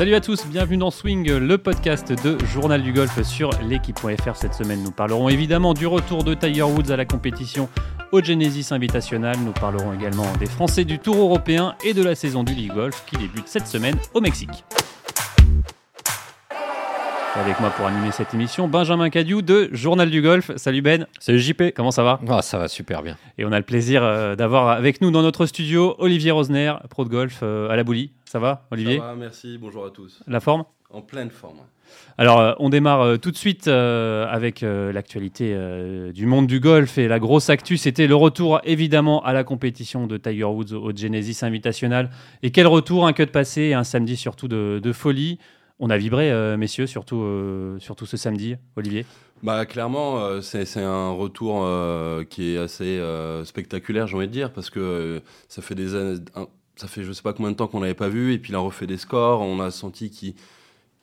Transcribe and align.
Salut 0.00 0.14
à 0.14 0.22
tous, 0.22 0.46
bienvenue 0.46 0.78
dans 0.78 0.90
Swing, 0.90 1.30
le 1.30 1.58
podcast 1.58 2.10
de 2.24 2.38
Journal 2.46 2.82
du 2.82 2.90
Golf 2.90 3.22
sur 3.22 3.50
l'équipe.fr. 3.68 4.34
Cette 4.34 4.54
semaine, 4.54 4.82
nous 4.82 4.92
parlerons 4.92 5.28
évidemment 5.28 5.74
du 5.74 5.86
retour 5.86 6.24
de 6.24 6.32
Tiger 6.32 6.62
Woods 6.62 6.90
à 6.90 6.96
la 6.96 7.04
compétition 7.04 7.68
au 8.10 8.22
Genesis 8.22 8.72
Invitational. 8.72 9.36
Nous 9.44 9.52
parlerons 9.52 9.92
également 9.92 10.24
des 10.38 10.46
Français 10.46 10.86
du 10.86 10.98
Tour 10.98 11.16
européen 11.16 11.74
et 11.84 11.92
de 11.92 12.02
la 12.02 12.14
saison 12.14 12.44
du 12.44 12.54
League 12.54 12.72
Golf 12.72 13.04
qui 13.04 13.18
débute 13.18 13.46
cette 13.46 13.66
semaine 13.66 13.96
au 14.14 14.22
Mexique. 14.22 14.64
Avec 17.36 17.60
moi 17.60 17.70
pour 17.70 17.86
animer 17.86 18.10
cette 18.10 18.34
émission, 18.34 18.66
Benjamin 18.66 19.08
Cadieu 19.08 19.40
de 19.40 19.68
Journal 19.72 20.10
du 20.10 20.20
Golf. 20.20 20.50
Salut 20.56 20.82
Ben. 20.82 21.06
Salut 21.20 21.38
JP. 21.38 21.62
Comment 21.76 21.92
ça 21.92 22.02
va? 22.02 22.20
Ah, 22.28 22.42
Ça 22.42 22.58
va 22.58 22.66
super 22.66 23.02
bien. 23.02 23.16
Et 23.38 23.44
on 23.44 23.52
a 23.52 23.58
le 23.58 23.64
plaisir 23.64 24.02
euh, 24.02 24.34
d'avoir 24.34 24.68
avec 24.68 25.00
nous 25.00 25.10
dans 25.12 25.22
notre 25.22 25.46
studio 25.46 25.94
Olivier 25.98 26.32
Rosner, 26.32 26.74
pro 26.90 27.04
de 27.04 27.08
golf 27.08 27.40
euh, 27.42 27.68
à 27.70 27.76
la 27.76 27.84
Boulie. 27.84 28.10
Ça 28.24 28.40
va 28.40 28.66
Olivier? 28.72 28.98
Ça 28.98 29.04
va, 29.04 29.14
merci. 29.14 29.58
Bonjour 29.58 29.86
à 29.86 29.90
tous. 29.90 30.22
La 30.26 30.40
forme? 30.40 30.64
En 30.90 31.02
pleine 31.02 31.30
forme. 31.30 31.58
Alors, 32.18 32.40
euh, 32.40 32.52
on 32.58 32.68
démarre 32.68 33.18
tout 33.20 33.30
de 33.30 33.36
suite 33.36 33.68
avec 33.68 34.62
l'actualité 34.62 35.56
du 36.12 36.26
monde 36.26 36.48
du 36.48 36.58
golf 36.58 36.98
et 36.98 37.06
la 37.06 37.18
grosse 37.20 37.48
actu, 37.48 37.76
c'était 37.76 38.06
le 38.08 38.16
retour 38.16 38.60
évidemment 38.64 39.24
à 39.24 39.32
la 39.32 39.44
compétition 39.44 40.06
de 40.08 40.16
Tiger 40.16 40.44
Woods 40.44 40.72
au 40.74 40.90
Genesis 40.94 41.44
Invitational. 41.44 42.10
Et 42.42 42.50
quel 42.50 42.66
retour, 42.66 43.06
un 43.06 43.12
cut 43.12 43.26
passé, 43.26 43.72
un 43.72 43.84
samedi 43.84 44.16
surtout 44.16 44.48
de, 44.48 44.80
de 44.82 44.92
folie. 44.92 45.38
On 45.82 45.88
a 45.88 45.96
vibré, 45.96 46.30
euh, 46.30 46.58
messieurs, 46.58 46.86
surtout, 46.86 47.22
euh, 47.22 47.78
surtout 47.78 48.04
ce 48.04 48.18
samedi, 48.18 48.56
Olivier. 48.76 49.06
Bah, 49.42 49.64
Clairement, 49.64 50.18
euh, 50.18 50.42
c'est 50.42 50.76
un 50.76 51.10
retour 51.10 51.66
qui 52.28 52.54
est 52.54 52.58
assez 52.58 53.02
spectaculaire, 53.44 54.06
j'ai 54.06 54.16
envie 54.16 54.28
de 54.28 54.32
dire, 54.32 54.52
parce 54.52 54.68
que 54.68 55.22
ça 55.48 55.62
fait 55.62 55.74
des 55.74 55.94
années, 55.94 56.18
ça 56.76 56.86
fait 56.86 57.02
je 57.02 57.12
sais 57.12 57.22
pas 57.22 57.32
combien 57.32 57.50
de 57.50 57.56
temps 57.56 57.66
qu'on 57.66 57.80
l'avait 57.80 57.94
pas 57.94 58.10
vu, 58.10 58.34
et 58.34 58.38
puis 58.38 58.52
il 58.52 58.56
a 58.56 58.58
refait 58.58 58.86
des 58.86 58.98
scores, 58.98 59.40
on 59.40 59.58
a 59.58 59.70
senti 59.70 60.10
qu'il 60.10 60.34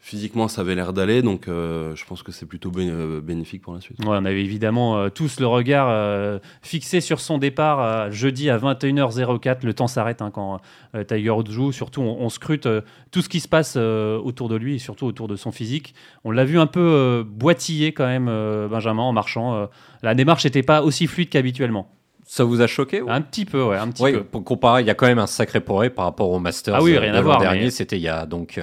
physiquement, 0.08 0.47
ça 0.47 0.61
avait 0.61 0.73
l'air 0.73 0.94
d'aller, 0.94 1.22
donc 1.22 1.50
euh, 1.50 1.94
je 1.95 2.05
pense 2.05 2.23
que 2.23 2.31
c'est 2.31 2.45
plutôt 2.45 2.72
euh, 2.77 3.19
bénéfique 3.19 3.61
pour 3.61 3.73
la 3.73 3.81
suite. 3.81 4.00
Ouais, 4.00 4.16
on 4.17 4.23
avait 4.23 4.39
évidemment 4.39 4.97
euh, 4.97 5.09
tous 5.09 5.41
le 5.41 5.47
regard 5.47 6.39
fixé 6.61 7.02
sur 7.02 7.19
son 7.19 7.38
départ 7.38 8.09
jeudi 8.09 8.49
à 8.49 8.58
21h04. 8.58 9.66
Le 9.66 9.73
temps 9.73 9.88
s'arrête 9.88 10.22
hein, 10.22 10.31
quand 10.31 10.61
Tiger 11.08 11.31
Woods 11.31 11.52
joue. 11.52 11.72
Surtout, 11.73 12.02
on, 12.02 12.30
scrute 12.30 12.69
tout 13.11 13.22
ce 13.22 13.27
qui 13.27 13.41
se 13.41 13.49
passe 13.49 13.75
autour 13.75 14.47
de 14.47 14.55
lui 14.55 14.75
et 14.75 14.80
surtout 14.80 15.05
autour 15.05 15.27
de 15.27 15.36
son 15.36 15.52
physique. 15.52 15.94
On 16.23 16.31
l'a 16.31 16.45
vu 16.45 16.58
un 16.58 16.67
peu 16.67 17.25
boitiller 17.27 17.92
quand 17.92 18.08
même, 18.08 18.25
Benjamin, 18.69 19.03
en 19.03 19.14
marchant. 19.14 19.67
la 20.03 20.16
démarche 20.16 20.45
n'était 20.45 20.64
pas 20.64 20.83
aussi 20.83 21.08
fluide 21.08 21.30
qu'habituellement. 21.30 21.92
Ça 22.25 22.44
vous 22.44 22.61
a 22.61 22.67
choqué 22.67 23.02
Un 23.08 23.21
petit 23.21 23.45
peu, 23.45 23.64
ouais, 23.64 23.77
un 23.77 23.89
petit 23.89 24.03
peu. 24.03 24.23
Pour 24.23 24.44
comparer, 24.44 24.81
il 24.81 24.88
y 24.88 24.89
a 24.89 24.95
quand 24.95 25.08
même 25.08 25.19
un 25.19 25.27
sacré 25.27 25.59
progrès 25.59 25.89
par 25.89 26.05
rapport 26.05 26.30
au 26.30 26.39
Masters. 26.39 26.75
Ah 26.75 26.83
oui, 26.83 26.97
rien 26.97 27.14
à 27.14 27.21
voir. 27.21 27.39
dernier, 27.39 27.71
c'était 27.71 27.97
il 27.97 28.03
y 28.03 28.09
a 28.09 28.25
donc 28.25 28.59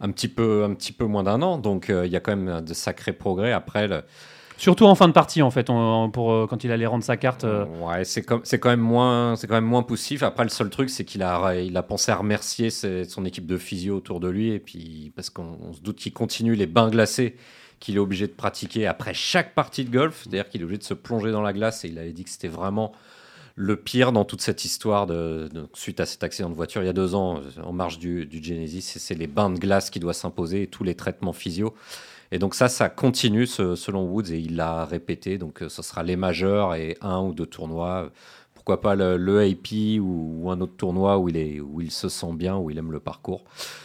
un 0.00 0.10
petit 0.10 0.28
peu, 0.28 0.64
un 0.64 0.74
petit 0.74 0.92
peu 0.92 1.04
moins 1.04 1.22
d'un 1.22 1.42
an. 1.42 1.58
Donc 1.58 1.90
euh, 1.90 2.06
il 2.06 2.12
y 2.12 2.16
a 2.16 2.20
quand 2.20 2.36
même 2.36 2.60
de 2.60 2.74
sacrés 2.74 3.12
progrès. 3.12 3.52
Après, 3.52 3.88
le... 3.88 4.02
Surtout 4.56 4.86
en 4.86 4.96
fin 4.96 5.06
de 5.06 5.12
partie, 5.12 5.40
en 5.40 5.52
fait, 5.52 5.68
pour, 6.12 6.32
euh, 6.32 6.46
quand 6.48 6.64
il 6.64 6.72
allait 6.72 6.86
rendre 6.86 7.04
sa 7.04 7.16
carte. 7.16 7.44
Euh. 7.44 7.64
Ouais, 7.80 8.04
c'est 8.04 8.22
quand, 8.22 8.40
quand, 8.44 8.70
même 8.70 8.80
moins, 8.80 9.36
c'est 9.36 9.46
quand 9.46 9.54
même 9.54 9.64
moins 9.64 9.84
poussif. 9.84 10.24
Après, 10.24 10.42
le 10.42 10.50
seul 10.50 10.68
truc, 10.68 10.90
c'est 10.90 11.04
qu'il 11.04 11.22
a, 11.22 11.54
il 11.54 11.76
a 11.76 11.82
pensé 11.84 12.10
à 12.10 12.16
remercier 12.16 12.70
son 12.70 13.24
équipe 13.24 13.46
de 13.46 13.56
physio 13.56 13.96
autour 13.96 14.18
de 14.18 14.28
lui. 14.28 14.50
Et 14.50 14.58
puis, 14.58 15.12
parce 15.14 15.30
qu'on 15.30 15.72
se 15.72 15.80
doute 15.80 15.96
qu'il 15.96 16.12
continue 16.12 16.56
les 16.56 16.66
bains 16.66 16.90
glacés 16.90 17.36
qu'il 17.78 17.94
est 17.94 18.00
obligé 18.00 18.26
de 18.26 18.32
pratiquer 18.32 18.88
après 18.88 19.14
chaque 19.14 19.54
partie 19.54 19.84
de 19.84 19.90
golf. 19.90 20.22
C'est-à-dire 20.24 20.48
qu'il 20.48 20.60
est 20.60 20.64
obligé 20.64 20.78
de 20.78 20.84
se 20.84 20.94
plonger 20.94 21.30
dans 21.30 21.42
la 21.42 21.52
glace. 21.52 21.84
Et 21.84 21.88
il 21.88 21.98
avait 21.98 22.12
dit 22.12 22.24
que 22.24 22.30
c'était 22.30 22.48
vraiment 22.48 22.90
le 23.60 23.76
pire 23.76 24.12
dans 24.12 24.24
toute 24.24 24.40
cette 24.40 24.64
histoire 24.64 25.06
de, 25.06 25.48
suite 25.74 25.98
à 25.98 26.06
cet 26.06 26.22
accident 26.22 26.48
de 26.48 26.54
voiture 26.54 26.80
il 26.80 26.86
y 26.86 26.88
a 26.88 26.92
deux 26.92 27.16
ans 27.16 27.40
en 27.60 27.72
marge 27.72 27.98
du, 27.98 28.24
du 28.24 28.42
Genesis, 28.42 28.82
c'est 28.82 29.16
les 29.16 29.26
bains 29.26 29.50
de 29.50 29.58
glace 29.58 29.90
qui 29.90 29.98
doivent 29.98 30.14
s'imposer 30.14 30.62
et 30.62 30.66
tous 30.68 30.84
les 30.84 30.94
traitements 30.94 31.32
physio. 31.32 31.74
Et 32.30 32.38
donc 32.38 32.54
ça, 32.54 32.68
ça 32.68 32.88
continue 32.88 33.46
selon 33.46 34.04
Woods 34.04 34.30
et 34.30 34.38
il 34.38 34.56
l'a 34.56 34.84
répété. 34.84 35.38
Donc 35.38 35.62
euh, 35.62 35.68
ce 35.68 35.82
sera 35.82 36.04
les 36.04 36.14
majeurs 36.14 36.74
et 36.74 36.96
un 37.00 37.20
ou 37.20 37.32
deux 37.32 37.46
tournois. 37.46 38.10
Pourquoi 38.54 38.80
pas 38.80 38.94
le, 38.94 39.40
AP 39.40 39.98
ou, 40.00 40.50
un 40.50 40.60
autre 40.60 40.76
tournoi 40.76 41.18
où 41.18 41.28
il, 41.28 41.36
est, 41.36 41.58
où 41.58 41.80
il 41.80 41.90
se 41.90 42.08
sent 42.08 42.32
bien, 42.34 42.56
où 42.58 42.70
il 42.70 42.78
aime 42.78 42.92
le 42.92 43.00
parcours. 43.00 43.44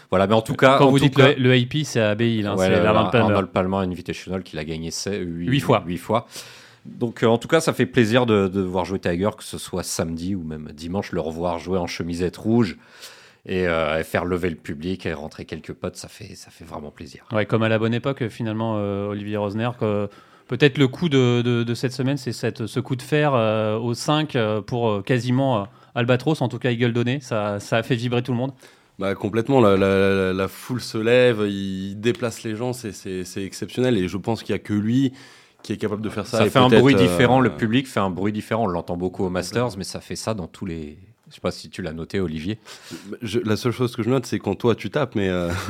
Voilà, 0.10 0.28
mais 0.28 0.36
en 0.36 0.42
tout 0.42 0.56
cas. 0.56 0.78
Quand 0.78 0.90
vous 0.90 1.00
dites 1.00 1.18
le, 1.18 1.34
le, 1.34 1.54
AP, 1.54 1.86
c'est 1.86 2.02
à 2.02 2.14
Bay 2.16 2.44
hein, 2.46 2.56
c'est 2.58 2.84
l'Arnold 2.84 3.48
Palmer 3.48 3.78
Invitational 3.78 4.44
qu'il 4.44 4.60
a 4.60 4.66
gagné 4.66 4.92
8 4.92 5.60
fois. 5.62 5.84
8 5.88 5.98
fois. 5.98 6.28
Donc 6.86 7.24
euh, 7.24 7.28
en 7.28 7.38
tout 7.38 7.48
cas, 7.48 7.62
ça 7.62 7.74
fait 7.74 7.86
plaisir 7.86 8.26
de, 8.26 8.62
voir 8.62 8.86
jouer 8.86 9.00
Tiger, 9.00 9.30
que 9.38 9.44
ce 9.44 9.58
soit 9.58 9.84
samedi 9.84 10.36
ou 10.36 10.44
même 10.44 10.70
dimanche, 10.74 11.12
le 11.12 11.22
revoir 11.22 11.60
jouer 11.60 11.78
en 11.78 11.88
chemisette 11.88 12.38
rouge. 12.38 12.78
Euh, 13.50 14.00
et, 14.00 14.04
faire 14.06 14.24
lever 14.24 14.50
le 14.50 14.56
public 14.56 15.06
et 15.06 15.12
rentrer 15.12 15.44
quelques 15.44 15.74
potes, 15.74 15.98
ça 15.98 16.08
fait, 16.08 16.34
ça 16.36 16.50
fait 16.50 16.64
vraiment 16.64 16.92
plaisir. 16.92 17.26
Ouais, 17.34 17.46
comme 17.46 17.62
à 17.64 17.68
la 17.68 17.78
bonne 17.78 17.94
époque, 17.94 18.30
finalement, 18.30 18.76
euh, 18.78 19.08
Olivier 19.08 19.36
Rosner, 19.36 19.70
que 19.78 20.08
peut-être 20.48 20.78
le 20.78 20.88
coup 20.88 21.10
de, 21.10 21.74
cette 21.74 21.92
semaine, 21.92 22.16
c'est 22.16 22.32
ce 22.32 22.80
coup 22.80 22.96
de 22.96 23.02
fer 23.02 23.34
au 23.82 23.94
5 23.94 24.38
pour 24.66 25.04
quasiment 25.04 25.68
Albatros, 25.94 26.42
en 26.42 26.48
tout 26.48 26.58
cas 26.58 26.72
Eagle 26.72 26.94
Donné, 26.94 27.20
ça, 27.20 27.60
ça 27.60 27.78
a 27.78 27.84
fait 27.84 27.96
vibrer 27.96 28.24
tout 28.24 28.32
le 28.32 28.38
monde. 28.38 28.54
Bah, 28.98 29.14
complètement, 29.14 29.60
la, 29.60 29.76
la, 30.32 30.48
foule 30.48 30.80
se 30.80 30.98
lève, 30.98 31.46
il 31.46 31.96
déplace 32.00 32.44
les 32.44 32.56
gens, 32.56 32.72
c'est 32.72 33.44
exceptionnel 33.44 33.98
et 33.98 34.08
je 34.08 34.18
pense 34.18 34.42
qu'il 34.42 34.56
n'y 34.56 34.62
a 34.62 34.64
que 34.64 34.74
lui 34.74 35.12
qui 35.64 35.74
est 35.74 35.78
capable 35.78 36.02
de 36.02 36.10
faire 36.10 36.28
ça. 36.28 36.40
Ça 36.40 36.50
fait 36.50 36.60
un 36.60 36.68
bruit 36.68 36.94
différent, 36.94 37.40
le 37.40 37.50
euh, 37.50 37.54
public 37.54 37.88
fait 37.88 38.02
un 38.02 38.10
bruit 38.10 38.34
différent. 38.34 38.66
On 38.66 38.68
l'entend 38.68 38.98
beaucoup 38.98 39.24
au 39.24 39.30
Masters, 39.30 39.78
mais 39.78 39.86
ça 39.86 40.02
fait 40.02 40.18
ça 40.18 40.34
dans 40.34 40.48
tous 40.48 40.66
les. 40.66 41.00
Je 41.30 41.36
sais 41.36 41.42
pas 41.42 41.52
si 41.52 41.70
tu 41.72 41.82
l'as 41.82 41.94
noté, 41.94 42.20
Olivier. 42.20 42.60
la 43.44 43.56
seule 43.56 43.72
chose 43.72 43.96
que 43.96 44.04
je 44.04 44.10
note, 44.10 44.28
c'est 44.28 44.38
quand 44.38 44.54
toi 44.54 44.76
tu 44.76 44.92
tapes, 44.92 45.16
mais 45.16 45.30
euh, 45.30 45.50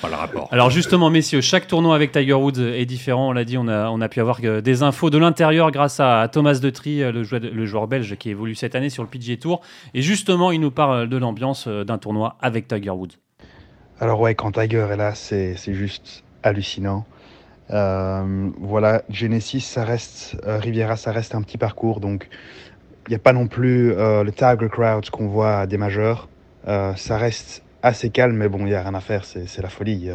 pas 0.00 0.08
le 0.08 0.14
rapport. 0.14 0.48
Alors 0.52 0.70
justement, 0.70 1.10
messieurs, 1.10 1.42
chaque 1.42 1.66
tournoi 1.66 1.94
avec 1.94 2.12
Tiger 2.12 2.32
Woods 2.32 2.58
est 2.58 2.86
différent. 2.86 3.28
On 3.28 3.32
l'a 3.32 3.44
dit, 3.44 3.58
on 3.58 3.68
a, 3.68 3.90
on 3.90 4.00
a 4.00 4.08
pu 4.08 4.20
avoir 4.20 4.40
des 4.40 4.82
infos 4.82 5.10
de 5.10 5.18
l'intérieur 5.18 5.70
grâce 5.70 6.00
à 6.00 6.28
Thomas 6.32 6.54
Detry, 6.54 7.00
le 7.00 7.24
joueur, 7.24 7.42
le 7.42 7.66
joueur 7.66 7.88
belge 7.88 8.16
qui 8.16 8.30
évolue 8.30 8.54
cette 8.54 8.74
année 8.74 8.88
sur 8.88 9.02
le 9.02 9.10
PGA 9.10 9.36
Tour. 9.36 9.60
Et 9.92 10.00
justement, 10.00 10.50
il 10.50 10.60
nous 10.60 10.70
parle 10.70 11.10
de 11.10 11.16
l'ambiance 11.18 11.66
euh, 11.66 11.84
d'un 11.84 11.98
tournoi 11.98 12.36
avec 12.40 12.68
Tiger 12.68 12.90
Woods. 12.90 13.18
Alors 14.00 14.18
ouais, 14.20 14.34
quand 14.34 14.52
Tiger 14.52 14.86
est 14.92 14.96
là, 14.96 15.14
c'est 15.14 15.56
juste 15.74 16.22
hallucinant. 16.42 17.04
Euh, 17.70 18.50
voilà, 18.58 19.02
Genesis, 19.10 19.60
ça 19.60 19.84
reste, 19.84 20.36
euh, 20.46 20.58
Riviera, 20.58 20.96
ça 20.96 21.12
reste 21.12 21.34
un 21.34 21.42
petit 21.42 21.58
parcours, 21.58 22.00
donc 22.00 22.28
il 23.06 23.10
n'y 23.10 23.16
a 23.16 23.18
pas 23.18 23.32
non 23.32 23.46
plus 23.46 23.92
euh, 23.92 24.24
le 24.24 24.32
Tiger 24.32 24.68
Crowd 24.70 25.08
qu'on 25.10 25.28
voit 25.28 25.66
des 25.66 25.78
majeurs. 25.78 26.28
ça 26.64 27.18
reste 27.18 27.62
assez 27.82 28.10
calme, 28.10 28.36
mais 28.36 28.48
bon, 28.48 28.60
il 28.60 28.66
n'y 28.66 28.74
a 28.74 28.82
rien 28.82 28.94
à 28.94 29.00
faire, 29.00 29.24
c'est 29.24 29.62
la 29.62 29.68
folie. 29.68 30.10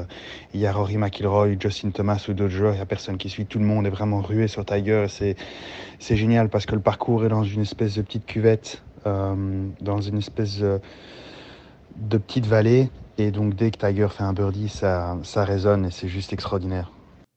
Il 0.53 0.59
y 0.59 0.67
a 0.67 0.73
Rory 0.73 0.97
McIlroy, 0.97 1.55
Justin 1.59 1.91
Thomas 1.91 2.23
ou 2.27 2.33
d'autres 2.33 2.53
joueurs, 2.53 2.73
il 2.73 2.77
n'y 2.77 2.81
a 2.81 2.85
personne 2.85 3.17
qui 3.17 3.29
suit, 3.29 3.45
tout 3.45 3.59
le 3.59 3.65
monde 3.65 3.87
est 3.87 3.91
vraiment 3.91 4.21
rué 4.21 4.47
sur 4.47 4.65
Tiger. 4.65 5.05
C'est 5.07 6.15
génial 6.15 6.49
parce 6.49 6.65
que 6.65 6.75
le 6.75 6.81
parcours 6.81 7.25
est 7.25 7.29
dans 7.29 7.43
une 7.43 7.61
espèce 7.61 7.95
de 7.95 8.01
petite 8.01 8.25
cuvette, 8.25 8.83
dans 9.05 10.01
une 10.01 10.17
espèce 10.17 10.59
de, 10.59 12.17
petite 12.17 12.45
vallée, 12.45 12.89
et 13.17 13.31
donc 13.31 13.55
dès 13.55 13.71
que 13.71 13.77
Tiger 13.77 14.09
fait 14.09 14.23
un 14.23 14.33
birdie, 14.33 14.69
ça, 14.69 15.17
ça 15.23 15.43
résonne 15.43 15.85
et 15.85 15.91
c'est 15.91 16.09
juste 16.09 16.33
extraordinaire. 16.33 16.92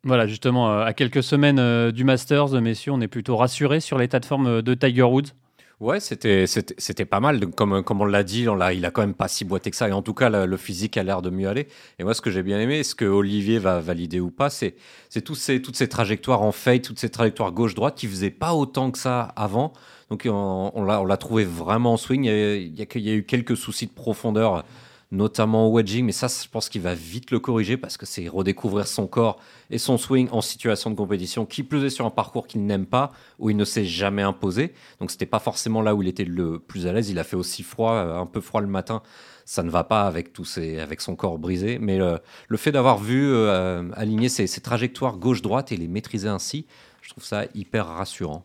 Voilà, 0.06 0.28
justement, 0.28 0.70
euh, 0.70 0.84
à 0.84 0.92
quelques 0.92 1.24
semaines 1.24 1.58
euh, 1.58 1.90
du 1.90 2.04
Masters, 2.04 2.60
messieurs, 2.60 2.92
on 2.92 3.00
est 3.00 3.08
plutôt 3.08 3.36
rassurés 3.36 3.80
sur 3.80 3.98
l'état 3.98 4.20
de 4.20 4.24
forme 4.24 4.46
euh, 4.46 4.62
de 4.62 4.72
Tiger 4.72 5.02
Woods. 5.02 5.32
Ouais, 5.80 5.98
c'était 5.98 6.46
c'était 6.46 7.04
pas 7.04 7.18
mal. 7.18 7.44
Comme 7.48 7.82
comme 7.82 8.00
on 8.00 8.04
l'a 8.04 8.22
dit, 8.22 8.46
il 8.72 8.84
a 8.84 8.90
quand 8.92 9.00
même 9.00 9.14
pas 9.14 9.26
si 9.26 9.44
boité 9.44 9.68
que 9.70 9.76
ça. 9.76 9.88
Et 9.88 9.92
en 9.92 10.02
tout 10.02 10.14
cas, 10.14 10.30
le, 10.30 10.56
physique 10.56 10.96
a 10.96 11.02
l'air 11.02 11.22
de 11.22 11.28
mieux 11.28 11.48
aller. 11.48 11.66
Et 11.98 12.04
moi, 12.04 12.14
ce 12.14 12.20
que 12.22 12.30
j'ai 12.30 12.44
bien 12.44 12.58
aimé, 12.60 12.84
ce 12.84 12.94
que 12.94 13.04
Olivier 13.04 13.58
va 13.58 13.80
valider 13.80 14.20
ou 14.20 14.30
pas, 14.30 14.48
c'est 14.48 14.76
c'est 15.10 15.28
ces 15.34 15.60
toutes 15.60 15.76
ces 15.76 15.88
trajectoires 15.88 16.40
en 16.40 16.52
fade, 16.52 16.82
toutes 16.82 17.00
ces 17.00 17.10
trajectoires 17.10 17.50
gauche 17.52 17.74
droite 17.74 17.96
qui 17.96 18.06
faisaient 18.06 18.30
pas 18.30 18.54
autant 18.54 18.90
que 18.92 18.98
ça 18.98 19.34
avant. 19.36 19.72
Donc 20.08 20.22
on, 20.24 20.70
on 20.72 21.04
l'a 21.04 21.16
trouvé 21.18 21.44
vraiment 21.44 21.94
en 21.94 21.96
swing. 21.96 22.24
Il 22.24 22.74
y 22.78 23.10
a 23.10 23.14
eu 23.14 23.24
quelques 23.24 23.56
soucis 23.56 23.86
de 23.86 23.92
profondeur 23.92 24.64
notamment 25.12 25.68
au 25.68 25.72
wedging, 25.72 26.04
mais 26.04 26.12
ça, 26.12 26.26
je 26.26 26.48
pense 26.48 26.68
qu'il 26.68 26.80
va 26.80 26.94
vite 26.94 27.30
le 27.30 27.38
corriger 27.38 27.76
parce 27.76 27.96
que 27.96 28.06
c'est 28.06 28.28
redécouvrir 28.28 28.86
son 28.86 29.06
corps 29.06 29.38
et 29.70 29.78
son 29.78 29.98
swing 29.98 30.28
en 30.32 30.40
situation 30.40 30.90
de 30.90 30.96
compétition, 30.96 31.46
qui 31.46 31.62
plus 31.62 31.84
est 31.84 31.90
sur 31.90 32.06
un 32.06 32.10
parcours 32.10 32.46
qu'il 32.46 32.66
n'aime 32.66 32.86
pas, 32.86 33.12
où 33.38 33.50
il 33.50 33.56
ne 33.56 33.64
s'est 33.64 33.84
jamais 33.84 34.22
imposé. 34.22 34.72
Donc 35.00 35.10
c'était 35.10 35.26
pas 35.26 35.38
forcément 35.38 35.80
là 35.80 35.94
où 35.94 36.02
il 36.02 36.08
était 36.08 36.24
le 36.24 36.58
plus 36.58 36.86
à 36.86 36.92
l'aise. 36.92 37.08
Il 37.08 37.18
a 37.18 37.24
fait 37.24 37.36
aussi 37.36 37.62
froid, 37.62 37.92
euh, 37.92 38.18
un 38.18 38.26
peu 38.26 38.40
froid 38.40 38.60
le 38.60 38.66
matin. 38.66 39.02
Ça 39.44 39.62
ne 39.62 39.70
va 39.70 39.84
pas 39.84 40.02
avec 40.02 40.32
tous 40.32 40.44
ses, 40.44 40.80
avec 40.80 41.00
son 41.00 41.14
corps 41.14 41.38
brisé. 41.38 41.78
Mais 41.78 41.98
le, 41.98 42.56
fait 42.56 42.72
d'avoir 42.72 42.98
vu 42.98 43.30
euh, 43.32 43.88
aligner 43.94 44.28
ses, 44.28 44.48
trajectoires 44.60 45.18
gauche-droite 45.18 45.70
et 45.70 45.76
les 45.76 45.86
maîtriser 45.86 46.28
ainsi, 46.28 46.66
je 47.00 47.10
trouve 47.10 47.24
ça 47.24 47.44
hyper 47.54 47.86
rassurant. 47.86 48.44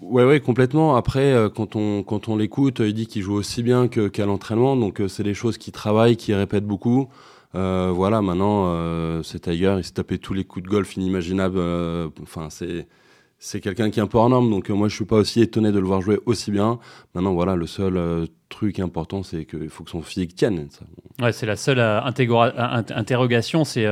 Ouais, 0.00 0.24
ouais, 0.24 0.40
complètement. 0.40 0.96
Après, 0.96 1.32
euh, 1.32 1.48
quand 1.48 1.76
on, 1.76 2.02
quand 2.02 2.28
on 2.28 2.36
l'écoute, 2.36 2.80
il 2.80 2.94
dit 2.94 3.06
qu'il 3.06 3.22
joue 3.22 3.34
aussi 3.34 3.62
bien 3.62 3.88
qu'à 3.88 4.26
l'entraînement. 4.26 4.76
Donc, 4.76 5.00
euh, 5.00 5.08
c'est 5.08 5.22
des 5.22 5.34
choses 5.34 5.58
qu'il 5.58 5.72
travaille, 5.72 6.16
qu'il 6.16 6.34
répète 6.34 6.64
beaucoup. 6.64 7.08
Euh, 7.54 7.92
voilà, 7.94 8.22
maintenant, 8.22 9.22
c'est 9.22 9.40
Tiger. 9.40 9.76
Il 9.78 9.84
s'est 9.84 9.92
tapé 9.92 10.18
tous 10.18 10.34
les 10.34 10.44
coups 10.44 10.64
de 10.64 10.70
golf 10.70 10.96
inimaginables. 10.96 11.60
Enfin, 12.22 12.48
c'est. 12.50 12.86
C'est 13.44 13.60
quelqu'un 13.60 13.90
qui 13.90 13.98
est 13.98 14.02
un 14.04 14.06
peu 14.06 14.18
hors 14.18 14.28
norme, 14.28 14.50
donc 14.50 14.68
moi 14.70 14.86
je 14.86 14.94
suis 14.94 15.04
pas 15.04 15.16
aussi 15.16 15.40
étonné 15.40 15.72
de 15.72 15.80
le 15.80 15.84
voir 15.84 16.00
jouer 16.00 16.20
aussi 16.26 16.52
bien. 16.52 16.78
Maintenant, 17.12 17.34
voilà, 17.34 17.56
le 17.56 17.66
seul 17.66 18.28
truc 18.52 18.78
important, 18.78 19.22
c'est 19.22 19.44
qu'il 19.44 19.68
faut 19.68 19.82
que 19.82 19.90
son 19.90 20.02
physique 20.02 20.34
tienne. 20.34 20.68
Ouais, 21.20 21.32
c'est 21.32 21.46
la 21.46 21.56
seule 21.56 21.80
interrogation, 21.80 23.64
c'est 23.64 23.86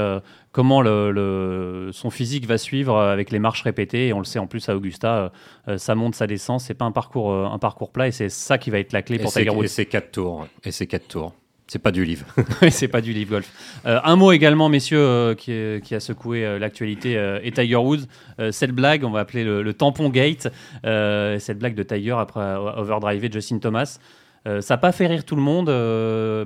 comment 0.53 0.83
le, 0.83 1.91
son 1.93 2.11
physique 2.11 2.47
va 2.47 2.59
suivre 2.59 2.97
avec 2.99 3.31
les 3.31 3.39
marches 3.39 3.63
répétées. 3.63 4.09
Et 4.09 4.13
on 4.13 4.19
le 4.19 4.25
sait 4.25 4.39
en 4.39 4.47
plus 4.47 4.69
à 4.69 4.77
Augusta, 4.77 5.33
ça 5.77 5.95
monte, 5.95 6.15
ça 6.15 6.27
descend. 6.27 6.61
C'est 6.61 6.75
pas 6.75 6.85
un 6.85 6.93
parcours, 6.93 7.33
un 7.33 7.59
parcours 7.59 7.91
plat 7.91 8.09
et 8.09 8.13
c'est 8.13 8.29
ça 8.29 8.59
qui 8.59 8.71
va 8.71 8.79
être 8.79 8.93
la 8.93 9.03
clé 9.03 9.19
pour 9.19 9.33
Tiger 9.33 9.51
Woods. 9.51 9.65
Et 9.65 9.69
c'est 9.69 9.87
quatre 9.87 10.13
tours. 10.13 10.47
Et 10.65 10.71
c'est 10.71 10.87
quatre 10.87 11.09
tours. 11.09 11.35
C'est 11.71 11.79
pas 11.79 11.93
du 11.93 12.05
livre. 12.05 12.27
c'est 12.71 12.89
pas 12.89 13.01
du 13.01 13.13
livre 13.13 13.31
golf. 13.31 13.49
Euh, 13.87 14.01
un 14.03 14.17
mot 14.17 14.33
également, 14.33 14.69
messieurs, 14.69 14.99
euh, 14.99 15.35
qui, 15.37 15.95
a 15.95 16.01
secoué 16.01 16.45
euh, 16.45 16.59
l'actualité 16.59 17.13
et 17.45 17.53
Tiger 17.53 17.77
Woods. 17.77 18.07
cette 18.51 18.73
blague, 18.73 19.05
on 19.05 19.11
va 19.11 19.21
appeler 19.21 19.45
le, 19.45 19.73
tampon 19.73 20.09
gate. 20.09 20.49
cette 20.83 21.59
blague 21.61 21.77
de 21.77 21.85
Tiger 21.85 22.17
après 22.19 22.57
overdriver 22.77 23.31
Justin 23.31 23.61
Thomas. 23.61 24.01
Ça 24.47 24.75
n'a 24.75 24.79
pas 24.79 24.93
fait 24.93 25.07
rire 25.07 25.25
tout 25.25 25.37
le 25.37 25.43
monde. 25.43 25.67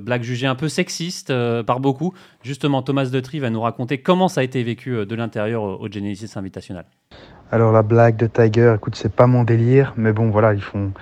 blague 0.03 0.23
jugée 0.23 0.47
un 0.47 0.55
peu 0.55 0.69
sexiste 0.69 1.33
par 1.63 1.81
beaucoup. 1.81 2.13
Justement, 2.43 2.83
Thomas 2.83 3.07
Detry 3.07 3.39
va 3.39 3.51
nous 3.51 3.61
raconter 3.61 3.99
comment 3.99 4.29
ça 4.29 4.41
a 4.41 4.45
été 4.45 4.63
vécu 4.63 5.07
de 5.07 5.15
l'intérieur 5.15 5.63
au, 5.63 5.89
Genesis 5.91 6.37
Invitational. 6.37 6.85
Alors 7.53 7.73
la 7.73 7.83
blague 7.83 8.17
de 8.17 8.27
Tiger, 8.27 8.75
écoute, 8.77 8.97
c'est 8.97 9.15
pas 9.15 9.27
mon 9.27 9.45
délire, 9.45 9.93
mais 9.97 10.13
bon, 10.13 10.31
voilà, 10.31 10.55
ils 10.55 10.63
font 10.63 10.93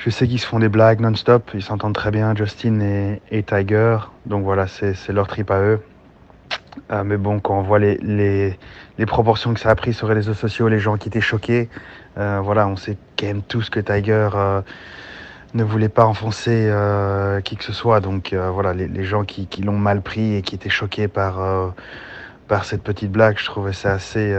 je 0.00 0.08
sais 0.08 0.26
qu'ils 0.26 0.40
se 0.40 0.46
font 0.46 0.58
des 0.58 0.70
blagues 0.70 1.00
non-stop, 1.00 1.50
ils 1.52 1.62
s'entendent 1.62 1.94
très 1.94 2.10
bien, 2.10 2.34
Justin 2.34 3.18
et, 3.30 3.42
Tiger. 3.42 3.98
Donc 4.24 4.44
voilà, 4.44 4.66
c'est 4.66 4.94
leur 5.10 5.28
trip 5.28 5.50
à 5.50 5.60
eux. 5.60 5.80
Euh, 6.90 7.04
mais 7.04 7.18
bon, 7.18 7.38
quand 7.38 7.58
on 7.58 7.62
voit 7.62 7.78
les, 7.78 8.56
proportions 9.06 9.52
que 9.52 9.60
ça 9.60 9.68
a 9.68 9.74
pris 9.74 9.92
sur 9.92 10.08
les 10.08 10.14
réseaux 10.14 10.32
sociaux, 10.32 10.68
les 10.68 10.78
gens 10.78 10.96
qui 10.96 11.08
étaient 11.08 11.20
choqués, 11.20 11.68
euh, 12.16 12.40
voilà, 12.42 12.66
on 12.66 12.76
sait 12.76 12.96
quand 13.18 13.26
même 13.26 13.42
tous 13.42 13.68
que 13.68 13.78
Tiger 13.78 14.30
euh, 14.34 14.62
ne 15.54 15.64
voulait 15.64 15.88
pas 15.88 16.04
enfoncer 16.04 16.72
qui 17.44 17.56
que 17.56 17.64
ce 17.64 17.72
soit. 17.72 18.00
Donc 18.00 18.34
voilà, 18.34 18.72
les, 18.74 19.04
gens 19.04 19.24
qui, 19.24 19.46
qui 19.46 19.62
l'ont 19.62 19.78
mal 19.78 20.02
pris 20.02 20.34
et 20.34 20.42
qui 20.42 20.54
étaient 20.54 20.70
choqués 20.70 21.08
par, 21.08 21.74
par 22.48 22.64
cette 22.64 22.82
petite 22.82 23.10
blague, 23.10 23.38
je 23.38 23.44
trouvais 23.46 23.72
ça 23.72 23.92
assez, 23.92 24.36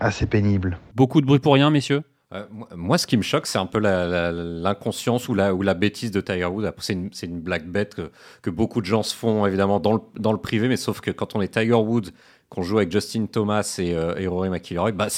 assez 0.00 0.26
pénible. 0.26 0.78
Beaucoup 0.94 1.20
de 1.20 1.26
bruit 1.26 1.40
pour 1.40 1.54
rien, 1.54 1.70
messieurs? 1.70 2.02
Euh, 2.34 2.44
moi, 2.76 2.98
ce 2.98 3.06
qui 3.06 3.16
me 3.16 3.22
choque, 3.22 3.46
c'est 3.46 3.58
un 3.58 3.66
peu 3.66 3.78
l'inconscience 3.80 5.28
ou 5.28 5.34
la, 5.34 5.54
ou 5.54 5.62
la 5.62 5.72
bêtise 5.72 6.10
de 6.10 6.20
Tiger 6.20 6.44
Woods. 6.44 6.70
C'est 6.78 6.92
une, 6.92 7.10
une, 7.22 7.40
blague 7.40 7.66
bête 7.66 7.94
que, 7.94 8.10
que, 8.42 8.50
beaucoup 8.50 8.82
de 8.82 8.86
gens 8.86 9.02
se 9.02 9.14
font, 9.14 9.46
évidemment, 9.46 9.80
dans 9.80 9.94
le, 9.94 10.00
dans 10.18 10.32
le, 10.32 10.38
privé, 10.38 10.68
mais 10.68 10.76
sauf 10.76 11.00
que 11.00 11.10
quand 11.10 11.34
on 11.34 11.40
est 11.40 11.48
Tiger 11.48 11.72
Woods, 11.72 12.10
qu'on 12.48 12.62
joue 12.62 12.78
avec 12.78 12.90
Justin 12.90 13.26
Thomas 13.26 13.76
et, 13.78 13.94
euh, 13.94 14.16
et 14.16 14.26
Rory 14.26 14.48
McIlroy, 14.48 14.92
bah, 14.92 15.08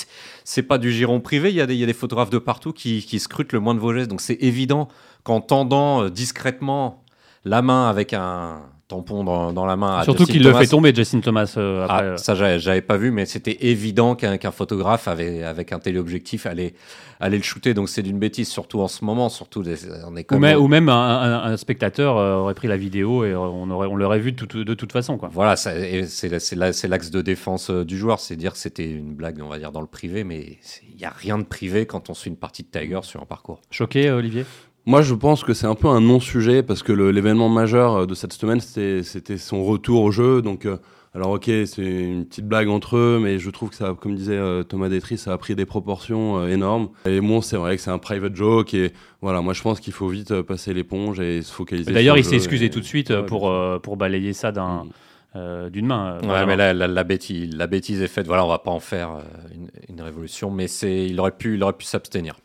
c'est 0.44 0.62
pas 0.62 0.78
du 0.78 0.90
giron 0.92 1.20
privé. 1.20 1.50
Il 1.50 1.56
y, 1.56 1.60
a 1.60 1.66
des, 1.66 1.92
photographes 1.92 2.30
de 2.30 2.38
partout 2.38 2.72
qui, 2.72 3.04
qui 3.04 3.20
scrutent 3.20 3.52
le 3.52 3.60
moins 3.60 3.74
de 3.74 3.80
vos 3.80 3.94
gestes. 3.94 4.10
Donc, 4.10 4.20
c'est 4.20 4.38
évident 4.40 4.88
qu'en 5.22 5.40
tendant 5.40 6.02
euh, 6.02 6.10
discrètement 6.10 7.04
la 7.44 7.62
main 7.62 7.88
avec 7.88 8.12
un, 8.12 8.62
tampon 8.90 9.52
dans, 9.52 9.66
la 9.66 9.76
main. 9.76 10.02
Surtout 10.02 10.24
qu'il 10.24 10.42
le 10.42 10.52
fait 10.52 10.66
tomber, 10.66 10.94
Justin 10.94 11.20
Thomas. 11.20 11.54
Euh, 11.56 11.84
après, 11.84 12.10
ah, 12.12 12.16
ça, 12.16 12.34
j'avais 12.58 12.80
pas 12.80 12.96
vu, 12.96 13.10
mais 13.10 13.24
c'était 13.24 13.66
évident 13.66 14.14
qu'un 14.14 14.50
photographe 14.50 15.08
avait, 15.08 15.44
avec 15.44 15.72
un 15.72 15.78
téléobjectif 15.78 16.46
allait, 16.46 16.74
allait 17.20 17.36
le 17.36 17.42
shooter. 17.42 17.72
Donc 17.72 17.88
c'est 17.88 18.02
d'une 18.02 18.18
bêtise, 18.18 18.48
surtout 18.48 18.80
en 18.80 18.88
ce 18.88 19.04
moment. 19.04 19.28
Surtout, 19.28 19.62
on 20.06 20.16
est 20.16 20.32
ou, 20.32 20.64
ou, 20.64 20.68
même 20.68 20.88
un, 20.88 21.56
spectateur 21.56 22.16
euh, 22.18 22.36
aurait 22.36 22.54
pris 22.54 22.68
la 22.68 22.76
vidéo 22.76 23.24
et 23.24 23.34
on, 23.34 23.70
aurait, 23.70 23.86
on 23.86 23.96
l'aurait 23.96 24.18
vu 24.18 24.32
de, 24.32 24.62
de, 24.62 24.74
toute 24.74 24.92
façon. 24.92 25.16
Quoi. 25.18 25.30
Voilà, 25.32 25.56
c'est 25.56 26.86
l'axe 26.86 27.10
de 27.10 27.22
défense 27.22 27.70
euh, 27.70 27.84
du 27.84 27.96
joueur. 27.96 28.18
C'est 28.18 28.36
dire 28.36 28.52
que 28.52 28.58
c'était 28.58 28.90
une 28.90 29.14
blague, 29.14 29.40
on 29.42 29.48
va 29.48 29.58
dire, 29.58 29.72
dans 29.72 29.80
le 29.80 29.86
privé, 29.86 30.24
mais 30.24 30.58
il 30.88 30.96
n'y 30.96 31.04
a 31.04 31.10
rien 31.10 31.38
de 31.38 31.44
privé 31.44 31.86
quand 31.86 32.10
on 32.10 32.14
suit 32.14 32.30
une 32.30 32.36
partie 32.36 32.64
de 32.64 32.68
Tiger 32.68 33.00
sur 33.02 33.22
un 33.22 33.26
parcours. 33.26 33.60
Choqué, 33.70 34.10
Olivier? 34.10 34.44
Moi, 34.86 35.02
je 35.02 35.14
pense 35.14 35.44
que 35.44 35.52
c'est 35.52 35.66
un 35.66 35.74
peu 35.74 35.88
un 35.88 36.00
non-sujet 36.00 36.62
parce 36.62 36.82
que 36.82 36.92
l'événement 36.92 37.48
majeur 37.48 37.96
euh, 37.96 38.06
de 38.06 38.14
cette 38.14 38.32
semaine, 38.32 38.60
c'était 38.60 39.36
son 39.36 39.64
retour 39.64 40.02
au 40.02 40.10
jeu. 40.10 40.40
Donc, 40.42 40.64
euh, 40.64 40.78
alors, 41.14 41.30
ok, 41.30 41.50
c'est 41.66 41.82
une 41.82 42.24
petite 42.24 42.46
blague 42.46 42.68
entre 42.68 42.96
eux, 42.96 43.20
mais 43.22 43.38
je 43.38 43.50
trouve 43.50 43.70
que 43.70 43.74
ça, 43.74 43.94
comme 44.00 44.14
disait 44.14 44.36
euh, 44.36 44.62
Thomas 44.62 44.88
Détry, 44.88 45.18
ça 45.18 45.32
a 45.32 45.38
pris 45.38 45.54
des 45.54 45.66
proportions 45.66 46.46
énormes. 46.46 46.88
Et 47.04 47.20
bon, 47.20 47.40
c'est 47.40 47.56
vrai 47.56 47.76
que 47.76 47.82
c'est 47.82 47.90
un 47.90 47.98
private 47.98 48.34
joke. 48.34 48.72
Et 48.74 48.92
voilà, 49.20 49.42
moi, 49.42 49.52
je 49.52 49.60
pense 49.62 49.80
qu'il 49.80 49.92
faut 49.92 50.08
vite 50.08 50.40
passer 50.42 50.72
l'éponge 50.72 51.20
et 51.20 51.42
se 51.42 51.52
focaliser. 51.52 51.92
D'ailleurs, 51.92 52.16
il 52.16 52.24
s'est 52.24 52.36
excusé 52.36 52.70
tout 52.70 52.80
de 52.80 52.84
suite 52.84 53.14
pour, 53.22 53.52
pour 53.82 53.96
balayer 53.96 54.32
ça 54.32 54.50
d'un. 54.50 54.86
Mm. 55.34 55.68
d'une 55.70 55.86
main. 55.86 56.20
ouais, 56.22 56.46
mais 56.46 56.56
la, 56.56 56.72
la, 56.72 57.04
bêtise, 57.04 57.54
la 57.54 57.66
bêtise 57.66 58.00
est 58.02 58.08
faite. 58.08 58.26
Voilà, 58.26 58.44
on 58.44 58.48
va 58.48 58.58
pas 58.58 58.70
en 58.70 58.80
faire 58.80 59.10
une, 59.54 59.68
une 59.88 60.00
révolution, 60.00 60.50
mais 60.50 60.68
c'est, 60.68 61.06
il 61.06 61.20
aurait 61.20 61.36
pu, 61.36 61.54
il 61.54 61.62
aurait 61.62 61.74
pu 61.74 61.84
s'abstenir. 61.84 62.36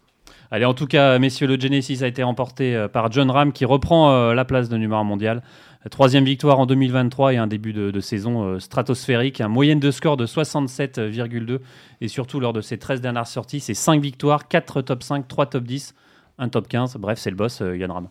Allez, 0.51 0.65
en 0.65 0.73
tout 0.73 0.85
cas, 0.85 1.17
messieurs, 1.17 1.47
le 1.47 1.59
Genesis 1.59 2.03
a 2.03 2.07
été 2.07 2.21
remporté 2.23 2.75
euh, 2.75 2.87
par 2.87 3.11
John 3.11 3.31
Ram 3.31 3.51
qui 3.51 3.65
reprend 3.65 4.11
euh, 4.11 4.33
la 4.33 4.45
place 4.45 4.69
de 4.69 4.77
numéro 4.77 4.99
1 4.99 5.03
mondial. 5.03 5.41
Troisième 5.89 6.25
victoire 6.25 6.59
en 6.59 6.65
2023 6.65 7.33
et 7.33 7.37
un 7.37 7.47
début 7.47 7.73
de, 7.73 7.99
saison 7.99 8.43
euh, 8.43 8.59
stratosphérique. 8.59 9.41
Un 9.41 9.47
moyenne 9.47 9.79
de 9.79 9.91
score 9.91 10.17
de 10.17 10.25
67,2 10.25 11.59
et 12.01 12.07
surtout 12.07 12.39
lors 12.39 12.53
de 12.53 12.61
ses 12.61 12.77
13 12.77 13.01
dernières 13.01 13.27
sorties, 13.27 13.59
c'est 13.59 13.73
5 13.73 14.01
victoires, 14.01 14.47
4 14.47 14.81
top 14.81 15.03
5, 15.03 15.27
3 15.27 15.45
top 15.47 15.63
10, 15.63 15.95
un 16.37 16.49
top 16.49 16.67
15. 16.67 16.97
Bref, 16.97 17.19
c'est 17.19 17.29
le 17.29 17.35
boss, 17.35 17.61
Yann 17.61 17.91
Ram. 17.91 18.09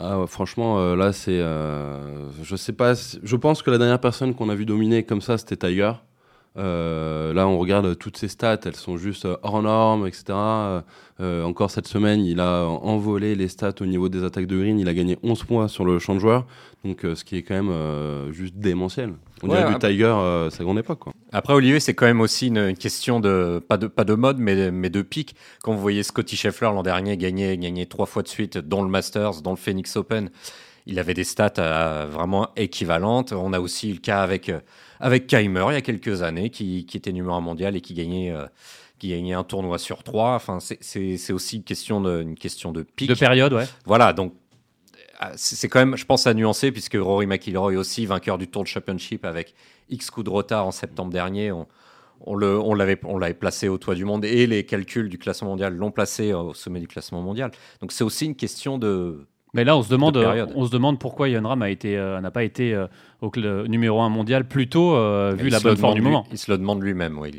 Ah 0.00 0.24
franchement, 0.28 0.94
là, 0.94 1.12
c'est. 1.12 1.38
je 1.40 2.56
sais 2.56 2.72
pas. 2.72 2.92
Je 2.94 3.36
pense 3.36 3.62
que 3.62 3.70
la 3.70 3.78
dernière 3.78 4.00
personne 4.00 4.32
qu'on 4.32 4.48
a 4.48 4.54
vu 4.54 4.64
dominer 4.64 5.02
comme 5.02 5.20
ça, 5.20 5.38
c'était 5.38 5.56
Tiger. 5.56 5.92
Euh, 6.58 7.32
là, 7.34 7.46
on 7.46 7.56
regarde 7.56 7.96
toutes 7.98 8.16
ses 8.16 8.26
stats, 8.28 8.58
elles 8.64 8.74
sont 8.74 8.96
juste 8.96 9.26
euh, 9.26 9.36
hors 9.42 9.62
normes, 9.62 10.06
etc. 10.06 10.24
Euh, 11.20 11.44
encore 11.44 11.70
cette 11.70 11.86
semaine, 11.86 12.20
il 12.24 12.40
a 12.40 12.64
envolé 12.64 13.36
les 13.36 13.48
stats 13.48 13.74
au 13.80 13.86
niveau 13.86 14.08
des 14.08 14.24
attaques 14.24 14.46
de 14.46 14.58
green. 14.58 14.78
Il 14.80 14.88
a 14.88 14.94
gagné 14.94 15.18
11 15.22 15.44
points 15.44 15.68
sur 15.68 15.84
le 15.84 15.98
champ 16.00 16.14
de 16.14 16.20
joueur, 16.20 16.46
donc 16.84 17.00
ce 17.02 17.24
qui 17.24 17.36
est 17.36 17.42
quand 17.42 17.62
même 17.62 18.32
juste 18.32 18.56
démentiel. 18.56 19.14
On 19.42 19.48
dirait 19.48 19.72
du 19.72 19.78
Tiger 19.78 20.06
à 20.06 20.48
sa 20.50 20.64
grande 20.64 20.78
époque. 20.78 20.98
Quoi. 21.00 21.12
Après, 21.32 21.54
Olivier, 21.54 21.80
c'est 21.80 21.94
quand 21.94 22.06
même 22.06 22.20
aussi 22.20 22.48
une, 22.48 22.74
question 22.74 23.20
de 23.20 23.60
pas, 23.66 23.76
de 23.76 23.86
pas 23.86 24.04
de 24.04 24.14
mode, 24.14 24.38
mais, 24.38 24.70
mais 24.70 24.90
de 24.90 25.02
pic. 25.02 25.34
Quand 25.62 25.72
vous 25.72 25.80
voyez 25.80 26.02
Scotty 26.02 26.36
Scheffler 26.36 26.68
l'an 26.68 26.82
dernier 26.82 27.16
gagner, 27.16 27.56
gagner 27.56 27.86
trois 27.86 28.06
fois 28.06 28.22
de 28.22 28.28
suite, 28.28 28.58
dans 28.58 28.82
le 28.82 28.88
Masters, 28.88 29.42
dans 29.42 29.50
le 29.50 29.56
Phoenix 29.56 29.96
Open, 29.96 30.30
il 30.86 30.98
avait 30.98 31.14
des 31.14 31.24
stats 31.24 32.06
vraiment 32.10 32.48
équivalentes. 32.56 33.32
On 33.32 33.52
a 33.52 33.60
aussi 33.60 33.92
le 33.92 33.98
cas 33.98 34.22
avec 34.22 34.50
avec 35.00 35.26
Keimer 35.26 35.64
il 35.68 35.74
y 35.74 35.76
a 35.76 35.80
quelques 35.80 36.22
années, 36.22 36.50
qui, 36.50 36.86
qui 36.86 36.96
était 36.96 37.12
numéro 37.12 37.34
un 37.34 37.40
mondial 37.40 37.76
et 37.76 37.80
qui 37.80 37.94
gagnait, 37.94 38.30
euh, 38.30 38.46
qui 38.98 39.10
gagnait 39.10 39.34
un 39.34 39.44
tournoi 39.44 39.78
sur 39.78 40.02
trois. 40.02 40.34
Enfin, 40.34 40.58
c'est 40.60 41.32
aussi 41.32 41.56
une 41.56 41.64
question 41.64 42.00
de, 42.00 42.22
une 42.22 42.36
question 42.36 42.72
de 42.72 42.82
pic. 42.82 43.08
De 43.08 43.14
période, 43.14 43.52
ouais. 43.52 43.66
Voilà, 43.84 44.12
donc 44.12 44.34
euh, 45.22 45.26
c'est 45.36 45.68
quand 45.68 45.80
même, 45.80 45.96
je 45.96 46.04
pense, 46.04 46.26
à 46.26 46.34
nuancer, 46.34 46.72
puisque 46.72 46.96
Rory 46.96 47.26
McIlroy 47.26 47.76
aussi, 47.76 48.06
vainqueur 48.06 48.38
du 48.38 48.48
Tour 48.48 48.62
de 48.62 48.68
Championship 48.68 49.24
avec 49.24 49.54
X 49.88 50.10
coups 50.10 50.24
de 50.24 50.30
retard 50.30 50.66
en 50.66 50.70
septembre 50.72 51.12
dernier, 51.12 51.52
on, 51.52 51.66
on 52.20 52.34
l'avait 52.74 52.98
on 53.04 53.16
l'avait 53.16 53.34
placé 53.34 53.68
au 53.68 53.78
toit 53.78 53.94
du 53.94 54.04
monde 54.04 54.24
et 54.24 54.46
les 54.46 54.64
calculs 54.64 55.08
du 55.08 55.18
classement 55.18 55.50
mondial 55.50 55.74
l'ont 55.76 55.92
placé 55.92 56.32
au 56.32 56.52
sommet 56.52 56.80
du 56.80 56.88
classement 56.88 57.22
mondial. 57.22 57.52
Donc 57.80 57.92
c'est 57.92 58.04
aussi 58.04 58.26
une 58.26 58.34
question 58.34 58.76
de 58.76 59.26
mais 59.58 59.64
là, 59.64 59.76
on 59.76 59.82
se 59.82 59.88
demande, 59.88 60.16
on 60.54 60.66
se 60.66 60.70
demande 60.70 61.00
pourquoi 61.00 61.28
Yann 61.28 61.44
Ram 61.44 61.64
euh, 61.84 62.20
n'a 62.20 62.30
pas 62.30 62.44
été 62.44 62.74
euh, 62.74 62.86
au 63.20 63.32
numéro 63.66 64.00
1 64.00 64.08
mondial 64.08 64.46
plus 64.46 64.68
tôt, 64.68 64.94
euh, 64.94 65.34
vu 65.36 65.48
la 65.48 65.58
bonne 65.58 65.76
forme 65.76 65.96
du 65.96 66.00
moment. 66.00 66.24
Il 66.30 66.38
se 66.38 66.48
le 66.48 66.58
demande 66.58 66.80
lui-même, 66.80 67.18
oui. 67.18 67.32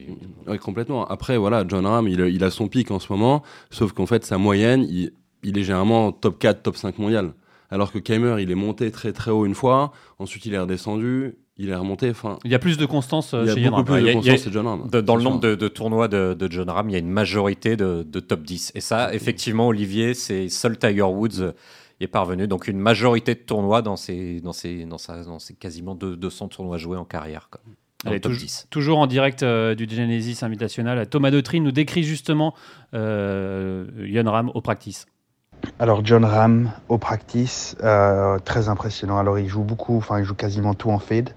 Oui, 0.45 0.59
complètement. 0.59 1.07
Après, 1.07 1.37
voilà, 1.37 1.63
John 1.65 1.85
Ram, 1.85 2.09
il, 2.09 2.43
a 2.43 2.51
son 2.51 2.67
pic 2.67 2.91
en 2.91 2.99
ce 2.99 3.09
moment, 3.09 3.41
sauf 3.69 3.93
qu'en 3.93 4.05
fait, 4.05 4.25
sa 4.25 4.37
moyenne, 4.37 4.85
il, 4.89 5.57
est 5.57 5.63
généralement 5.63 6.11
top 6.11 6.39
4, 6.39 6.61
top 6.61 6.75
5 6.75 6.99
mondial. 6.99 7.31
Alors 7.71 7.93
que 7.93 7.99
Keimer, 7.99 8.41
il 8.41 8.51
est 8.51 8.55
monté 8.55 8.91
très 8.91 9.13
très 9.13 9.31
haut 9.31 9.45
une 9.45 9.55
fois, 9.55 9.93
ensuite 10.17 10.45
il 10.45 10.53
est 10.53 10.59
redescendu, 10.59 11.35
il 11.55 11.69
est 11.69 11.75
remonté. 11.75 12.09
Enfin, 12.09 12.37
il 12.43 12.51
y 12.51 12.55
a 12.55 12.59
plus 12.59 12.77
de 12.77 12.85
constance 12.85 13.33
il 13.39 13.47
y 13.47 13.49
a 13.51 13.55
chez 13.55 13.69
beaucoup 13.69 13.83
plus 13.85 14.01
de 14.01 14.11
constance 14.11 14.43
chez 14.43 14.51
John 14.51 14.67
Ram. 14.67 14.89
dans 14.89 15.15
le 15.15 15.23
nombre 15.23 15.39
de, 15.39 15.67
tournois 15.69 16.09
de, 16.09 16.35
John 16.49 16.69
Ram, 16.69 16.89
il 16.89 16.93
y 16.93 16.95
a 16.95 16.99
une 16.99 17.11
majorité 17.11 17.77
de, 17.77 18.03
top 18.19 18.41
10. 18.41 18.73
Et 18.75 18.81
ça, 18.81 19.13
effectivement, 19.13 19.67
Olivier, 19.69 20.15
c'est 20.15 20.49
seul 20.49 20.77
Tiger 20.77 21.03
Woods 21.03 21.53
est 21.99 22.07
parvenu. 22.07 22.47
Donc 22.47 22.67
une 22.67 22.79
majorité 22.79 23.35
de 23.35 23.39
tournois 23.39 23.81
dans 23.81 23.95
ces, 23.95 24.39
dans 24.41 24.53
ces, 24.53 24.85
dans 24.85 24.97
dans 25.25 25.39
ces 25.39 25.53
quasiment 25.55 25.95
200 25.95 26.47
tournois 26.49 26.77
joués 26.77 26.97
en 26.97 27.05
carrière. 27.05 27.49
Quoi. 27.49 27.61
Allez, 28.05 28.21
toujours 28.69 28.99
en 28.99 29.07
direct 29.07 29.43
euh, 29.43 29.75
du 29.75 29.85
Genesis 29.89 30.45
Invitational, 30.45 31.05
Thomas 31.07 31.31
Dautry 31.31 31.59
nous 31.59 31.73
décrit 31.73 32.03
justement 32.03 32.53
euh, 32.93 33.85
John 34.05 34.29
Ram 34.29 34.51
au 34.53 34.61
practice. 34.61 35.05
Alors 35.79 36.05
John 36.05 36.23
Ram 36.23 36.71
au 36.87 36.97
practice, 36.97 37.75
euh, 37.83 38.39
très 38.39 38.69
impressionnant. 38.69 39.17
Alors 39.17 39.37
il 39.37 39.49
joue 39.49 39.63
beaucoup, 39.63 39.97
enfin 39.97 40.19
il 40.19 40.23
joue 40.23 40.33
quasiment 40.35 40.73
tout 40.73 40.91
en 40.91 40.99
fade, 40.99 41.31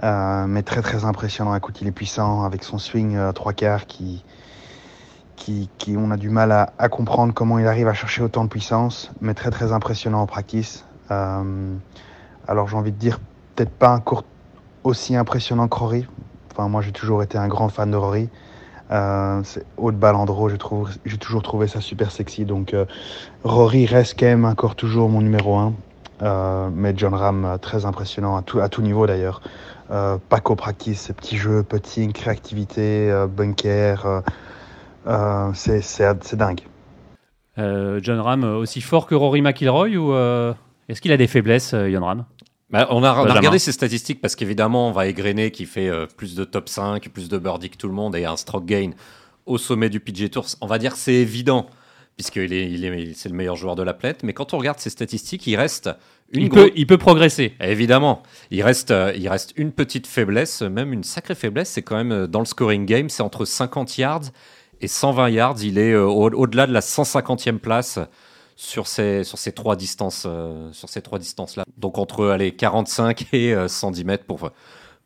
mais 0.00 0.62
très 0.62 0.80
très 0.80 1.04
impressionnant. 1.04 1.56
Écoute, 1.56 1.80
il 1.80 1.88
est 1.88 1.92
puissant 1.92 2.44
avec 2.44 2.62
son 2.62 2.78
swing 2.78 3.16
à 3.16 3.32
trois 3.32 3.52
quarts 3.52 3.86
qui, 3.86 4.22
qui, 5.36 5.68
on 5.96 6.10
a 6.10 6.16
du 6.16 6.30
mal 6.30 6.52
à, 6.52 6.88
comprendre 6.88 7.34
comment 7.34 7.58
il 7.58 7.66
arrive 7.66 7.88
à 7.88 7.94
chercher 7.94 8.22
autant 8.22 8.44
de 8.44 8.48
puissance, 8.48 9.10
mais 9.20 9.34
très 9.34 9.50
très 9.50 9.72
impressionnant 9.72 10.20
en 10.20 10.26
practice. 10.26 10.84
Euh, 11.10 11.74
alors 12.48 12.68
j'ai 12.68 12.76
envie 12.76 12.92
de 12.92 12.98
dire 12.98 13.20
peut-être 13.54 13.70
pas 13.70 13.90
un 13.90 14.00
court 14.00 14.24
aussi 14.84 15.16
impressionnant 15.16 15.68
que 15.68 15.76
Rory. 15.76 16.06
Enfin 16.52 16.68
moi 16.68 16.82
j'ai 16.82 16.92
toujours 16.92 17.22
été 17.22 17.38
un 17.38 17.48
grand 17.48 17.68
fan 17.68 17.90
de 17.90 17.96
Rory, 17.96 18.28
Euh, 18.90 19.40
c'est 19.44 19.64
haut 19.78 19.92
de 19.92 19.96
balandro, 19.96 20.50
j'ai, 20.50 20.58
trouvé, 20.58 20.92
j'ai 21.06 21.16
toujours 21.16 21.42
trouvé 21.42 21.68
ça 21.68 21.80
super 21.80 22.10
sexy. 22.10 22.44
Donc 22.44 22.74
euh, 22.74 22.84
Rory 23.42 23.86
reste 23.86 24.18
quand 24.18 24.26
même 24.26 24.44
encore 24.44 24.74
toujours 24.76 25.08
mon 25.08 25.20
numéro 25.20 25.56
1. 25.56 25.72
Euh, 26.22 26.68
mais 26.72 26.94
John 26.96 27.14
Ram, 27.14 27.58
très 27.60 27.86
impressionnant 27.86 28.36
à 28.36 28.42
tout, 28.42 28.60
à 28.60 28.68
tout 28.68 28.82
niveau 28.82 29.06
d'ailleurs. 29.06 29.40
Pas 29.88 30.40
practice, 30.40 31.12
petits 31.16 31.36
jeux, 31.36 31.62
putting, 31.62 32.12
créativité, 32.12 33.12
bunker, 33.28 34.22
c'est, 35.54 35.80
c'est, 35.80 36.24
c'est 36.24 36.36
dingue. 36.36 36.60
John 37.56 38.18
Ram 38.18 38.44
aussi 38.44 38.80
fort 38.80 39.06
que 39.06 39.14
Rory 39.14 39.42
McIlroy 39.42 39.96
ou 39.96 40.12
est-ce 40.88 41.00
qu'il 41.00 41.12
a 41.12 41.16
des 41.16 41.26
faiblesses, 41.26 41.70
John 41.70 42.02
Ram 42.02 42.24
bah, 42.74 42.88
on, 42.90 43.04
a, 43.04 43.12
regardé 43.12 43.60
ses 43.60 43.70
statistiques 43.70 44.20
parce 44.20 44.34
qu'évidemment, 44.34 44.88
on 44.88 44.90
va 44.90 45.06
égrener 45.06 45.52
qui 45.52 45.64
fait 45.64 45.88
euh, 45.88 46.06
plus 46.06 46.34
de 46.34 46.42
top 46.42 46.68
5, 46.68 47.08
plus 47.10 47.28
de 47.28 47.38
birdie 47.38 47.70
que 47.70 47.76
tout 47.76 47.86
le 47.86 47.94
monde 47.94 48.16
et 48.16 48.24
un 48.24 48.36
stroke 48.36 48.66
gain 48.66 48.90
au 49.46 49.58
sommet 49.58 49.88
du 49.88 50.00
PGA 50.00 50.28
Tour. 50.28 50.44
On 50.60 50.66
va 50.66 50.78
dire 50.78 50.96
c'est 50.96 51.14
évident 51.14 51.66
puisqu'il 52.16 52.52
est, 52.52 52.68
il 52.68 52.84
est, 52.84 53.14
c'est 53.14 53.28
le 53.28 53.36
meilleur 53.36 53.54
joueur 53.54 53.76
de 53.76 53.84
la 53.84 53.94
planète. 53.94 54.24
Mais 54.24 54.32
quand 54.32 54.54
on 54.54 54.58
regarde 54.58 54.80
ses 54.80 54.90
statistiques, 54.90 55.46
il 55.46 55.54
reste 55.54 55.88
une 56.32 56.42
il, 56.42 56.50
peut, 56.50 56.72
il 56.74 56.88
peut 56.88 56.98
progresser. 56.98 57.54
Évidemment, 57.60 58.24
il 58.50 58.62
reste, 58.64 58.90
euh, 58.90 59.12
il 59.14 59.28
reste 59.28 59.52
une 59.54 59.70
petite 59.70 60.08
faiblesse, 60.08 60.62
même 60.62 60.92
une 60.92 61.04
sacrée 61.04 61.36
faiblesse. 61.36 61.70
C'est 61.70 61.82
quand 61.82 61.96
même 61.96 62.12
euh, 62.12 62.26
dans 62.26 62.40
le 62.40 62.44
scoring 62.44 62.86
game, 62.86 63.08
c'est 63.08 63.22
entre 63.22 63.44
50 63.44 63.98
yards 63.98 64.32
et 64.84 64.88
120 64.88 65.30
yards. 65.30 65.56
Il 65.62 65.78
est 65.78 65.94
au-delà 65.96 66.66
de 66.66 66.72
la 66.72 66.80
150e 66.80 67.58
place 67.58 67.98
sur 68.56 68.86
ces, 68.86 69.24
sur 69.24 69.38
ces 69.38 69.52
trois 69.52 69.76
distances, 69.76 70.24
euh, 70.26 70.70
sur 70.72 70.88
ces 70.88 71.02
trois 71.02 71.18
distances-là. 71.18 71.64
Donc 71.76 71.98
entre 71.98 72.26
allez, 72.26 72.52
45 72.52 73.26
et 73.32 73.54
110 73.66 74.00
euh, 74.00 74.04
mètres 74.04 74.24
pour, 74.24 74.50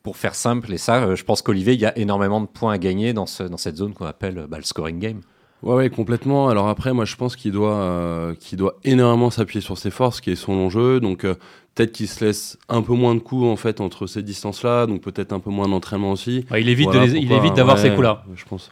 pour 0.02 0.16
faire 0.16 0.34
simple. 0.34 0.72
Et 0.72 0.78
ça, 0.78 1.02
euh, 1.02 1.16
je 1.16 1.24
pense 1.24 1.42
qu'Olivier, 1.42 1.74
il 1.74 1.80
y 1.80 1.86
a 1.86 1.96
énormément 1.96 2.40
de 2.40 2.46
points 2.46 2.72
à 2.72 2.78
gagner 2.78 3.12
dans, 3.12 3.26
ce, 3.26 3.42
dans 3.42 3.56
cette 3.56 3.76
zone 3.76 3.94
qu'on 3.94 4.06
appelle 4.06 4.46
bah, 4.48 4.58
le 4.58 4.64
scoring 4.64 4.98
game. 4.98 5.20
Ouais, 5.62 5.74
ouais, 5.74 5.90
complètement. 5.90 6.48
Alors 6.48 6.68
après, 6.68 6.92
moi, 6.92 7.04
je 7.04 7.16
pense 7.16 7.34
qu'il 7.34 7.50
doit, 7.50 8.32
qu'il 8.38 8.58
doit 8.58 8.76
énormément 8.84 9.28
s'appuyer 9.30 9.60
sur 9.60 9.76
ses 9.76 9.90
forces, 9.90 10.20
qui 10.20 10.30
est 10.30 10.36
son 10.36 10.52
enjeu. 10.52 11.00
Donc 11.00 11.22
peut-être 11.22 11.90
qu'il 11.90 12.06
se 12.06 12.24
laisse 12.24 12.58
un 12.68 12.80
peu 12.80 12.92
moins 12.92 13.16
de 13.16 13.20
coups 13.20 13.44
en 13.44 13.56
fait 13.56 13.80
entre 13.80 14.06
ces 14.06 14.22
distances-là, 14.22 14.86
donc 14.86 15.00
peut-être 15.00 15.32
un 15.32 15.40
peu 15.40 15.50
moins 15.50 15.68
d'entraînement 15.68 16.12
aussi. 16.12 16.44
il 16.56 16.68
évite, 16.68 16.90
il 16.94 17.32
évite 17.32 17.54
d'avoir 17.54 17.76
ces 17.76 17.90
coups-là. 17.90 18.24
Je 18.36 18.44
pense. 18.44 18.70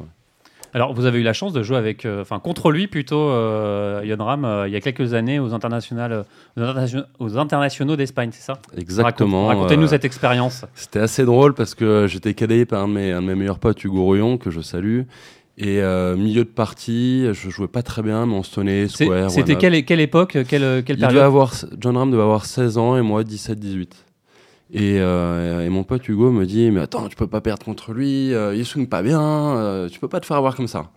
Alors, 0.76 0.92
vous 0.92 1.06
avez 1.06 1.20
eu 1.20 1.22
la 1.22 1.32
chance 1.32 1.54
de 1.54 1.62
jouer 1.62 1.78
avec, 1.78 2.04
euh, 2.04 2.20
enfin, 2.20 2.38
contre 2.38 2.70
lui 2.70 2.86
plutôt, 2.86 3.30
euh, 3.30 4.02
Yon 4.04 4.22
Ram, 4.22 4.44
euh, 4.44 4.68
il 4.68 4.74
y 4.74 4.76
a 4.76 4.80
quelques 4.82 5.14
années 5.14 5.38
aux, 5.38 5.54
internationales, 5.54 6.26
aux, 7.18 7.38
internationaux 7.38 7.96
d'Espagne, 7.96 8.28
c'est 8.30 8.42
ça? 8.42 8.58
Exactement. 8.76 9.46
Racontez-nous 9.46 9.86
cette 9.86 10.04
expérience. 10.04 10.66
C'était 10.74 10.98
assez 10.98 11.24
drôle 11.24 11.54
parce 11.54 11.74
que 11.74 12.06
j'étais 12.06 12.34
cadé 12.34 12.66
par 12.66 12.82
un 12.82 12.88
de, 12.88 12.92
mes, 12.92 13.10
un 13.10 13.22
de, 13.22 13.26
mes, 13.26 13.34
meilleurs 13.34 13.58
potes, 13.58 13.82
Hugo 13.84 14.02
Rouillon, 14.02 14.36
que 14.36 14.50
je 14.50 14.60
salue. 14.60 15.04
Et 15.56 15.80
milieu 16.14 16.44
de 16.44 16.50
partie, 16.50 17.24
je 17.32 17.48
jouais 17.48 17.68
pas 17.68 17.82
très 17.82 18.02
bien, 18.02 18.26
mais 18.26 18.34
on 18.34 18.42
se 18.42 18.54
tenait 18.54 18.86
square. 18.86 19.30
C'était 19.30 19.56
quelle, 19.56 19.82
quelle, 19.82 20.00
époque, 20.00 20.36
quelle, 20.46 20.84
quelle 20.84 20.98
période? 20.98 21.22
avoir, 21.22 21.54
John 21.78 21.96
Ram 21.96 22.10
devait 22.10 22.22
avoir 22.22 22.44
16 22.44 22.76
ans 22.76 22.98
et 22.98 23.00
moi 23.00 23.22
17-18. 23.22 23.88
Euh, 24.74 25.64
et, 25.64 25.68
mon 25.68 25.84
pote 25.84 26.08
Hugo 26.08 26.30
me 26.32 26.44
dit 26.44 26.70
Mais 26.70 26.80
attends, 26.80 27.08
tu 27.08 27.16
peux 27.16 27.26
pas 27.26 27.40
perdre 27.40 27.64
contre 27.64 27.92
lui, 27.92 28.34
euh, 28.34 28.54
il 28.54 28.64
swing 28.64 28.88
pas 28.88 29.02
bien, 29.02 29.20
euh, 29.20 29.88
tu 29.88 30.00
peux 30.00 30.08
pas 30.08 30.20
te 30.20 30.26
faire 30.26 30.36
avoir 30.36 30.56
comme 30.56 30.68
ça. 30.68 30.90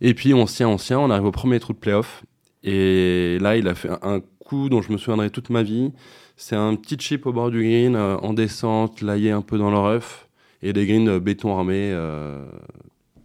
Et 0.00 0.14
puis 0.14 0.34
on 0.34 0.46
se 0.46 0.56
tient, 0.56 0.68
on 0.68 0.78
se 0.78 0.86
tient, 0.86 1.00
on 1.00 1.10
arrive 1.10 1.24
au 1.24 1.32
premier 1.32 1.58
trou 1.60 1.72
de 1.72 1.78
playoff. 1.78 2.24
Et 2.62 3.38
là, 3.40 3.56
il 3.56 3.68
a 3.68 3.74
fait 3.74 3.90
un 4.02 4.20
coup 4.38 4.68
dont 4.68 4.80
je 4.80 4.92
me 4.92 4.96
souviendrai 4.96 5.30
toute 5.30 5.50
ma 5.50 5.62
vie. 5.62 5.92
C'est 6.36 6.56
un 6.56 6.74
petit 6.76 6.96
chip 6.98 7.26
au 7.26 7.32
bord 7.32 7.50
du 7.50 7.62
green, 7.62 7.96
en 7.96 8.32
descente, 8.32 9.02
laillé 9.02 9.30
un 9.30 9.42
peu 9.42 9.58
dans 9.58 9.70
le 9.70 9.78
rough, 9.78 10.28
et 10.62 10.72
des 10.72 10.86
greens 10.86 11.18
béton 11.18 11.56
armé, 11.56 11.94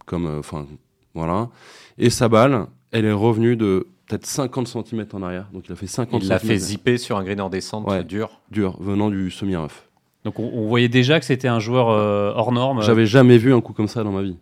comme. 0.05 0.27
Enfin, 0.39 0.67
voilà. 1.15 1.49
Et 1.97 2.09
sa 2.09 2.27
balle, 2.29 2.67
elle 2.91 3.05
est 3.05 3.11
revenue 3.13 3.55
de 3.55 3.87
peut-être 4.09 4.25
50 4.25 4.67
cm 4.67 5.05
en 5.13 5.23
arrière. 5.23 5.45
Donc 5.53 5.69
il 5.69 5.71
a 5.71 5.75
fait 5.75 5.87
50 5.87 6.23
Il 6.23 6.27
l'a 6.27 6.39
fait 6.39 6.57
zipper 6.57 6.97
sur 6.97 7.17
un 7.17 7.23
green 7.23 7.39
en 7.39 7.49
descente 7.49 7.87
dur. 8.05 8.41
Dur, 8.51 8.75
venant 8.81 9.09
du 9.09 9.31
semi-rough. 9.31 9.87
Donc 10.25 10.39
on, 10.39 10.67
voyait 10.67 10.89
déjà 10.89 11.17
que 11.19 11.25
c'était 11.25 11.47
un 11.47 11.59
joueur 11.59 11.89
euh, 11.89 12.33
hors 12.35 12.51
norme. 12.51 12.81
J'avais 12.81 13.05
jamais 13.05 13.37
vu 13.37 13.53
un 13.53 13.61
coup 13.61 13.71
comme 13.71 13.87
ça 13.87 14.03
dans 14.03 14.11
ma 14.11 14.21
vie. 14.21 14.37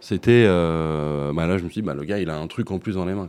C'était. 0.00 0.44
Euh, 0.46 1.32
bah 1.32 1.46
là, 1.46 1.58
je 1.58 1.64
me 1.64 1.68
suis 1.68 1.82
dit, 1.82 1.86
bah, 1.86 1.94
le 1.94 2.02
gars, 2.02 2.18
il 2.18 2.30
a 2.30 2.36
un 2.36 2.46
truc 2.48 2.70
en 2.72 2.78
plus 2.78 2.94
dans 2.94 3.04
les 3.04 3.14
mains. 3.14 3.28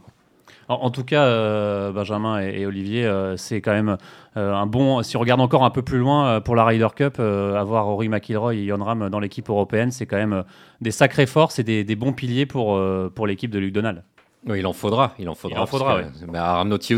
En, 0.67 0.91
tout 0.91 1.03
cas, 1.03 1.23
euh, 1.23 1.91
Benjamin 1.91 2.39
et, 2.41 2.67
Olivier, 2.67 3.11
c'est 3.37 3.59
quand 3.59 3.71
même 3.71 3.97
un 4.35 4.65
bon. 4.67 5.01
Si 5.01 5.17
on 5.17 5.19
regarde 5.19 5.41
encore 5.41 5.65
un 5.65 5.71
peu 5.71 5.81
plus 5.81 5.97
loin 5.97 6.41
pour 6.41 6.55
la 6.55 6.63
Ryder 6.63 6.89
Cup, 6.95 7.19
avoir 7.19 7.85
Rory 7.85 8.07
McIlroy 8.07 8.55
et 8.55 8.67
Jon 8.67 8.83
Ram 8.83 9.09
dans 9.09 9.19
l'équipe 9.19 9.49
européenne, 9.49 9.91
c'est 9.91 10.05
quand 10.05 10.17
même 10.17 10.43
des 10.79 10.91
sacrées 10.91 11.25
forces 11.25 11.57
et 11.57 11.63
des, 11.63 11.83
des 11.83 11.95
bons 11.95 12.13
piliers 12.13 12.45
pour, 12.45 12.79
pour 13.15 13.25
l'équipe 13.25 13.49
de 13.49 13.57
Luc 13.57 13.73
Donald. 13.73 14.03
Oui, 14.47 14.59
il 14.59 14.67
en 14.67 14.73
faudra. 14.73 15.13
Il 15.19 15.27
en 15.29 15.35
faudra. 15.35 15.59
Il 15.59 15.61
en 15.61 15.65
faudra 15.65 16.01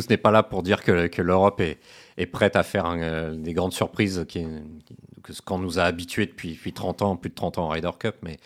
n'est 0.09 0.17
pas 0.17 0.31
là 0.31 0.43
pour 0.43 0.63
dire 0.63 0.83
que, 0.83 1.07
que 1.07 1.21
l'Europe 1.21 1.59
est, 1.61 1.79
est, 2.21 2.25
prête 2.25 2.55
à 2.55 2.63
faire 2.63 2.85
euh, 2.87 3.35
des 3.35 3.53
grandes 3.53 3.73
surprises 3.73 4.25
qui, 4.27 4.45
que 5.23 5.33
ce 5.33 5.41
qu'on 5.41 5.59
nous 5.59 5.79
a 5.79 5.83
habitués 5.83 6.25
depuis, 6.25 6.53
depuis 6.53 6.73
30 6.73 7.01
ans, 7.01 7.15
plus 7.15 7.29
de 7.29 7.35
30 7.35 7.57
ans 7.57 7.65
en 7.65 7.69
Ryder 7.69 7.91
Cup. 7.99 8.15
Mais 8.23 8.37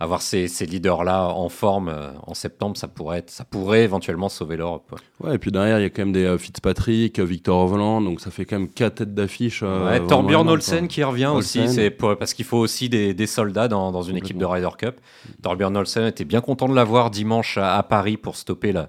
avoir 0.00 0.22
ces, 0.22 0.48
ces 0.48 0.66
leaders-là 0.66 1.28
en 1.28 1.48
forme 1.48 1.88
euh, 1.88 2.10
en 2.26 2.34
septembre, 2.34 2.76
ça 2.76 2.88
pourrait, 2.88 3.18
être, 3.18 3.30
ça 3.30 3.44
pourrait 3.44 3.84
éventuellement 3.84 4.28
sauver 4.28 4.56
l'Europe. 4.56 4.94
Ouais. 5.20 5.36
et 5.36 5.38
puis 5.38 5.50
derrière, 5.50 5.78
il 5.78 5.82
y 5.82 5.86
a 5.86 5.90
quand 5.90 6.02
même 6.02 6.12
des 6.12 6.24
euh, 6.24 6.38
Fitzpatrick, 6.38 7.20
Victor 7.20 7.64
Hovland, 7.64 8.02
donc 8.02 8.20
ça 8.20 8.30
fait 8.30 8.44
quand 8.44 8.58
même 8.58 8.68
quatre 8.68 8.96
têtes 8.96 9.14
d'affiche. 9.14 9.62
ouais, 9.62 10.04
Torbjörn 10.06 10.48
Olsen 10.48 10.88
qui 10.88 11.02
revient 11.02 11.32
aussi, 11.34 11.68
c'est 11.68 11.90
parce 11.90 12.34
qu'il 12.34 12.44
faut 12.44 12.58
aussi 12.58 12.88
des, 12.88 13.14
des 13.14 13.26
soldats 13.26 13.68
dans, 13.68 13.92
dans 13.92 14.02
une 14.02 14.16
équipe 14.16 14.38
de 14.38 14.44
Ryder 14.44 14.68
Cup. 14.78 14.96
Torbjörn 15.42 15.76
Olsen 15.76 16.06
était 16.06 16.24
bien 16.24 16.40
content 16.40 16.68
de 16.68 16.74
l'avoir 16.74 17.10
dimanche 17.10 17.58
à, 17.58 17.82
Paris 17.82 18.16
pour 18.16 18.36
stopper 18.36 18.72
la, 18.72 18.88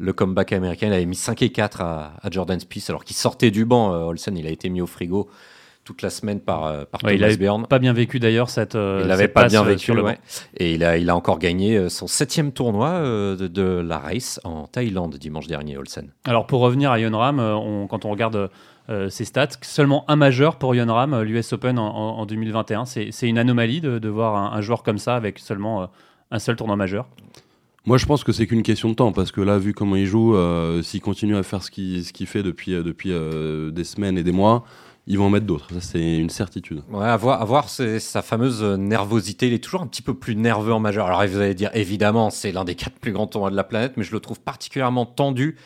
le 0.00 0.12
comeback 0.12 0.52
américain. 0.52 0.88
Il 0.88 0.92
avait 0.92 1.06
mis 1.06 1.14
5 1.14 1.42
et 1.42 1.50
4 1.50 1.82
à, 1.82 2.12
à 2.20 2.30
Jordan 2.30 2.58
Spieth 2.58 2.88
alors 2.88 3.04
qu'il 3.04 3.16
sortait 3.16 3.50
du 3.50 3.64
banc. 3.64 3.92
Euh, 3.92 4.04
Olsen, 4.04 4.36
il 4.36 4.46
a 4.46 4.50
été 4.50 4.68
mis 4.68 4.80
au 4.80 4.86
frigo 4.86 5.28
toute 5.84 6.02
la 6.02 6.10
semaine 6.10 6.40
par, 6.40 6.66
euh, 6.66 6.84
par 6.84 7.00
Thomas 7.00 7.12
il 7.12 7.20
n'avait 7.20 7.66
pas 7.68 7.78
bien 7.78 7.92
vécu 7.92 8.18
d'ailleurs 8.18 8.48
cette. 8.48 8.74
Euh, 8.74 9.00
il 9.02 9.08
n'avait 9.08 9.28
pas 9.28 9.46
bien 9.46 9.62
vécu. 9.62 9.92
Le 9.92 10.04
Et 10.56 10.74
il 10.74 10.84
a, 10.84 10.96
il 10.96 11.10
a 11.10 11.16
encore 11.16 11.38
gagné 11.38 11.88
son 11.88 12.06
septième 12.06 12.52
tournoi 12.52 13.00
de, 13.00 13.80
la 13.80 13.98
race 13.98 14.40
en 14.44 14.66
Thaïlande 14.66 15.16
dimanche 15.16 15.46
dernier, 15.46 15.76
Olsen. 15.76 16.10
Alors 16.24 16.46
pour 16.46 16.60
revenir 16.60 16.90
à 16.90 16.98
Yonram, 16.98 17.38
on, 17.38 17.86
quand 17.86 18.04
on 18.04 18.10
regarde 18.10 18.50
ses 19.08 19.24
stats, 19.24 19.48
seulement 19.62 20.04
un 20.08 20.16
majeur 20.16 20.56
pour 20.56 20.74
Yonram, 20.74 21.22
l'US 21.22 21.52
Open 21.52 21.78
en, 21.78 22.26
2021. 22.26 22.84
C'est 22.84 23.10
une 23.22 23.38
anomalie 23.38 23.80
de, 23.80 23.98
de 23.98 24.08
voir 24.08 24.36
un, 24.36 24.56
un, 24.56 24.60
joueur 24.60 24.82
comme 24.82 24.98
ça 24.98 25.14
avec 25.14 25.38
seulement 25.38 25.90
un 26.30 26.38
seul 26.38 26.56
tournoi 26.56 26.76
majeur. 26.76 27.06
Moi, 27.86 27.96
je 27.96 28.04
pense 28.04 28.24
que 28.24 28.32
c'est 28.32 28.46
qu'une 28.46 28.62
question 28.62 28.90
de 28.90 28.94
temps, 28.94 29.12
parce 29.12 29.32
que 29.32 29.40
là, 29.40 29.56
vu 29.56 29.72
comment 29.72 29.96
il 29.96 30.04
joue, 30.04 30.36
euh, 30.36 30.82
s'il 30.82 31.00
continue 31.00 31.36
à 31.36 31.42
faire 31.42 31.62
ce 31.62 31.70
qu'il 31.70 32.04
ce 32.04 32.24
fait 32.24 32.42
depuis, 32.42 32.74
euh, 32.74 32.82
depuis 32.82 33.10
euh, 33.10 33.70
des 33.70 33.84
semaines 33.84 34.18
et 34.18 34.22
des 34.22 34.32
mois, 34.32 34.64
ils 35.06 35.16
vont 35.16 35.26
en 35.26 35.30
mettre 35.30 35.46
d'autres. 35.46 35.72
Ça, 35.72 35.80
c'est 35.80 36.18
une 36.18 36.28
certitude. 36.28 36.82
Ouais, 36.90 37.06
à 37.06 37.16
voir 37.16 37.68
sa 37.70 38.22
fameuse 38.22 38.62
nervosité. 38.62 39.46
Il 39.46 39.54
est 39.54 39.64
toujours 39.64 39.80
un 39.80 39.86
petit 39.86 40.02
peu 40.02 40.12
plus 40.12 40.36
nerveux 40.36 40.74
en 40.74 40.78
majeur. 40.78 41.06
Alors, 41.06 41.26
vous 41.26 41.40
allez 41.40 41.54
dire, 41.54 41.70
évidemment, 41.72 42.28
c'est 42.28 42.52
l'un 42.52 42.64
des 42.64 42.74
quatre 42.74 42.98
plus 42.98 43.12
grands 43.12 43.26
tournois 43.26 43.50
de 43.50 43.56
la 43.56 43.64
planète, 43.64 43.94
mais 43.96 44.04
je 44.04 44.12
le 44.12 44.20
trouve 44.20 44.40
particulièrement 44.40 45.06
tendu 45.06 45.56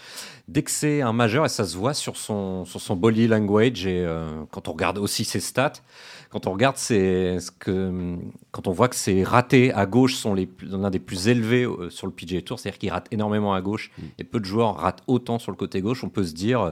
dès 0.47 0.63
que 0.63 0.71
c'est 0.71 1.01
un 1.01 1.13
majeur, 1.13 1.47
et 1.47 1.49
ça 1.49 1.65
se 1.65 1.77
voit 1.77 1.95
sur 1.95 2.17
son, 2.17 2.65
sur 2.65 2.81
son 2.81 2.97
body 2.97 3.27
language, 3.27 3.87
et 3.87 4.07
quand 4.51 4.69
on 4.69 4.73
regarde 4.73 4.99
aussi 4.99 5.25
ses 5.25 5.41
stats 5.41 5.73
quand 6.35 6.49
on 6.49 6.53
regarde, 6.53 6.77
c'est 6.77 7.39
ce 7.39 7.53
que 7.53 8.17
quand 8.51 8.67
on 8.67 8.73
voit 8.73 8.89
que 8.89 8.97
ses 8.97 9.23
ratés 9.23 9.73
à 9.73 9.87
gauche 9.87 10.17
sont 10.17 10.35
l'un 10.35 10.91
des 10.91 10.99
plus 10.99 11.29
élevés 11.29 11.63
euh, 11.63 11.91
sur 11.91 12.09
le 12.09 12.13
PGA 12.13 12.43
Tour, 12.43 12.59
c'est-à-dire 12.59 12.81
qu'il 12.81 12.91
rate 12.91 13.07
énormément 13.13 13.55
à 13.55 13.61
gauche 13.61 13.93
mm. 13.97 14.03
et 14.19 14.25
peu 14.25 14.41
de 14.41 14.45
joueurs 14.45 14.75
ratent 14.75 15.05
autant 15.07 15.39
sur 15.39 15.53
le 15.53 15.57
côté 15.57 15.81
gauche, 15.81 16.03
on 16.03 16.09
peut 16.09 16.25
se 16.25 16.35
dire 16.35 16.61
euh, 16.61 16.71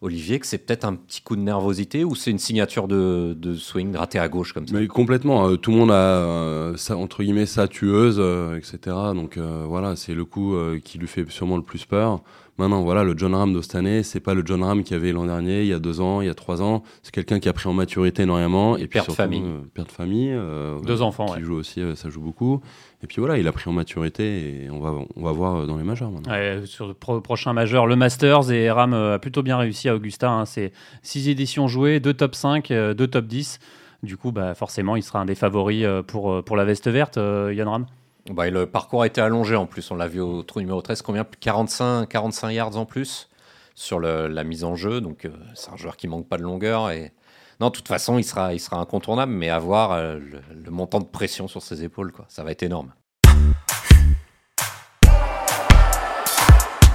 Olivier, 0.00 0.40
que 0.40 0.46
c'est 0.46 0.56
peut-être 0.56 0.86
un 0.86 0.94
petit 0.94 1.20
coup 1.20 1.36
de 1.36 1.42
nervosité 1.42 2.04
ou 2.04 2.14
c'est 2.14 2.30
une 2.30 2.38
signature 2.38 2.88
de, 2.88 3.36
swing 3.54 3.94
raté 3.94 4.18
à 4.18 4.30
gauche 4.30 4.54
comme 4.54 4.66
ça? 4.66 4.74
Mais 4.74 4.86
complètement. 4.86 5.46
Euh, 5.46 5.56
tout 5.56 5.72
le 5.72 5.76
monde 5.76 5.90
a, 5.90 6.72
ça, 6.78 6.96
entre 6.96 7.22
guillemets, 7.22 7.44
sa 7.44 7.68
tueuse, 7.68 8.18
etc. 8.56 8.96
Donc 9.14 9.36
voilà, 9.36 9.94
c'est 9.94 10.14
le 10.14 10.24
coup 10.24 10.56
qui 10.82 10.96
lui 10.96 11.06
fait 11.06 11.30
sûrement 11.30 11.58
le 11.58 11.62
plus 11.62 11.84
peur. 11.84 12.22
Maintenant, 12.58 12.82
voilà, 12.82 13.02
le 13.02 13.16
John 13.16 13.34
Ram 13.34 13.54
de 13.54 13.62
cette 13.62 13.76
année, 13.76 14.02
c'est 14.02 14.20
pas 14.20 14.34
le 14.34 14.42
John 14.44 14.62
Ram 14.62 14.84
qu'il 14.84 14.94
y 14.94 15.00
avait 15.00 15.12
l'an 15.12 15.24
dernier, 15.24 15.62
il 15.62 15.68
y 15.68 15.72
a 15.72 15.78
deux 15.78 16.02
ans, 16.02 16.20
il 16.20 16.26
y 16.26 16.30
a 16.30 16.34
trois 16.34 16.60
ans. 16.60 16.82
C'est 17.02 17.12
quelqu'un 17.12 17.40
qui 17.40 17.48
a 17.48 17.52
pris 17.54 17.66
en 17.66 17.72
maturité 17.72 18.24
énormément. 18.24 18.76
Et, 18.76 18.86
père 18.88 19.06
de 19.06 19.12
famille. 19.12 19.42
Euh, 19.42 19.60
père 19.72 19.86
de 19.86 19.90
famille. 19.90 20.30
Euh, 20.30 20.78
deux 20.80 21.00
enfants, 21.00 21.34
qui 21.34 21.42
joue 21.42 21.54
aussi, 21.54 21.80
euh, 21.80 21.94
ça 21.94 22.10
joue 22.10 22.20
beaucoup. 22.20 22.60
Et 23.02 23.06
puis 23.06 23.20
voilà, 23.20 23.38
il 23.38 23.48
a 23.48 23.52
pris 23.52 23.70
en 23.70 23.72
maturité 23.72 24.64
et 24.64 24.70
on 24.70 24.80
va, 24.80 24.92
on 25.16 25.22
va 25.22 25.32
voir 25.32 25.66
dans 25.66 25.78
les 25.78 25.82
majeurs 25.82 26.10
maintenant. 26.10 26.32
sur 26.66 26.86
le 26.86 26.94
prochain 26.94 27.54
majeur, 27.54 27.86
le 27.86 27.96
Masters, 27.96 28.52
et 28.52 28.70
Ram 28.70 28.92
a 28.92 29.18
plutôt 29.18 29.42
bien 29.42 29.56
réussi 29.56 29.88
à 29.88 29.94
Augusta. 29.94 30.30
Hein. 30.30 30.44
c'est 30.44 30.72
six 31.02 31.30
éditions 31.30 31.68
jouées, 31.68 32.00
deux 32.00 32.14
top 32.14 32.34
5, 32.34 32.68
deux 32.68 33.06
top 33.06 33.26
10. 33.26 33.60
Du 34.02 34.18
coup, 34.18 34.30
bah, 34.30 34.54
forcément, 34.54 34.96
il 34.96 35.02
sera 35.02 35.20
un 35.20 35.24
des 35.24 35.34
favoris 35.34 35.86
pour, 36.06 36.44
pour 36.44 36.56
la 36.56 36.64
veste 36.64 36.88
verte, 36.88 37.16
Yann 37.16 37.68
Ram. 37.68 37.86
Bah, 38.30 38.48
le 38.48 38.66
parcours 38.66 39.02
a 39.02 39.06
été 39.06 39.20
allongé 39.20 39.56
en 39.56 39.66
plus. 39.66 39.90
On 39.90 39.96
l'a 39.96 40.06
vu 40.06 40.20
au 40.20 40.42
trou 40.42 40.60
numéro 40.60 40.80
13, 40.80 41.02
combien? 41.02 41.24
45, 41.24 42.08
45 42.08 42.50
yards 42.50 42.76
en 42.76 42.86
plus 42.86 43.28
sur 43.74 44.00
la 44.00 44.44
mise 44.44 44.64
en 44.64 44.76
jeu. 44.76 45.00
Donc, 45.00 45.24
euh, 45.24 45.30
c'est 45.54 45.70
un 45.70 45.76
joueur 45.76 45.96
qui 45.96 46.08
manque 46.08 46.28
pas 46.28 46.36
de 46.36 46.42
longueur. 46.42 46.90
Et... 46.90 47.12
Non, 47.60 47.68
de 47.68 47.72
toute 47.72 47.88
façon, 47.88 48.18
il 48.18 48.24
sera, 48.24 48.54
il 48.54 48.60
sera 48.60 48.76
incontournable, 48.78 49.32
mais 49.32 49.48
avoir 49.48 49.92
euh, 49.92 50.18
le, 50.18 50.70
montant 50.70 51.00
de 51.00 51.04
pression 51.04 51.48
sur 51.48 51.62
ses 51.62 51.84
épaules, 51.84 52.12
quoi. 52.12 52.24
ça 52.28 52.44
va 52.44 52.52
être 52.52 52.62
énorme. 52.62 52.92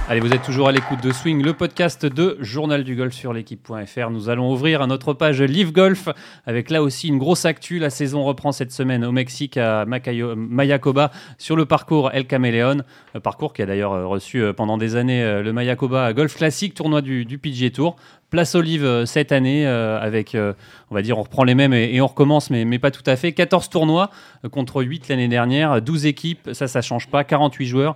Allez, 0.10 0.22
vous 0.22 0.32
êtes 0.32 0.44
toujours 0.44 0.70
à 0.70 0.72
l'écoute 0.72 1.04
de 1.04 1.12
Swing, 1.12 1.44
le 1.44 1.52
podcast 1.52 2.06
de 2.06 2.38
Journal 2.40 2.86
du 2.86 2.96
Golf 2.96 3.14
sur 3.14 3.34
l'équipe.fr. 3.34 4.10
Nous 4.10 4.30
allons 4.30 4.50
ouvrir 4.50 4.88
notre 4.88 5.12
page 5.12 5.42
Live 5.42 5.74
Golf 5.74 6.08
avec 6.46 6.70
là 6.70 6.82
aussi 6.82 7.10
une 7.10 7.18
grosse 7.18 7.44
actu. 7.44 7.78
La 7.78 7.90
saison 7.90 8.24
reprend 8.24 8.54
cette 8.54 8.72
semaine 8.72 9.04
au 9.04 9.12
Mexique 9.12 9.58
à 9.58 9.84
Mayacoba 9.86 11.12
sur 11.38 11.58
le 11.58 11.66
parcours 11.66 12.10
El 12.14 12.26
Caméléon. 12.26 12.84
Parcours 13.22 13.52
qui 13.52 13.62
a 13.62 13.66
d'ailleurs 13.66 13.92
euh, 13.92 14.08
reçu 14.08 14.42
euh, 14.42 14.54
pendant 14.54 14.78
des 14.78 14.96
années 14.96 15.22
euh, 15.22 15.44
le 15.44 15.52
Mayacoba 15.52 16.14
Golf 16.14 16.38
Classic, 16.38 16.74
tournoi 16.74 17.02
du, 17.02 17.26
du 17.26 17.38
PGA 17.38 17.70
Tour. 17.70 17.98
Place 18.30 18.56
Olive 18.56 18.84
euh, 18.84 19.06
cette 19.06 19.32
année 19.32 19.66
euh, 19.66 20.02
avec, 20.02 20.36
euh, 20.36 20.52
on 20.92 20.96
va 20.96 21.02
dire, 21.02 21.18
on 21.18 21.24
reprend 21.24 21.46
les 21.46 21.56
mêmes 21.56 21.74
et, 21.74 22.02
on 22.02 22.08
recommence, 22.08 22.50
mais, 22.50 22.66
mais, 22.66 22.78
pas 22.78 22.92
tout 22.92 23.04
à 23.06 23.16
fait. 23.16 23.32
14 23.32 23.70
tournois 23.70 24.10
contre 24.52 24.84
8 24.84 25.08
l'année 25.08 25.30
dernière, 25.30 25.82
12 25.82 26.06
équipes, 26.08 26.50
ça, 26.52 26.68
ça 26.68 26.82
change 26.82 27.08
pas, 27.08 27.24
48 27.24 27.66
joueurs, 27.66 27.96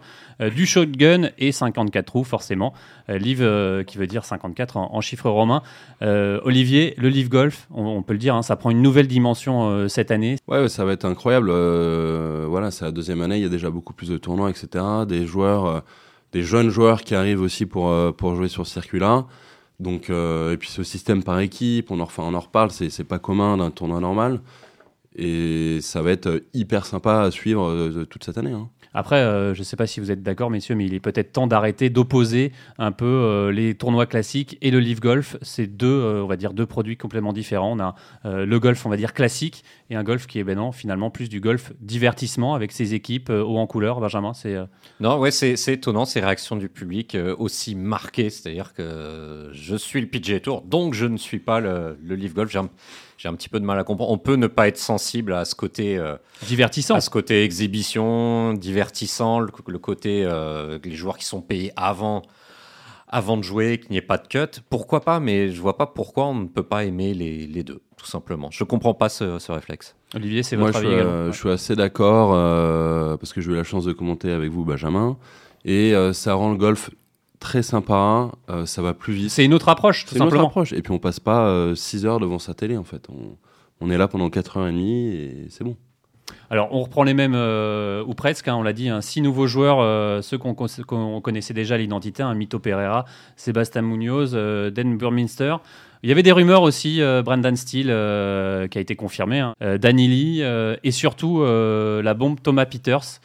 du 0.56 0.66
shotgun 0.66 1.30
et 1.38 1.52
54 1.52 2.06
trous, 2.06 2.24
forcément. 2.24 2.74
Live 3.10 3.46
qui 3.86 3.98
veut 3.98 4.08
dire 4.08 4.26
54 4.26 4.78
en, 4.78 4.96
en 4.96 5.02
chiffres 5.02 5.30
romains. 5.30 5.62
Olivier, 6.02 6.96
le 6.98 7.10
Live 7.10 7.30
Golf, 7.30 7.68
on, 7.74 8.02
peut 8.02 8.14
le 8.14 8.20
dire, 8.20 8.36
hein, 8.36 8.42
ça 8.42 8.56
prend 8.56 8.72
une 8.72 8.82
nouvelle 8.82 9.08
dimension 9.08 9.88
cette 9.88 10.12
année. 10.12 10.38
Ouais, 10.48 10.68
ça 10.68 10.84
va 10.84 10.94
être 10.94 11.06
incroyable. 11.06 11.52
voilà, 12.48 12.72
c'est 12.72 12.86
la 12.86 12.92
deuxième 12.92 13.22
année, 13.22 13.38
il 13.38 13.44
y 13.44 13.46
a 13.46 13.50
déjà 13.50 13.70
beaucoup 13.70 13.94
plus 13.94 14.10
de 14.10 14.18
tournois, 14.18 14.50
etc. 14.50 14.84
Des 15.08 15.26
joueurs, 15.26 15.84
des 16.32 16.44
jeunes 16.44 16.70
joueurs 16.70 17.02
qui 17.02 17.16
arrivent 17.16 17.42
aussi 17.42 17.66
pour, 17.66 17.94
pour 18.16 18.36
jouer 18.36 18.48
sur 18.48 18.66
ce 18.66 18.74
circuit-là. 18.74 19.26
Donc, 19.82 20.12
euh, 20.12 20.54
et 20.54 20.58
puis 20.58 20.70
ce 20.70 20.84
système 20.84 21.24
par 21.24 21.40
équipe, 21.40 21.90
on 21.90 22.00
en, 22.00 22.06
reparle, 22.06 22.70
c'est 22.70 23.04
pas 23.04 23.18
commun 23.18 23.58
d'un 23.58 23.72
tournoi 23.72 24.00
normal. 24.00 24.40
Et 25.16 25.80
ça 25.82 26.04
va 26.04 26.12
être 26.12 26.44
hyper 26.54 26.86
sympa 26.86 27.22
à 27.22 27.32
suivre 27.32 27.68
euh, 27.68 28.06
toute 28.06 28.24
cette 28.24 28.38
année. 28.38 28.52
Hein. 28.52 28.70
Après, 28.94 29.18
euh, 29.18 29.54
je 29.54 29.60
ne 29.60 29.64
sais 29.64 29.78
pas 29.78 29.88
si 29.88 30.00
vous 30.00 30.12
êtes 30.12 30.22
d'accord, 30.22 30.50
messieurs, 30.50 30.76
mais 30.76 30.86
il 30.86 30.94
est 30.94 31.00
peut-être 31.00 31.32
temps 31.32 31.48
d'arrêter 31.48 31.90
d'opposer 31.90 32.52
un 32.78 32.92
peu 32.92 33.06
euh, 33.06 33.52
les 33.52 33.76
tournois 33.76 34.06
classiques 34.06 34.58
et 34.62 34.70
le 34.72 34.80
Live 34.80 35.00
Golf. 35.00 35.38
C'est 35.42 35.68
deux, 35.68 35.88
euh, 35.88 36.24
on 36.24 36.28
va 36.28 36.36
dire, 36.36 36.54
deux 36.54 36.66
produits 36.66 36.98
complètement 36.98 37.34
différents. 37.34 37.72
On 37.72 37.80
a 37.80 37.96
le 38.24 38.60
golf, 38.60 38.86
on 38.86 38.90
va 38.90 38.98
dire, 38.98 39.14
classique 39.14 39.64
et 39.90 39.96
un 39.96 40.04
golf 40.04 40.28
qui 40.28 40.40
est 40.40 40.44
ben 40.44 40.58
non, 40.58 40.72
finalement 40.72 41.10
plus 41.10 41.30
du 41.30 41.40
golf 41.40 41.74
divertissement 41.80 42.54
avec 42.54 42.72
ses 42.72 42.94
équipes 42.94 43.30
haut 43.30 43.58
en 43.58 43.68
couleur. 43.68 44.00
Benjamin, 44.00 44.34
c'est. 44.34 44.56
Non, 45.00 45.18
ouais, 45.20 45.32
c'est 45.32 45.56
étonnant 45.68 46.06
ces 46.06 46.20
réactions 46.20 46.56
du 46.56 46.70
public 46.70 47.18
aussi 47.38 47.76
marquées. 47.76 48.30
C'est-à-dire 48.30 48.74
que 48.74 49.50
je 49.54 49.76
suis 49.76 50.02
le 50.02 50.08
PGA 50.08 50.40
Tour, 50.40 50.62
donc 50.62 50.94
je 50.94 51.06
ne 51.06 51.18
suis 51.18 51.40
pas 51.40 51.60
le, 51.60 51.98
le 52.04 52.16
Live 52.16 52.34
Golf 52.34 52.52
petit 53.34 53.50
peu 53.50 53.60
de 53.60 53.66
mal 53.66 53.78
à 53.80 53.84
comprendre. 53.84 54.12
On 54.12 54.18
peut 54.18 54.36
ne 54.36 54.48
pas 54.48 54.68
être 54.68 54.78
sensible 54.78 55.34
à 55.34 55.46
ce 55.46 55.56
côté 55.56 55.98
euh, 55.98 56.16
divertissant, 56.48 56.96
à 56.96 57.02
ce 57.02 57.10
côté 57.10 57.44
exhibition, 57.44 58.54
divertissant, 58.54 59.40
le, 59.40 59.78
côté 59.78 60.24
euh, 60.26 60.80
les 60.84 60.96
joueurs 60.96 61.18
qui 61.18 61.26
sont 61.26 61.42
payés 61.42 61.72
avant 61.76 62.22
avant 63.14 63.36
de 63.36 63.44
jouer, 63.44 63.78
qu'il 63.78 63.92
n'y 63.92 63.98
ait 63.98 64.02
pas 64.02 64.18
de 64.18 64.26
cut. 64.26 64.62
Pourquoi 64.70 65.02
pas 65.02 65.20
Mais 65.20 65.50
je 65.52 65.60
vois 65.60 65.78
pas 65.78 65.86
pourquoi 65.86 66.28
on 66.28 66.36
ne 66.36 66.48
peut 66.48 66.64
pas 66.64 66.86
aimer 66.86 67.14
les, 67.14 67.46
les 67.46 67.62
deux, 67.62 67.82
tout 67.98 68.06
simplement. 68.06 68.50
Je 68.52 68.64
comprends 68.64 68.94
pas 68.94 69.10
ce, 69.10 69.38
ce 69.38 69.52
réflexe. 69.52 69.96
Olivier, 70.16 70.44
c'est 70.44 70.56
votre 70.56 70.82
Moi, 70.82 70.94
avis 70.94 71.02
je, 71.02 71.32
je 71.34 71.38
suis 71.38 71.50
assez 71.50 71.76
d'accord 71.76 72.32
euh, 72.34 73.18
parce 73.18 73.34
que 73.34 73.42
j'ai 73.42 73.52
eu 73.52 73.56
la 73.56 73.66
chance 73.66 73.84
de 73.84 73.92
commenter 73.92 74.32
avec 74.32 74.50
vous, 74.50 74.64
Benjamin, 74.64 75.18
et 75.66 75.94
ça 76.14 76.36
rend 76.36 76.52
le 76.52 76.58
golf 76.58 76.90
très 77.42 77.64
sympa, 77.64 78.32
euh, 78.50 78.66
ça 78.66 78.82
va 78.82 78.94
plus 78.94 79.14
vite. 79.14 79.32
C'est 79.32 79.44
une 79.44 79.54
autre 79.54 79.68
approche, 79.68 80.06
tout 80.06 80.12
simplement. 80.12 80.30
Une 80.30 80.38
autre 80.38 80.46
approche. 80.46 80.74
Et 80.74 80.82
puis 80.82 80.94
on 80.94 81.00
passe 81.00 81.20
pas 81.20 81.76
6 81.76 82.06
euh, 82.06 82.08
heures 82.08 82.20
devant 82.22 82.40
sa 82.40 82.54
télé 82.54 82.78
en 82.78 82.86
fait. 82.86 83.08
On, 83.82 83.90
est 83.90 83.98
là 83.98 84.08
pendant 84.08 84.30
4h30 84.30 84.80
et 84.80 85.48
c'est 85.50 85.66
bon. 85.66 85.76
Alors, 86.52 86.70
on 86.72 86.84
reprend 86.84 87.04
les 87.04 87.16
mêmes, 87.16 87.34
euh, 87.36 88.04
ou 88.06 88.14
presque, 88.14 88.48
hein, 88.48 88.56
on 88.56 88.62
l'a 88.62 88.74
dit, 88.74 88.90
hein, 88.90 89.02
six 89.02 89.22
nouveaux 89.22 89.48
joueurs, 89.48 90.24
ceux 90.24 90.38
qu'on 90.38 91.22
connaissait 91.22 91.54
déjà 91.54 91.78
l'identité, 91.78 92.24
hein, 92.24 92.34
Mito 92.36 92.60
Pereira, 92.60 93.06
Sébastien 93.36 93.82
Munoz, 93.82 94.34
Dan 94.34 94.98
Burminster. 94.98 95.56
Il 96.04 96.10
y 96.10 96.12
avait 96.12 96.24
des 96.24 96.32
rumeurs 96.32 96.62
aussi, 96.62 97.02
Brandon 97.26 97.56
Steele, 97.56 97.88
qui 98.70 98.78
a 98.78 98.82
été 98.82 98.96
confirmé, 98.96 99.40
hein, 99.40 99.56
Danny 99.80 100.08
Lee, 100.08 100.44
et 100.84 100.92
surtout 100.92 101.44
la 101.44 102.14
bombe 102.14 102.40
Thomas 102.42 102.66
Peters. 102.66 103.20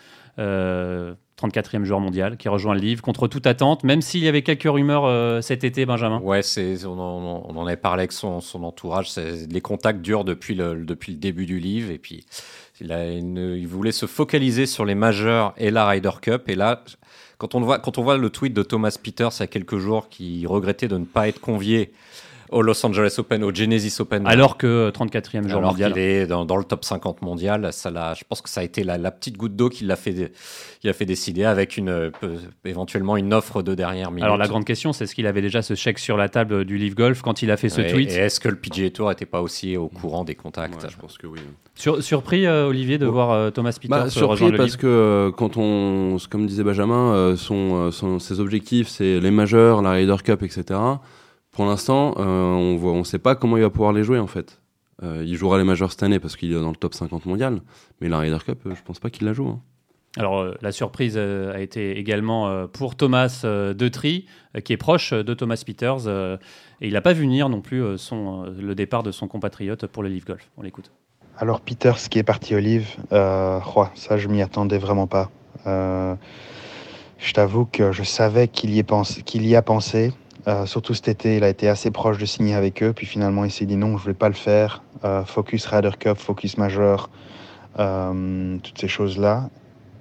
34e 1.41 1.85
joueur 1.85 2.01
mondial, 2.01 2.37
qui 2.37 2.49
rejoint 2.49 2.75
le 2.75 2.81
livre 2.81 3.03
contre 3.03 3.29
toute 3.29 3.47
attente, 3.47 3.85
même 3.85 4.01
s'il 4.01 4.25
y 4.25 4.29
avait 4.29 4.43
quelques 4.43 4.71
rumeurs 4.71 5.05
euh, 5.05 5.43
cet 5.43 5.65
été, 5.65 5.85
Benjamin. 5.85 6.19
Ouais, 6.21 6.41
on, 6.85 6.89
on, 6.89 7.45
on, 7.49 7.57
en 7.57 7.67
avait 7.67 7.77
parlé 7.77 8.03
avec 8.03 8.13
son, 8.13 8.41
son 8.41 8.63
entourage. 8.63 9.15
Les 9.17 9.61
contacts 9.61 10.01
durent 10.01 10.25
depuis 10.25 10.55
le, 10.55 10.85
depuis 10.85 11.13
le 11.13 11.19
début 11.19 11.45
du 11.45 11.59
livre. 11.59 11.91
Et 11.91 11.99
puis, 11.99 12.25
il 12.81 13.67
voulait 13.67 13.93
se 13.93 14.07
focaliser 14.07 14.67
sur 14.67 14.85
les 14.85 14.95
majeurs 14.95 15.53
et 15.59 15.71
la 15.71 15.87
Ryder 15.87 16.11
Cup. 16.23 16.49
Et 16.49 16.55
là, 16.55 16.83
quand 17.39 17.55
on, 17.55 17.61
voit, 17.61 17.79
quand 17.79 17.99
on 17.99 18.03
voit 18.03 18.17
le 18.17 18.31
tweet 18.31 18.55
de 18.55 18.63
Thomas 18.63 18.97
Peters 19.03 19.31
il 19.37 19.41
y 19.41 19.43
a 19.43 19.47
quelques 19.47 19.79
jours 19.79 20.09
qui 20.09 20.47
regrettait 20.47 20.89
de 20.89 20.97
ne 20.97 21.05
pas 21.05 21.29
être 21.29 21.41
convié 21.41 21.93
au 22.51 22.63
Los 22.63 22.85
Angeles 22.85 23.17
Open, 23.19 23.43
au 23.45 23.55
Genesis 23.55 24.01
Open. 24.01 24.27
Alors 24.27 24.57
que 24.57 24.91
34e 24.91 25.49
joueur 25.49 25.63
mondial. 25.63 25.93
Il 25.95 25.99
est 25.99 26.27
dans, 26.27 26.45
dans, 26.45 26.57
le 26.57 26.65
top 26.65 26.85
50 26.85 27.23
mondial. 27.23 27.73
Ça 27.73 27.91
je 28.15 28.25
pense 28.29 28.41
que 28.41 28.49
ça 28.49 28.61
a 28.61 28.65
été 28.65 28.85
la, 28.85 28.99
la 28.99 29.11
petite 29.11 29.37
goutte 29.37 29.57
d'eau 29.57 29.69
qui 29.69 29.85
l'a 29.85 29.97
fait, 29.97 30.33
qui 30.81 30.89
a 30.89 30.93
fait 30.93 31.05
décider 31.05 31.45
avec 31.45 31.77
une, 31.77 31.89
euh, 31.89 32.11
éventuellement 32.65 33.17
une 33.17 33.33
offre 33.33 33.63
de 33.63 33.75
dernière 33.75 34.11
minute. 34.11 34.25
Alors 34.25 34.37
la 34.37 34.49
grande 34.49 34.65
question, 34.65 34.93
c'est 34.93 35.05
est-ce 35.05 35.15
qu'il 35.15 35.27
avait 35.27 35.43
déjà 35.43 35.63
ce 35.63 35.75
chèque 35.75 35.99
sur 35.99 36.17
la 36.17 36.29
table 36.29 36.65
du 36.65 36.79
Live 36.79 36.95
Golf 36.95 37.23
quand 37.23 37.43
il 37.43 37.51
a 37.51 37.57
fait 37.57 37.69
ce 37.69 37.81
tweet 37.81 38.11
Et 38.11 38.17
est-ce 38.17 38.41
que 38.41 38.49
le 38.49 38.57
PGA 38.57 38.91
Tour 38.91 39.09
n'était 39.09 39.27
pas 39.27 39.43
aussi 39.43 39.77
au 39.77 39.89
courant 39.89 40.25
des 40.25 40.35
contacts? 40.35 40.87
Je 40.89 40.97
pense 40.97 41.19
que 41.19 41.27
oui. 41.27 41.41
Sur, 41.75 42.03
surpris, 42.03 42.47
euh, 42.47 42.69
Olivier, 42.69 42.99
de 42.99 43.07
voir 43.07 43.33
euh, 43.33 43.51
Thomas 43.51 43.73
Peters 43.73 43.91
bah, 43.91 44.11
surpris 44.11 44.53
parce 44.53 44.77
que 44.77 45.31
quand 45.37 45.57
on, 45.57 46.17
comme 46.31 46.47
disait 46.47 46.65
Benjamin, 46.65 47.35
son, 47.37 47.91
son, 47.91 48.19
ses 48.19 48.41
objectifs, 48.41 48.89
c'est 48.89 49.21
les 49.21 49.31
majeurs, 49.31 49.83
la 49.83 49.93
Ryder 49.93 50.17
Cup, 50.25 50.43
etc 50.43 50.79
pour 51.57 51.65
l'instant, 51.65 52.13
euh, 52.19 52.53
on 52.53 52.99
ne 52.99 53.05
sait 53.05 53.19
pas 53.19 53.35
comment 53.35 53.57
il 53.57 53.63
va 53.63 53.71
pouvoir 53.71 53.95
les 53.95 54.05
jouer 54.05 54.19
en 54.19 54.27
fait. 54.27 54.61
Euh, 55.03 55.25
il 55.27 55.37
jouera 55.37 55.57
les 55.57 55.65
majeurs 55.65 55.91
cette 55.91 56.03
année 56.03 56.21
parce 56.21 56.37
qu'il 56.37 56.53
est 56.53 56.61
dans 56.61 56.69
le 56.69 56.77
top 56.77 56.93
50 56.93 57.25
mondial, 57.25 57.61
mais 57.99 58.11
la 58.11 58.19
Ryder 58.19 58.37
Cup, 58.45 58.59
je 58.67 58.83
pense 58.85 58.99
pas 58.99 59.09
qu'il 59.09 59.27
la 59.27 59.33
joue. 59.33 59.49
Hein. 59.49 59.61
Alors 60.19 60.39
euh, 60.39 60.55
la 60.61 60.71
surprise 60.71 61.17
a 61.17 61.59
été 61.59 61.99
également 61.99 62.67
pour 62.69 62.95
Thomas 62.95 63.47
Detry, 63.75 64.27
qui 64.65 64.75
est 64.75 64.77
proche 64.77 65.15
de 65.15 65.33
Thomas 65.33 65.63
Peters, 65.67 66.07
et 66.83 66.89
il 66.89 66.93
n'a 66.93 67.01
pas 67.01 67.15
vu 67.15 67.23
venir 67.23 67.49
non 67.49 67.63
plus 67.63 67.97
son, 67.97 68.43
le 68.43 68.75
départ 68.75 69.03
de 69.03 69.11
son 69.11 69.27
compatriote 69.27 69.87
pour 69.87 70.03
le 70.03 70.11
Live 70.11 70.27
Golf. 70.27 70.51
On 70.59 70.63
l'écoute. 70.63 70.93
Alors 71.39 71.63
Peters 71.63 71.97
qui 72.11 72.19
est 72.19 72.23
parti 72.23 72.55
au 72.55 72.59
Live, 72.59 72.97
ça 73.11 74.19
je 74.19 74.29
m'y 74.29 74.43
attendais 74.43 74.77
vraiment 74.77 75.07
pas. 75.07 75.31
je 75.65 77.33
t'avoue 77.33 77.65
que 77.65 77.93
je 77.93 78.03
savais 78.03 78.47
qu'il 78.47 78.77
y, 78.77 78.85
qu'il 79.25 79.47
y 79.47 79.57
a 79.57 79.63
pensé, 79.63 80.13
euh, 80.49 80.65
surtout 80.65 80.95
cet 80.95 81.09
été, 81.09 81.37
il 81.37 81.45
a 81.45 81.49
été 81.49 81.69
assez 81.69 81.91
proche 81.91 82.19
de 82.19 82.25
signer 82.25 82.55
avec 82.55 82.83
eux, 82.83 82.93
puis 82.93 83.05
finalement 83.05 83.45
il 83.45 83.51
s'est 83.51 83.67
dit 83.67 83.77
non, 83.77 83.99
je 83.99 84.05
ne 84.05 84.09
vais 84.09 84.15
pas 84.15 84.29
le 84.29 84.35
faire. 84.35 84.83
Euh, 85.05 85.25
focus 85.25 85.67
Ryder 85.67 85.91
Cup, 85.99 86.19
focus 86.19 86.57
majeur, 86.57 87.11
euh, 87.81 88.57
toutes 88.63 88.79
ces 88.79 88.89
choses-là. 88.89 89.51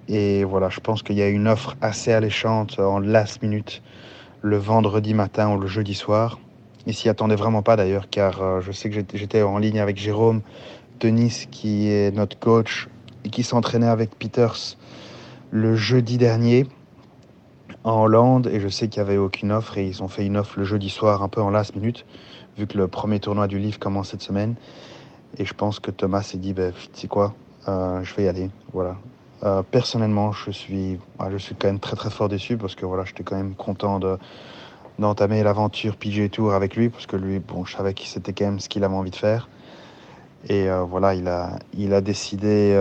Et 0.08 0.44
voilà, 0.44 0.70
je 0.70 0.80
pense 0.80 1.02
qu'il 1.02 1.16
y 1.16 1.24
a 1.24 1.30
une 1.30 1.48
offre 1.48 1.76
assez 1.82 2.14
alléchante 2.14 2.80
en 2.80 3.00
last 3.00 3.42
minute 3.42 3.82
le 4.42 4.58
vendredi 4.58 5.16
matin 5.16 5.52
ou 5.52 5.60
le 5.60 5.66
jeudi 5.66 5.96
soir. 5.96 6.40
Il 6.86 6.94
s'y 6.94 7.10
attendait 7.10 7.36
vraiment 7.36 7.64
pas 7.64 7.76
d'ailleurs, 7.76 8.08
car 8.12 8.62
je 8.62 8.72
sais 8.72 8.92
que 8.92 9.04
j'étais 9.16 9.42
en 9.42 9.58
ligne 9.58 9.80
avec 9.80 9.98
Jérôme 9.98 10.42
Denis, 11.00 11.48
qui 11.50 11.90
est 11.90 12.16
notre 12.16 12.38
coach 12.38 12.88
et 13.24 13.30
qui 13.30 13.42
s'entraînait 13.42 13.88
avec 13.88 14.12
Peters 14.20 14.78
le 15.50 15.76
jeudi 15.76 16.20
dernier 16.20 16.68
en 17.86 18.02
Hollande 18.02 18.48
et 18.48 18.60
je 18.60 18.68
sais 18.68 18.90
qu'il 18.90 19.02
n'y 19.02 19.10
avait 19.10 19.18
aucune 19.18 19.52
offre 19.52 19.78
et 19.78 19.88
ils 19.88 20.02
ont 20.02 20.08
fait 20.08 20.26
une 20.26 20.38
offre 20.38 20.58
le 20.58 20.66
jeudi 20.66 20.90
soir 20.90 21.22
un 21.22 21.30
peu 21.30 21.40
en 21.40 21.52
last 21.52 21.76
minute 21.76 22.06
vu 22.58 22.66
que 22.66 22.78
le 22.78 22.88
premier 22.88 23.20
tournoi 23.20 23.48
du 23.48 23.60
livre 23.60 23.80
commence 23.80 24.10
cette 24.10 24.24
semaine. 24.24 24.56
Et 25.38 25.46
je 25.46 25.54
pense 25.54 25.80
que 25.80 25.92
Thomas 25.92 26.24
s'est 26.24 26.40
dit 26.40 26.54
ben, 26.54 26.74
tu 26.74 27.02
sais 27.02 27.08
quoi 27.08 27.36
euh, 27.68 28.04
je 28.04 28.14
vais 28.16 28.24
y 28.24 28.28
aller 28.28 28.50
voilà. 28.74 28.98
Euh, 29.44 29.62
personnellement 29.62 30.32
je 30.32 30.50
suis 30.50 31.00
je 31.30 31.38
suis 31.38 31.56
quand 31.56 31.68
même 31.68 31.80
très 31.80 31.96
très 31.96 32.10
fort 32.10 32.28
déçu 32.28 32.58
parce 32.58 32.74
que 32.74 32.86
voilà 32.86 33.06
j'étais 33.06 33.24
quand 33.24 33.36
même 33.36 33.54
content 33.54 34.00
de 34.00 34.18
d'entamer 34.98 35.44
l'aventure 35.44 35.96
PG 35.98 36.30
Tour 36.30 36.54
avec 36.54 36.76
lui 36.76 36.90
parce 36.90 37.06
que 37.06 37.18
lui 37.18 37.38
bon 37.38 37.66
je 37.66 37.76
savais 37.76 37.94
que 37.94 38.02
c'était 38.02 38.34
quand 38.34 38.46
même 38.46 38.60
ce 38.60 38.68
qu'il 38.68 38.84
avait 38.84 38.96
envie 38.96 39.12
de 39.12 39.16
faire. 39.16 39.48
Et 40.50 40.70
euh, 40.70 40.82
voilà 40.82 41.14
il 41.14 41.28
a 41.28 41.60
il 41.78 41.94
a 41.94 42.02
décidé 42.02 42.74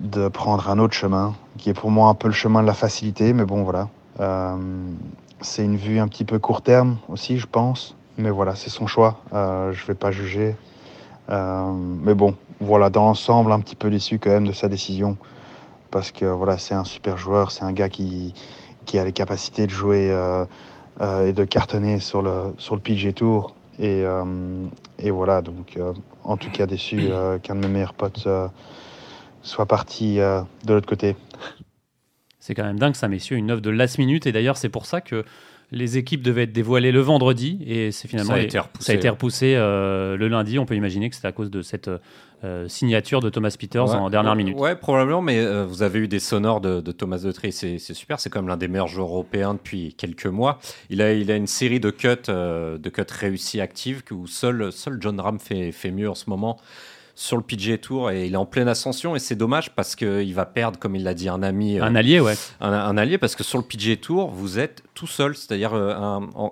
de 0.00 0.28
prendre 0.28 0.68
un 0.70 0.78
autre 0.78 0.94
chemin, 0.94 1.34
qui 1.58 1.68
est 1.68 1.74
pour 1.74 1.90
moi 1.90 2.08
un 2.08 2.14
peu 2.14 2.28
le 2.28 2.34
chemin 2.34 2.62
de 2.62 2.66
la 2.66 2.74
facilité, 2.74 3.32
mais 3.32 3.44
bon 3.44 3.62
voilà. 3.62 3.88
Euh, 4.18 4.56
c'est 5.42 5.64
une 5.64 5.76
vue 5.76 5.98
un 5.98 6.08
petit 6.08 6.24
peu 6.24 6.38
court 6.38 6.62
terme 6.62 6.96
aussi, 7.08 7.38
je 7.38 7.46
pense, 7.46 7.96
mais 8.18 8.30
voilà, 8.30 8.54
c'est 8.54 8.70
son 8.70 8.86
choix, 8.86 9.20
euh, 9.32 9.72
je 9.72 9.82
ne 9.82 9.86
vais 9.88 9.94
pas 9.94 10.10
juger. 10.10 10.56
Euh, 11.28 11.72
mais 12.02 12.14
bon, 12.14 12.34
voilà, 12.60 12.90
dans 12.90 13.04
l'ensemble, 13.04 13.52
un 13.52 13.60
petit 13.60 13.76
peu 13.76 13.90
déçu 13.90 14.18
quand 14.18 14.30
même 14.30 14.46
de 14.46 14.52
sa 14.52 14.68
décision, 14.68 15.16
parce 15.90 16.10
que 16.12 16.24
voilà, 16.24 16.56
c'est 16.58 16.74
un 16.74 16.84
super 16.84 17.18
joueur, 17.18 17.50
c'est 17.50 17.64
un 17.64 17.72
gars 17.72 17.90
qui, 17.90 18.34
qui 18.86 18.98
a 18.98 19.04
les 19.04 19.12
capacités 19.12 19.66
de 19.66 19.72
jouer 19.72 20.06
et 21.00 21.32
de 21.32 21.44
cartonner 21.44 22.00
sur 22.00 22.22
le, 22.22 22.54
sur 22.58 22.74
le 22.74 22.80
PG 22.80 23.12
Tour. 23.12 23.54
Et, 23.78 24.04
et 24.98 25.10
voilà, 25.10 25.40
donc 25.40 25.78
en 26.24 26.36
tout 26.36 26.50
cas 26.50 26.66
déçu 26.66 27.10
qu'un 27.42 27.54
de 27.54 27.60
mes 27.60 27.68
meilleurs 27.72 27.94
potes 27.94 28.28
soit 29.42 29.66
parti 29.66 30.20
euh, 30.20 30.42
de 30.64 30.74
l'autre 30.74 30.88
côté. 30.88 31.16
C'est 32.38 32.54
quand 32.54 32.64
même 32.64 32.78
dingue 32.78 32.94
ça, 32.94 33.08
messieurs, 33.08 33.36
une 33.36 33.50
œuvre 33.50 33.60
de 33.60 33.70
last 33.70 33.98
minute. 33.98 34.26
Et 34.26 34.32
d'ailleurs, 34.32 34.56
c'est 34.56 34.68
pour 34.70 34.86
ça 34.86 35.00
que 35.00 35.24
les 35.72 35.98
équipes 35.98 36.22
devaient 36.22 36.44
être 36.44 36.52
dévoilées 36.52 36.90
le 36.90 37.00
vendredi 37.00 37.62
et 37.64 37.92
c'est 37.92 38.08
finalement 38.08 38.32
Ça 38.32 38.38
a 38.38 38.42
été 38.42 38.58
repoussé. 38.58 38.84
ça 38.84 38.92
a 38.92 38.94
été 38.96 39.08
repoussé, 39.08 39.54
euh, 39.56 40.16
le 40.16 40.26
lundi. 40.28 40.58
On 40.58 40.66
peut 40.66 40.74
imaginer 40.74 41.10
que 41.10 41.16
c'est 41.16 41.26
à 41.28 41.32
cause 41.32 41.50
de 41.50 41.62
cette 41.62 41.88
euh, 42.42 42.66
signature 42.66 43.20
de 43.20 43.28
Thomas 43.28 43.54
Peters 43.56 43.84
Ouais. 43.84 43.94
en 43.94 44.10
dernière 44.10 44.34
minute. 44.34 44.58
Ouais, 44.58 44.74
probablement, 44.74 45.20
mais 45.22 45.38
euh, 45.38 45.64
vous 45.66 45.82
avez 45.82 46.00
eu 46.00 46.08
des 46.08 46.18
sonores 46.18 46.60
de, 46.62 46.80
de 46.80 46.90
Thomas 46.90 47.18
Deutry, 47.18 47.52
c'est 47.52 47.78
c'est 47.78 47.92
super, 47.94 48.18
c'est 48.18 48.30
quand 48.30 48.40
même 48.40 48.48
l'un 48.48 48.56
des 48.56 48.66
meilleurs 48.66 48.88
joueurs 48.88 49.08
européens 49.10 49.52
depuis 49.54 49.94
quelques 49.94 50.26
mois. 50.26 50.58
Il 50.88 51.02
a, 51.02 51.12
il 51.12 51.30
a 51.30 51.36
une 51.36 51.46
série 51.46 51.78
de 51.80 51.90
cuts, 51.90 52.08
euh, 52.30 52.78
de 52.78 52.88
cuts 52.88 53.02
réussis 53.10 53.60
actives 53.60 54.02
où 54.10 54.26
seul, 54.26 54.72
seul 54.72 54.96
John 55.00 55.20
Ram 55.20 55.38
fait, 55.38 55.70
fait 55.70 55.90
mieux 55.90 56.08
en 56.10 56.14
ce 56.14 56.30
moment 56.30 56.56
sur 57.20 57.36
le 57.36 57.42
PGA 57.42 57.76
Tour 57.76 58.10
et 58.10 58.26
il 58.28 58.32
est 58.32 58.36
en 58.38 58.46
pleine 58.46 58.66
ascension 58.66 59.14
et 59.14 59.18
c'est 59.18 59.34
dommage 59.34 59.74
parce 59.74 59.94
qu'il 59.94 60.32
va 60.34 60.46
perdre, 60.46 60.78
comme 60.78 60.96
il 60.96 61.02
l'a 61.04 61.12
dit, 61.12 61.28
un 61.28 61.42
ami, 61.42 61.78
euh, 61.78 61.84
Un 61.84 61.94
allié, 61.94 62.18
ouais. 62.18 62.32
un, 62.62 62.72
un 62.72 62.96
allié 62.96 63.18
parce 63.18 63.36
que 63.36 63.44
sur 63.44 63.58
le 63.58 63.64
PGA 63.64 63.96
Tour, 63.96 64.30
vous 64.30 64.58
êtes 64.58 64.82
tout 64.94 65.06
seul. 65.06 65.36
C'est-à-dire, 65.36 65.74
euh, 65.74 65.92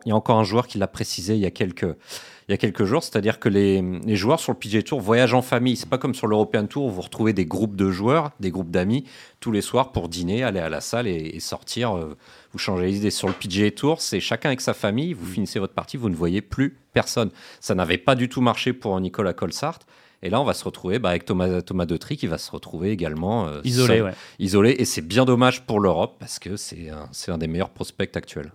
il 0.05 0.11
y 0.11 0.13
a 0.13 0.15
encore 0.15 0.39
un 0.39 0.45
joueur 0.45 0.67
qui 0.67 0.77
l'a 0.77 0.87
précisé 0.87 1.33
il 1.37 1.41
y 1.41 1.47
a 1.47 1.51
quelques, 1.51 1.85
il 1.85 2.51
y 2.51 2.53
a 2.53 2.59
quelques 2.59 2.85
jours. 2.85 3.03
C'est-à-dire 3.03 3.39
que 3.39 3.49
les, 3.49 3.81
les 3.81 4.15
joueurs 4.17 4.41
sur 4.41 4.53
le 4.53 4.59
PGA 4.59 4.83
Tour 4.83 5.01
voyagent 5.01 5.33
en 5.33 5.41
famille. 5.41 5.75
C'est 5.75 5.89
pas 5.89 5.97
comme 5.97 6.15
sur 6.15 6.27
l'European 6.27 6.67
Tour 6.67 6.85
où 6.85 6.91
vous 6.91 7.01
retrouvez 7.01 7.33
des 7.33 7.47
groupes 7.47 7.75
de 7.75 7.91
joueurs, 7.91 8.33
des 8.39 8.51
groupes 8.51 8.71
d'amis 8.71 9.05
tous 9.41 9.53
les 9.53 9.63
soirs 9.63 9.91
pour 9.93 10.11
dîner, 10.11 10.43
aller 10.43 10.61
à 10.61 10.69
la 10.69 10.83
salle 10.83 11.07
et, 11.07 11.31
et 11.35 11.41
sortir. 11.41 11.97
euh, 11.97 12.15
vous 12.53 12.59
changez 12.59 12.85
les 12.89 12.97
idées. 12.99 13.11
Sur 13.11 13.29
le 13.29 13.33
PGA 13.35 13.71
Tour, 13.71 14.03
c'est 14.03 14.21
chacun 14.21 14.51
avec 14.51 14.61
sa 14.61 14.75
famille. 14.75 15.15
Vous 15.15 15.25
finissez 15.25 15.61
votre 15.61 15.73
partie, 15.73 15.97
vous 15.97 16.11
ne 16.11 16.15
voyez 16.15 16.43
plus 16.43 16.77
personne. 16.93 17.31
Ça 17.61 17.75
n'avait 17.75 17.97
pas 17.97 18.15
du 18.15 18.29
tout 18.29 18.43
marché 18.43 18.75
pour 18.75 19.01
Nicolas 19.01 19.33
Colsart. 19.33 19.79
Et 20.23 20.31
là, 20.31 20.41
on 20.41 20.45
va 20.45 20.55
se 20.55 20.65
retrouver 20.65 20.99
bah, 20.99 21.11
avec 21.11 21.25
Thomas, 21.25 21.63
Thomas 21.63 21.87
Deutry 21.87 22.17
qui 22.17 22.27
va 22.27 22.39
se 22.39 22.51
retrouver 22.51 22.91
également 22.91 23.47
euh, 23.47 23.61
Isolé, 23.65 23.99
seul 23.99 24.03
ouais. 24.03 24.15
isolé 24.39 24.77
et 24.79 24.85
c'est 24.85 25.07
bien 25.07 25.25
dommage 25.25 25.65
pour 25.65 25.81
l'Europe 25.81 26.17
parce 26.19 26.39
que 26.39 26.57
c'est 26.57 26.91
un, 26.91 27.09
c'est 27.13 27.31
un 27.31 27.39
des 27.39 27.47
meilleurs 27.47 27.71
prospects 27.71 28.17
actuels. 28.17 28.53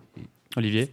Olivier? 0.56 0.92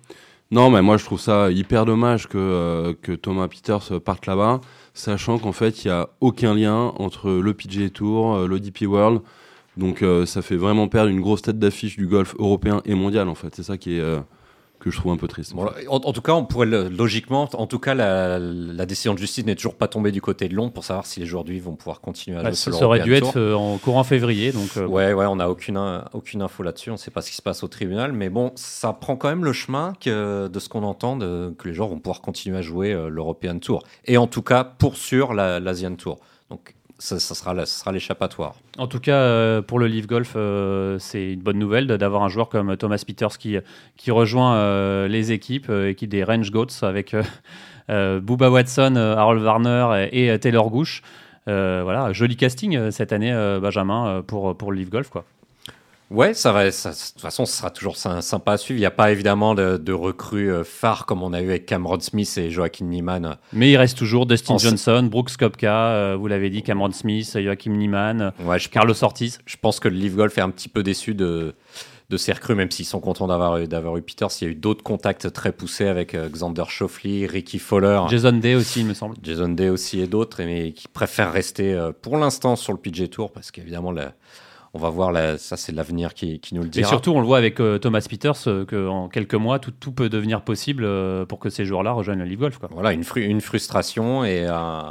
Non, 0.50 0.70
mais 0.70 0.82
moi 0.82 0.98
je 0.98 1.06
trouve 1.06 1.20
ça 1.20 1.50
hyper 1.52 1.86
dommage 1.86 2.28
que, 2.28 2.38
euh, 2.38 2.94
que 3.02 3.14
Thomas 3.14 3.48
Peters 3.48 4.02
parte 4.02 4.26
là-bas, 4.26 4.60
sachant 4.94 5.40
qu'en 5.40 5.54
fait 5.54 5.84
il 5.84 5.88
n'y 5.88 5.94
a 5.94 6.10
aucun 6.20 6.54
lien 6.56 6.94
entre 6.98 7.32
le 7.32 7.54
PGA 7.54 7.90
Tour, 7.90 8.36
euh, 8.36 8.48
le 8.48 8.60
DP 8.60 8.82
World. 8.84 9.22
Donc 9.78 10.02
euh, 10.02 10.26
ça 10.26 10.42
fait 10.42 10.58
vraiment 10.58 10.88
perdre 10.88 11.10
une 11.10 11.22
grosse 11.22 11.42
tête 11.42 11.60
d'affiche 11.60 11.98
du 11.98 12.08
golf 12.08 12.36
européen 12.38 12.82
et 12.86 12.94
mondial 12.94 13.30
en 13.30 13.36
fait. 13.36 13.56
C'est 13.56 13.64
ça 13.64 13.78
qui 13.78 13.96
est, 13.96 14.02
euh, 14.02 14.20
que 14.82 14.89
je 14.91 14.98
trouve 14.98 15.12
un 15.13 15.17
peu 15.17 15.28
triste. 15.28 15.54
Bon, 15.54 15.67
en, 15.88 15.96
en 15.96 16.12
tout 16.12 16.22
cas, 16.22 16.34
on 16.34 16.44
pourrait 16.44 16.65
le- 16.65 16.89
logiquement, 16.89 17.48
en 17.54 17.67
tout 17.67 17.80
cas, 17.80 17.94
la, 17.94 18.39
la 18.39 18.86
décision 18.86 19.13
de 19.13 19.20
justice 19.20 19.46
n'est 19.46 19.56
toujours 19.56 19.76
pas 19.76 19.88
tombée 19.88 20.12
du 20.12 20.22
côté 20.22 20.50
de 20.50 20.56
Londres 20.56 20.74
pour 20.74 20.84
savoir 20.84 21.06
si 21.06 21.20
les 21.20 21.26
joueurs 21.26 21.44
du 21.44 21.60
vont 21.60 21.76
pouvoir 21.76 22.02
continuer 22.02 22.38
à 22.38 22.44
Bah, 22.44 22.50
jouer 22.52 22.74
Ça 22.74 22.86
aurait 22.86 23.00
dû 23.02 23.13
être 23.13 23.38
euh, 23.38 23.54
en 23.54 23.78
courant 23.78 24.04
février. 24.04 24.52
Donc, 24.52 24.70
euh, 24.78 24.86
Ouais, 24.88 25.13
ouais, 25.13 25.26
on 25.28 25.36
n'a 25.38 25.50
aucune, 25.50 25.78
in- 25.78 26.06
aucune 26.13 26.41
info 26.41 26.63
là-dessus. 26.63 26.89
On 26.89 26.94
ne 26.94 26.98
sait 26.98 27.12
pas 27.12 27.22
ce 27.22 27.30
qui 27.30 27.36
se 27.36 27.41
passe 27.41 27.63
au 27.63 27.67
tribunal. 27.67 28.12
Mais 28.12 28.30
bon, 28.30 28.52
ça 28.56 28.91
prend 28.94 29.15
quand 29.15 29.30
même 29.30 29.46
le 29.46 29.54
chemin 29.54 29.94
que, 30.04 30.48
de 30.48 30.60
ce 30.60 30.67
qu'on 30.67 30.84
entend, 30.84 31.15
de- 31.15 31.54
que 31.58 31.67
les 31.67 31.74
joueurs 31.74 31.89
vont 31.89 32.00
pouvoir 32.00 32.22
continuer 32.22 32.58
à 32.58 32.62
jouer 32.62 32.91
euh, 32.91 33.08
l'European 33.10 33.60
Tour. 33.60 33.84
Et 34.06 34.17
en 34.17 34.28
tout 34.28 34.41
cas, 34.41 34.63
pour 34.63 34.98
sûr, 34.98 35.34
la- 35.34 35.60
l'Asian 35.60 35.96
Tour. 35.96 36.20
Donc, 36.50 36.74
ça, 37.02 37.20
sera, 37.20 37.56
ça 37.56 37.66
sera 37.66 37.92
l'échappatoire. 37.92 38.56
En 38.78 38.88
tout 38.88 39.00
cas, 39.00 39.16
euh, 39.16 39.62
pour 39.62 39.80
le 39.80 39.88
Live 39.88 40.08
Golf, 40.08 40.34
euh, 40.36 40.98
c'est 41.00 41.34
une 41.34 41.42
bonne 41.42 41.58
nouvelle 41.58 41.88
d'avoir 41.88 42.24
un 42.24 42.30
joueur 42.30 42.48
comme 42.48 42.78
Thomas 42.78 43.04
Peters 43.06 43.38
qui, 43.38 43.58
qui 43.98 44.12
rejoint 44.12 44.56
euh, 44.56 45.08
les 45.08 45.32
équipes, 45.32 45.70
équipe 45.70 46.10
des 46.10 46.24
Range 46.24 46.50
Goats 46.52 46.84
avec 46.84 47.16
Booba 47.90 48.50
Watson, 48.50 48.96
Harold 48.96 49.42
Warner 49.42 50.08
et, 50.12 50.28
et 50.28 50.40
Taylor 50.40 50.70
Gooch. 50.70 51.02
Euh, 51.48 51.82
voilà, 51.84 52.14
joli 52.14 52.36
casting 52.36 52.92
cette 52.92 53.12
année, 53.12 53.34
Benjamin, 53.60 54.22
pour, 54.26 54.56
pour 54.56 54.72
le 54.72 54.78
Live 54.78 54.90
Golf. 54.90 55.10
Quoi. 55.10 55.26
Ouais, 56.12 56.34
ça 56.34 56.52
va. 56.52 56.69
ça- 56.71 56.91
de 56.91 56.95
toute 57.13 57.21
façon, 57.21 57.45
ce 57.45 57.56
sera 57.58 57.69
toujours 57.71 57.95
sy- 57.95 58.10
sympa 58.21 58.52
à 58.54 58.58
suivre. 58.58 58.78
Il 58.78 58.82
n'y 58.82 58.86
a 58.86 58.91
pas 58.91 59.12
évidemment 59.12 59.56
de, 59.56 59.78
de 59.78 59.93
recrues 59.93 60.52
euh, 60.52 60.63
phares 60.65 61.06
comme 61.06 61.24
on 61.24 61.32
a 61.32 61.41
eu 61.41 61.45
avec 61.50 61.65
Cameron 61.65 62.00
Smith 62.02 62.38
et 62.38 62.50
Joaquin 62.52 62.86
Niemann. 62.86 63.38
Mais 63.54 63.71
il 63.71 63.78
reste 63.78 63.97
toujours 63.97 64.26
Dustin 64.26 64.56
En- 64.56 64.58
Johnson, 64.58 65.08
Brooks 65.10 65.38
Kopka, 65.38 65.88
euh, 65.93 66.15
vous 66.19 66.28
l'avez 66.28 66.50
dit, 66.50 66.63
Cameron 66.63 66.91
Smith, 66.91 67.38
Joachim 67.39 67.71
Niemann, 67.71 68.34
Ouais, 68.43 68.60
je, 68.60 68.67
Carlos 68.67 69.02
Ortiz. 69.04 69.39
je 69.45 69.56
pense 69.56 69.80
que 69.80 69.88
le 69.88 69.95
Live 69.95 70.15
Golf 70.15 70.38
est 70.38 70.41
un 70.41 70.50
petit 70.50 70.67
peu 70.69 70.84
déçu 70.84 71.13
de, 71.15 71.56
de 72.10 72.17
ces 72.17 72.34
recrues, 72.34 72.56
même 72.56 72.69
s'ils 72.71 72.86
sont 72.86 73.00
contents 73.00 73.28
d'avoir 73.28 73.58
eu, 73.60 73.67
d'avoir 73.67 73.95
eu 73.95 74.02
Peters. 74.02 74.28
Il 74.41 74.43
y 74.43 74.47
a 74.47 74.52
eu 74.52 74.56
d'autres 74.56 74.84
contacts 74.84 75.32
très 75.32 75.54
poussés 75.54 75.88
avec 75.88 76.13
euh, 76.13 76.28
Xander 76.28 76.65
Schauffele, 76.67 77.26
Ricky 77.26 77.58
Fowler, 77.58 78.02
Jason 78.10 78.34
Day 78.34 78.56
aussi, 78.56 78.82
il 78.82 78.88
me 78.88 78.93
semble. 78.93 79.15
Jason 79.24 79.47
Day 79.47 79.69
aussi 79.69 80.02
et 80.02 80.08
d'autres, 80.08 80.43
mais 80.43 80.74
qui 80.74 80.89
préfèrent 80.89 81.32
rester 81.32 81.74
euh, 81.74 81.93
pour 82.02 82.17
l'instant 82.17 82.58
sur 82.58 82.74
le 82.74 82.80
PG 82.80 83.08
Tour 83.08 83.32
parce 83.32 83.50
qu'évidemment, 83.52 83.93
la- 83.93 84.12
on 84.74 84.80
va 84.80 84.90
voir, 84.90 85.12
la- 85.12 85.38
ça 85.38 85.58
c'est 85.58 85.72
l'avenir 85.74 86.14
qui, 86.14 86.40
qui 86.40 86.56
nous 86.56 86.62
le 86.62 86.68
Et 86.68 86.72
dira. 86.72 86.88
surtout, 86.90 87.12
on 87.12 87.20
le 87.20 87.26
voit 87.26 87.38
avec 87.38 87.60
euh, 87.60 87.78
Thomas 87.78 88.06
Peters, 88.10 88.36
euh, 88.48 88.66
qu'en 88.66 89.10
quelques 89.10 89.36
mois, 89.36 89.60
tout, 89.60 89.72
tout 89.72 89.92
peut 89.92 90.08
devenir 90.10 90.42
possible 90.44 90.84
euh, 90.86 91.26
pour 91.26 91.40
que 91.40 91.50
ces 91.50 91.66
joueurs-là 91.66 91.92
rejoignent 91.92 92.20
le 92.20 92.26
Live 92.26 92.40
Golf. 92.40 92.58
Quoi. 92.58 92.70
Voilà, 92.72 92.94
une, 92.94 93.04
fru- 93.04 93.24
une 93.26 93.42
frustration 93.42 94.24
et 94.24 94.46
un, 94.46 94.90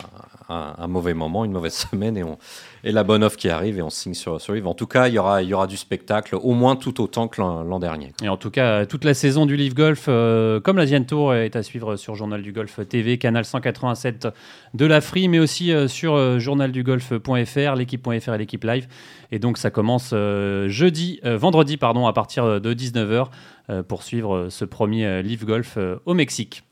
un- 0.51 0.75
un 0.79 0.87
mauvais 0.87 1.15
moment, 1.15 1.45
une 1.45 1.53
mauvaise 1.53 1.75
semaine 1.91 2.17
et, 2.19 2.23
on, 2.25 2.37
et 2.85 2.93
la 2.93 3.05
bonne 3.05 3.23
offre 3.23 3.37
qui 3.37 3.49
arrive 3.49 3.79
et 3.79 3.83
on 3.83 3.91
signe 3.91 4.15
sur, 4.15 4.41
sur 4.41 4.55
Live. 4.55 4.67
En 4.67 4.75
tout 4.75 4.87
cas, 4.87 5.09
il 5.09 5.15
y 5.15 5.19
aura, 5.19 5.67
du 5.67 5.77
spectacle, 5.77 6.37
au 6.41 6.53
moins 6.53 6.77
tout 6.77 7.01
autant 7.03 7.29
que 7.29 7.41
l'an 7.41 7.79
dernier. 7.79 8.13
Et 8.23 8.29
en 8.29 8.37
tout 8.37 8.51
cas, 8.51 8.87
toute 8.87 9.05
la 9.05 9.15
saison 9.15 9.47
du 9.47 9.57
Live 9.57 9.75
Golf, 9.75 10.07
euh, 10.09 10.61
comme 10.61 10.79
l'Asian 10.79 11.05
Tour, 11.05 11.35
est 11.35 11.57
à 11.57 11.63
suivre 11.63 11.97
sur 11.97 12.15
Journal 12.15 12.43
du 12.43 12.53
Golf 12.53 12.81
TV, 12.89 13.19
canal 13.19 13.45
187 13.45 14.29
de 14.75 14.87
la 14.87 15.01
mais 15.29 15.39
aussi 15.39 15.73
euh, 15.73 15.89
sur 15.89 16.15
euh, 16.15 16.39
journaldugolf.fr, 16.39 17.75
l'équipe.fr 17.75 18.35
et 18.35 18.39
l'équipe 18.39 18.65
live. 18.65 18.87
Et 19.33 19.39
donc, 19.39 19.59
ça 19.59 19.71
commence 19.71 20.11
euh, 20.13 20.69
jeudi, 20.69 21.21
vendredi, 21.25 21.77
pardon, 21.77 22.07
à 22.07 22.13
partir 22.13 22.61
de 22.61 22.75
19h 22.75 23.27
euh, 23.69 23.83
pour 23.83 24.03
suivre 24.03 24.49
ce 24.49 24.65
premier 24.65 25.23
Live 25.23 25.45
Golf 25.45 25.79
au 26.05 26.15
Mexique. 26.15 26.65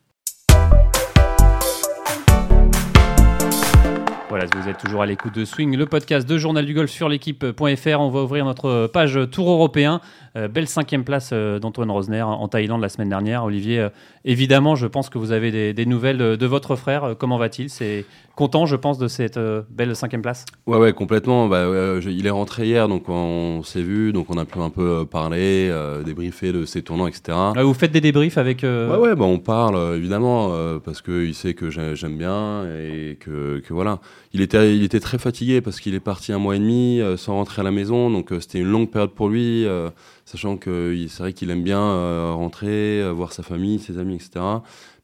Voilà, 4.29 4.45
vous 4.55 4.69
êtes 4.69 4.77
toujours 4.77 5.01
à 5.01 5.07
l'écoute 5.07 5.35
de 5.35 5.47
Swing, 5.47 5.75
le 5.75 5.87
podcast 5.87 6.29
de 6.29 6.37
Journal 6.37 6.67
du 6.67 6.75
Golf 6.75 6.91
sur 6.91 7.09
l'équipe.fr. 7.09 8.01
On 8.01 8.11
va 8.11 8.23
ouvrir 8.23 8.45
notre 8.45 8.87
page 8.87 9.19
Tour 9.33 9.51
européen. 9.51 10.03
Euh, 10.37 10.49
belle 10.49 10.69
cinquième 10.69 11.03
place 11.03 11.31
euh, 11.33 11.59
d'Antoine 11.59 11.91
Rosner 11.91 12.21
en 12.21 12.47
Thaïlande 12.47 12.83
la 12.83 12.91
semaine 12.91 13.09
dernière. 13.09 13.45
Olivier, 13.45 13.81
euh, 13.81 13.89
évidemment, 14.27 14.77
je 14.77 14.87
pense 14.87 15.09
que 15.09 15.17
vous 15.17 15.33
avez 15.33 15.73
des, 15.73 15.87
nouvelles 15.87 16.19
de, 16.19 16.47
votre 16.47 16.77
frère. 16.77 17.15
Comment 17.19 17.39
va-t-il 17.39 17.71
content, 18.39 18.67
je 18.67 18.77
pense, 18.77 18.99
de 18.99 19.09
cette 19.09 19.37
euh, 19.37 19.63
belle 19.69 19.97
cinquième 19.97 20.23
place. 20.23 20.45
Ouais, 20.69 20.79
ouais, 20.79 20.93
complètement. 20.93 21.49
Bah, 21.49 21.65
je- 22.01 22.09
il 22.09 22.25
est 22.25 22.31
rentré 22.31 22.67
hier, 22.69 22.87
donc 22.89 23.09
on 23.09 23.63
s'est 23.65 23.83
vu, 23.83 24.13
donc 24.13 24.27
on 24.31 24.39
a 24.39 24.45
pu 24.45 24.61
un 24.61 24.71
peu 24.71 25.01
euh, 25.01 25.05
parler, 25.05 25.69
euh, 25.73 26.05
débriefer 26.05 26.53
de 26.53 26.65
ses 26.65 26.83
tournants, 26.83 27.09
etc. 27.09 27.37
Euh, 27.57 27.65
vous 27.65 27.75
faites 27.75 27.91
des 27.91 28.01
débriefs 28.01 28.39
avec. 28.39 28.63
euh, 28.63 28.89
Ouais, 28.97 29.09
ouais, 29.09 29.15
bah, 29.17 29.25
on 29.25 29.41
parle 29.41 29.75
euh, 29.75 29.97
évidemment 29.97 30.51
euh, 30.53 30.79
parce 30.79 31.03
qu'il 31.03 31.35
sait 31.35 31.55
que 31.55 31.69
j'ai- 31.69 31.97
j'aime 31.97 32.17
bien 32.17 32.65
et 32.67 33.17
que, 33.19 33.59
que 33.59 33.75
voilà. 33.75 33.99
Il 34.33 34.41
était, 34.41 34.77
il 34.77 34.85
était 34.85 35.01
très 35.01 35.19
fatigué 35.19 35.61
parce 35.61 35.81
qu'il 35.81 35.95
est 35.97 36.01
parti 36.01 36.33
un 36.33 36.39
mois 36.39 36.55
et 36.55 36.61
demi 36.61 37.01
euh, 37.01 37.17
sans 37.17 37.35
rentrer 37.35 37.63
à 37.63 37.65
la 37.65 37.73
maison, 37.73 38.09
donc 38.11 38.31
euh, 38.33 38.39
c'était 38.41 38.59
une 38.61 38.71
longue 38.71 38.89
période 38.91 39.11
pour 39.11 39.29
lui, 39.31 39.67
euh, 39.67 39.89
sachant 40.27 40.57
que 40.59 40.95
c'est 41.09 41.23
vrai 41.23 41.33
qu'il 41.33 41.51
aime 41.51 41.65
bien 41.65 41.81
euh, 41.83 42.33
rentrer, 42.37 43.03
euh, 43.03 43.11
voir 43.11 43.33
sa 43.33 43.43
famille, 43.43 43.79
ses 43.81 43.99
amis, 43.99 44.15
etc. 44.17 44.45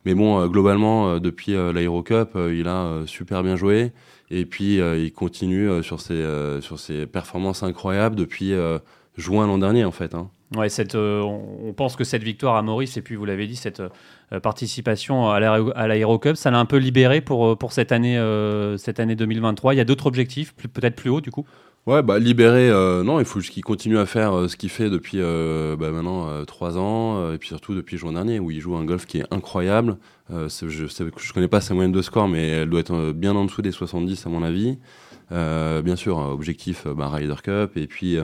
Mais 0.04 0.14
bon, 0.14 0.40
euh, 0.40 0.48
globalement, 0.48 1.08
euh, 1.08 1.18
depuis 1.18 1.54
euh, 1.54 1.72
l'Aerocup, 1.72 2.36
il 2.36 2.68
a 2.68 3.02
super 3.06 3.42
bien 3.42 3.56
joué 3.56 3.92
et 4.30 4.46
puis 4.46 4.76
il 4.78 5.12
continue 5.12 5.82
sur 5.82 6.00
ses, 6.00 6.24
sur 6.60 6.80
ses 6.80 7.06
performances 7.06 7.62
incroyables 7.62 8.16
depuis 8.16 8.52
juin 9.16 9.46
l'an 9.46 9.58
dernier 9.58 9.84
en 9.84 9.92
fait. 9.92 10.14
Hein. 10.14 10.30
Ouais, 10.56 10.68
on 10.94 11.72
pense 11.76 11.94
que 11.94 12.04
cette 12.04 12.22
victoire 12.22 12.56
à 12.56 12.62
Maurice, 12.62 12.96
et 12.96 13.02
puis 13.02 13.16
vous 13.16 13.26
l'avez 13.26 13.46
dit, 13.46 13.54
cette 13.54 13.82
participation 14.42 15.30
à 15.30 15.40
l'Aéro- 15.40 15.72
à 15.76 15.86
l'Aérocup, 15.86 16.36
ça 16.36 16.50
l'a 16.50 16.58
un 16.58 16.64
peu 16.64 16.78
libéré 16.78 17.20
pour, 17.20 17.56
pour 17.58 17.72
cette, 17.72 17.92
année, 17.92 18.18
cette 18.78 18.98
année 18.98 19.14
2023. 19.14 19.74
Il 19.74 19.76
y 19.76 19.80
a 19.80 19.84
d'autres 19.84 20.06
objectifs, 20.06 20.54
peut-être 20.54 20.96
plus 20.96 21.10
haut 21.10 21.20
du 21.20 21.30
coup? 21.30 21.46
Ouais, 21.86 22.02
bah 22.02 22.18
libéré, 22.18 22.70
euh, 22.70 23.02
non, 23.02 23.18
il 23.18 23.26
faut 23.26 23.40
juste 23.40 23.52
qu'il 23.52 23.62
continue 23.62 23.98
à 23.98 24.06
faire 24.06 24.32
euh, 24.34 24.48
ce 24.48 24.56
qu'il 24.56 24.70
fait 24.70 24.88
depuis 24.88 25.18
euh, 25.20 25.76
bah, 25.76 25.90
maintenant 25.90 26.28
euh, 26.30 26.44
trois 26.46 26.78
ans, 26.78 27.18
euh, 27.18 27.34
et 27.34 27.38
puis 27.38 27.48
surtout 27.48 27.74
depuis 27.74 27.98
juin 27.98 28.12
dernier, 28.12 28.40
où 28.40 28.50
il 28.50 28.58
joue 28.58 28.74
un 28.74 28.86
golf 28.86 29.04
qui 29.04 29.18
est 29.18 29.26
incroyable. 29.30 29.98
C'est- 30.48 30.70
je, 30.70 30.86
je 30.86 31.32
connais 31.34 31.48
pas 31.48 31.60
sa 31.60 31.74
moyenne 31.74 31.92
de 31.92 32.00
score, 32.00 32.26
mais 32.28 32.48
elle 32.48 32.70
doit 32.70 32.80
être 32.80 33.12
bien 33.12 33.36
en 33.36 33.44
dessous 33.44 33.60
des 33.60 33.70
70 33.72 34.24
à 34.26 34.30
mon 34.30 34.42
avis. 34.42 34.78
Bien 35.30 35.96
sûr, 35.96 36.16
objectif 36.18 36.86
bah, 36.86 37.08
Ryder 37.10 37.34
Cup, 37.42 37.72
et 37.76 37.86
puis, 37.86 38.16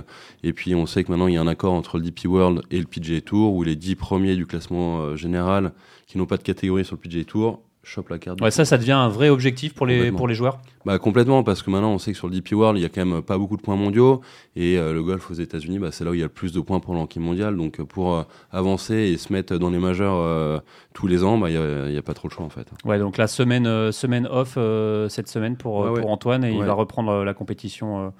et 0.43 0.53
puis 0.55 0.75
on 0.75 0.87
sait 0.87 1.05
que 1.05 1.11
maintenant 1.11 1.27
il 1.27 1.35
y 1.35 1.37
a 1.37 1.41
un 1.43 1.47
accord 1.47 1.75
entre 1.75 1.99
le 1.99 2.05
DP 2.05 2.25
World 2.27 2.63
et 2.71 2.79
le 2.79 2.87
PGA 2.87 3.21
Tour, 3.21 3.55
où 3.55 3.63
les 3.63 3.77
10 3.77 3.97
premiers 3.97 4.37
du 4.37 4.47
classement 4.47 5.15
général 5.17 5.73
qui 6.07 6.17
n'ont 6.17 6.27
pas 6.27 6.39
de 6.39 6.43
catégorie 6.43 6.85
sur 6.87 6.97
le 6.97 7.01
PGA 7.01 7.25
Tour 7.25 7.61
chopent 7.83 8.11
la 8.11 8.19
carte. 8.19 8.41
Ouais, 8.43 8.51
ça, 8.51 8.65
ça 8.65 8.77
devient 8.79 8.93
un 8.93 9.09
vrai 9.09 9.31
objectif 9.31 9.75
pour 9.75 9.87
les, 9.87 10.13
pour 10.13 10.29
les 10.29 10.35
joueurs. 10.35 10.59
Bah 10.85 10.99
complètement 10.99 11.43
parce 11.43 11.63
que 11.63 11.71
maintenant 11.71 11.93
on 11.93 11.99
sait 11.99 12.13
que 12.13 12.17
sur 12.19 12.27
le 12.29 12.35
DP 12.35 12.53
World 12.53 12.79
il 12.79 12.83
y 12.83 12.85
a 12.85 12.89
quand 12.89 13.05
même 13.05 13.21
pas 13.23 13.37
beaucoup 13.37 13.57
de 13.59 13.63
points 13.63 13.77
mondiaux 13.77 14.23
et 14.57 14.79
euh, 14.79 14.93
le 14.95 15.03
golf 15.03 15.31
aux 15.31 15.35
États-Unis 15.35 15.79
bah, 15.79 15.91
c'est 15.93 16.05
là 16.05 16.11
où 16.11 16.15
il 16.15 16.21
y 16.21 16.23
a 16.23 16.27
le 16.27 16.31
plus 16.33 16.53
de 16.53 16.61
points 16.61 16.81
pour 16.81 16.95
le 16.95 17.01
ranking 17.01 17.23
mondial 17.23 17.55
donc 17.57 17.81
euh, 17.81 17.85
pour 17.85 18.15
euh, 18.15 18.23
avancer 18.51 18.95
et 18.95 19.19
se 19.19 19.31
mettre 19.33 19.57
dans 19.59 19.69
les 19.71 19.79
majeurs 19.79 20.15
euh, 20.17 20.59
tous 20.95 21.07
les 21.07 21.23
ans 21.23 21.37
bah 21.37 21.51
il 21.51 21.55
y 21.55 21.59
a, 21.59 21.87
il 21.89 21.93
y 21.95 21.99
a 21.99 22.03
pas 22.03 22.15
trop 22.15 22.29
le 22.29 22.33
choix 22.33 22.47
en 22.47 22.51
fait. 22.51 22.67
Ouais, 22.87 22.99
donc 22.99 23.19
la 23.19 23.27
semaine, 23.27 23.67
euh, 23.67 23.93
semaine 23.93 24.27
off 24.31 24.55
euh, 24.57 25.09
cette 25.11 25.29
semaine 25.29 25.57
pour, 25.57 25.85
euh, 25.85 25.91
Ouais, 25.91 26.01
pour 26.01 26.11
Antoine 26.11 26.45
et 26.45 26.53
il 26.53 26.65
va 26.65 26.73
reprendre 26.73 27.11
euh, 27.13 27.25
la 27.25 27.35
compétition. 27.35 28.07
euh. 28.07 28.11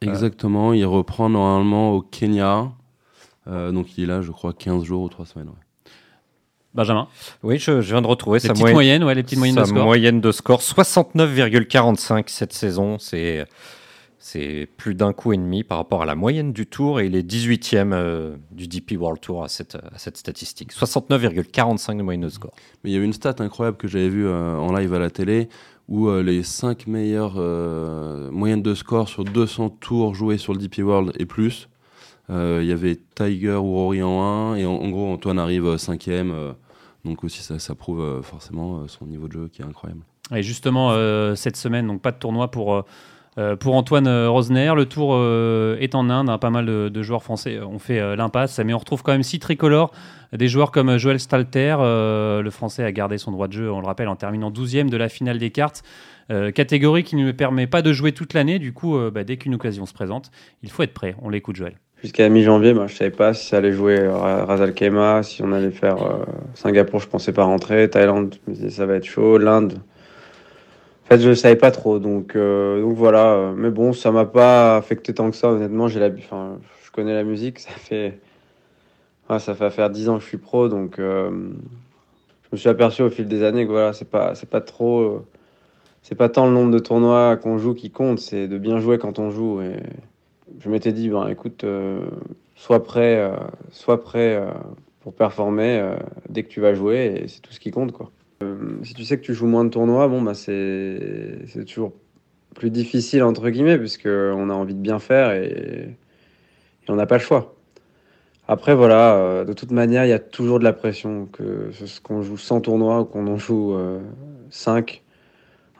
Exactement, 0.00 0.72
il 0.72 0.84
reprend 0.86 1.28
normalement 1.28 1.92
au 1.92 2.02
Kenya 2.02 2.70
Euh, 3.48 3.72
donc 3.72 3.96
il 3.96 4.04
est 4.04 4.06
là, 4.06 4.20
je 4.22 4.30
crois, 4.30 4.52
15 4.52 4.84
jours 4.84 5.02
ou 5.02 5.08
3 5.08 5.24
semaines. 5.26 5.48
ouais. 5.48 5.54
Benjamin. 6.78 7.08
Oui, 7.42 7.58
je, 7.58 7.80
je 7.80 7.92
viens 7.92 8.00
de 8.02 8.06
retrouver 8.06 8.36
Les 8.38 8.46
sa 8.46 8.48
petites 8.50 8.60
moyenne. 8.62 8.74
moyennes, 8.74 9.04
ouais, 9.04 9.14
les 9.16 9.22
petites 9.24 9.38
moyennes 9.38 9.56
de 9.56 9.60
Sa 9.60 9.66
score. 9.66 9.84
moyenne 9.84 10.20
de 10.20 10.30
score, 10.32 10.60
69,45 10.60 12.24
cette 12.28 12.52
saison. 12.52 12.98
C'est, 13.00 13.44
c'est 14.18 14.68
plus 14.76 14.94
d'un 14.94 15.12
coup 15.12 15.32
et 15.32 15.36
demi 15.36 15.64
par 15.64 15.78
rapport 15.78 16.02
à 16.02 16.06
la 16.06 16.14
moyenne 16.14 16.52
du 16.52 16.66
tour 16.66 17.00
et 17.00 17.06
il 17.06 17.16
est 17.16 17.28
18e 17.28 17.92
euh, 17.92 18.36
du 18.52 18.68
DP 18.68 18.92
World 18.98 19.20
Tour 19.20 19.42
à 19.44 19.48
cette, 19.48 19.74
à 19.74 19.98
cette 19.98 20.16
statistique. 20.16 20.72
69,45 20.72 21.96
de 21.96 22.02
moyenne 22.02 22.20
de 22.22 22.28
score. 22.28 22.52
Mais 22.84 22.90
il 22.90 22.92
y 22.94 22.96
avait 22.96 23.06
une 23.06 23.12
stat 23.12 23.34
incroyable 23.40 23.76
que 23.76 23.88
j'avais 23.88 24.08
vue 24.08 24.26
euh, 24.28 24.56
en 24.56 24.72
live 24.72 24.94
à 24.94 24.98
la 24.98 25.10
télé 25.10 25.48
où 25.88 26.08
euh, 26.08 26.22
les 26.22 26.42
5 26.42 26.86
meilleures 26.86 27.36
euh, 27.38 28.30
moyennes 28.30 28.62
de 28.62 28.74
score 28.74 29.08
sur 29.08 29.24
200 29.24 29.70
tours 29.80 30.14
joués 30.14 30.36
sur 30.38 30.52
le 30.52 30.58
DP 30.60 30.78
World 30.84 31.12
et 31.18 31.24
plus. 31.26 31.68
euh, 32.30 32.60
Il 32.62 32.68
y 32.68 32.72
avait 32.72 32.98
Tiger 33.14 33.54
ou 33.54 33.72
Rory 33.72 34.02
en 34.02 34.20
1 34.52 34.56
et 34.56 34.66
en, 34.66 34.72
en 34.74 34.88
gros 34.90 35.10
Antoine 35.12 35.38
arrive 35.38 35.64
5ème. 35.76 36.54
Donc 37.08 37.24
aussi 37.24 37.42
ça, 37.42 37.74
prouve 37.74 38.00
euh, 38.00 38.22
forcément 38.22 38.80
euh, 38.80 38.88
son 38.88 39.06
niveau 39.06 39.28
de 39.28 39.32
jeu 39.32 39.48
qui 39.52 39.62
est 39.62 39.64
incroyable. 39.64 40.02
Et 40.34 40.42
justement, 40.42 40.90
euh, 40.92 41.34
cette 41.34 41.56
semaine, 41.56 41.86
donc 41.86 42.02
pas 42.02 42.12
de 42.12 42.18
tournoi 42.18 42.50
pour, 42.50 42.84
pour 43.60 43.74
Antoine 43.76 44.26
Rosner. 44.26 44.72
Le 44.76 44.84
tour 44.84 45.14
est 45.80 45.94
en 45.94 46.10
Inde. 46.10 46.28
hein, 46.28 46.38
pas 46.38 46.50
mal 46.50 46.66
de, 46.66 47.02
joueurs 47.02 47.22
français 47.22 47.60
ont 47.60 47.78
fait 47.78 48.16
l'impasse. 48.16 48.58
Mais 48.58 48.74
on 48.74 48.78
retrouve 48.78 49.02
quand 49.02 49.12
même 49.12 49.22
six 49.22 49.38
tricolores. 49.38 49.92
Des 50.32 50.48
joueurs 50.48 50.70
comme 50.70 50.98
Joël 50.98 51.18
Stalter. 51.18 51.76
le 51.78 52.50
français 52.50 52.84
a 52.84 52.92
gardé 52.92 53.16
son 53.16 53.30
droit 53.30 53.48
de 53.48 53.52
jeu, 53.52 53.72
on 53.72 53.80
le 53.80 53.86
rappelle, 53.86 54.08
en 54.08 54.16
terminant 54.16 54.50
12e 54.50 54.90
de 54.90 54.96
la 54.96 55.08
finale 55.08 55.38
des 55.38 55.50
cartes. 55.50 55.82
Catégorie 56.28 57.04
qui 57.04 57.16
ne 57.16 57.32
permet 57.32 57.68
pas 57.68 57.80
de 57.80 57.92
jouer 57.92 58.12
toute 58.12 58.34
l'année. 58.34 58.58
Du 58.58 58.74
coup, 58.74 58.98
bah, 59.10 59.24
dès 59.24 59.38
qu'une 59.38 59.54
occasion 59.54 59.86
se 59.86 59.94
présente, 59.94 60.30
il 60.62 60.70
faut 60.70 60.82
être 60.82 60.92
prêt. 60.92 61.14
On 61.22 61.30
l'écoute, 61.30 61.56
Joël. 61.56 61.76
Jusqu'à 62.02 62.28
mi-janvier, 62.28 62.74
bah, 62.74 62.86
je 62.86 62.94
savais 62.94 63.10
pas 63.10 63.34
si 63.34 63.46
ça 63.46 63.56
allait 63.56 63.72
jouer 63.72 64.06
Ra- 64.06 64.44
Ras 64.44 64.62
Al 64.62 64.72
Khaimah, 64.72 65.24
si 65.24 65.42
on 65.42 65.52
allait 65.52 65.72
faire 65.72 66.00
euh, 66.02 66.24
Singapour, 66.54 67.00
je 67.00 67.08
pensais 67.08 67.32
pas 67.32 67.42
rentrer. 67.44 67.90
Thaïlande, 67.90 68.36
ça 68.68 68.86
va 68.86 68.94
être 68.94 69.04
chaud. 69.04 69.36
L'Inde, 69.36 69.80
en 71.04 71.08
fait, 71.08 71.20
je 71.20 71.34
savais 71.34 71.56
pas 71.56 71.72
trop. 71.72 71.98
Donc, 71.98 72.36
euh, 72.36 72.82
voilà. 72.84 73.32
Euh, 73.32 73.52
Mais 73.56 73.70
bon, 73.70 73.92
ça 73.92 74.12
m'a 74.12 74.26
pas 74.26 74.76
affecté 74.76 75.12
tant 75.12 75.28
que 75.30 75.36
ça. 75.36 75.48
Honnêtement, 75.48 75.88
j'ai 75.88 75.98
la, 75.98 76.10
je 76.14 76.90
connais 76.92 77.14
la 77.14 77.24
musique. 77.24 77.58
Ça 77.68 77.72
fait, 77.72 78.20
ça 79.40 79.54
fait 79.54 79.70
faire 79.70 79.90
10 79.90 80.08
ans 80.08 80.16
que 80.16 80.22
je 80.22 80.28
suis 80.28 80.38
pro, 80.38 80.68
donc 80.68 80.98
euh, 80.98 81.30
je 82.44 82.48
me 82.52 82.56
suis 82.56 82.68
aperçu 82.70 83.02
au 83.02 83.10
fil 83.10 83.28
des 83.28 83.42
années 83.42 83.66
que 83.66 83.70
voilà, 83.70 83.92
c'est 83.92 84.08
pas, 84.08 84.32
pas 84.50 84.60
trop, 84.62 85.00
euh, 85.00 85.26
c'est 86.02 86.14
pas 86.14 86.30
tant 86.30 86.46
le 86.46 86.52
nombre 86.52 86.70
de 86.72 86.78
tournois 86.78 87.36
qu'on 87.36 87.58
joue 87.58 87.74
qui 87.74 87.90
compte, 87.90 88.20
c'est 88.20 88.48
de 88.48 88.56
bien 88.56 88.78
jouer 88.78 88.96
quand 88.98 89.18
on 89.18 89.30
joue. 89.30 89.60
Je 90.60 90.68
m'étais 90.70 90.92
dit, 90.92 91.08
ben 91.08 91.28
écoute, 91.28 91.64
euh, 91.64 92.06
sois 92.56 92.82
prêt, 92.82 93.16
euh, 93.18 93.36
sois 93.70 94.02
prêt 94.02 94.36
euh, 94.36 94.50
pour 95.00 95.14
performer 95.14 95.94
dès 96.28 96.42
que 96.42 96.48
tu 96.48 96.60
vas 96.60 96.74
jouer, 96.74 97.22
et 97.22 97.28
c'est 97.28 97.40
tout 97.40 97.52
ce 97.52 97.60
qui 97.60 97.70
compte, 97.70 97.92
quoi. 97.92 98.10
Si 98.84 98.94
tu 98.94 99.02
sais 99.04 99.18
que 99.18 99.24
tu 99.24 99.34
joues 99.34 99.46
moins 99.46 99.64
de 99.64 99.70
tournois, 99.70 100.06
bon, 100.06 100.22
bah, 100.22 100.34
c'est 100.34 101.64
toujours 101.66 101.92
plus 102.54 102.70
difficile, 102.70 103.24
entre 103.24 103.50
guillemets, 103.50 103.78
puisque 103.78 104.06
on 104.06 104.50
a 104.50 104.52
envie 104.52 104.74
de 104.74 104.80
bien 104.80 104.98
faire 104.98 105.32
et, 105.32 105.96
on 106.88 106.94
n'a 106.94 107.06
pas 107.06 107.16
le 107.16 107.22
choix. 107.22 107.54
Après, 108.46 108.74
voilà, 108.74 109.44
de 109.44 109.52
toute 109.52 109.72
manière, 109.72 110.06
il 110.06 110.08
y 110.08 110.12
a 110.12 110.18
toujours 110.18 110.58
de 110.58 110.64
la 110.64 110.72
pression, 110.72 111.26
que 111.26 111.70
ce 111.72 112.00
qu'on 112.00 112.22
joue 112.22 112.38
100 112.38 112.62
tournois 112.62 113.00
ou 113.00 113.04
qu'on 113.04 113.26
en 113.26 113.36
joue 113.36 113.74
euh, 113.74 114.00
5. 114.50 115.02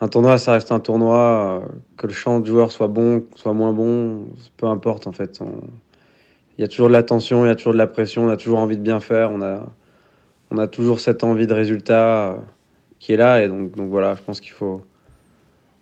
Un 0.01 0.09
tournoi, 0.09 0.39
ça 0.39 0.53
reste 0.53 0.71
un 0.71 0.79
tournoi, 0.79 1.63
euh, 1.65 1.69
que 1.97 2.07
le 2.07 2.13
champ 2.13 2.39
de 2.39 2.47
joueur 2.47 2.71
soit 2.71 2.87
bon, 2.87 3.25
soit 3.35 3.53
moins 3.53 3.73
bon, 3.73 4.29
peu 4.57 4.67
importe 4.67 5.07
en 5.09 5.13
fait. 5.13 5.41
Il 6.57 6.61
y 6.61 6.65
a 6.65 6.69
toujours 6.69 6.89
de 6.89 6.93
la 6.93 7.03
tension, 7.03 7.45
il 7.45 7.49
y 7.49 7.51
a 7.51 7.57
toujours 7.57 7.73
de 7.73 7.79
la 7.79 7.89
pression, 7.89 8.27
on 8.27 8.29
a 8.29 8.37
toujours 8.37 8.61
envie 8.61 8.77
de 8.77 8.83
bien 8.83 9.01
faire, 9.01 9.33
on 9.33 9.43
a, 9.43 9.67
on 10.51 10.59
a 10.59 10.69
toujours 10.69 11.01
cette 11.01 11.25
envie 11.25 11.49
de 11.49 11.55
résultat 11.55 12.33
euh, 12.33 12.37
qui 13.01 13.13
est 13.13 13.17
là, 13.17 13.43
et 13.43 13.49
donc, 13.49 13.75
donc 13.75 13.91
voilà, 13.91 14.15
je 14.15 14.23
pense 14.23 14.41
qu'il 14.41 14.53
faut. 14.53 14.83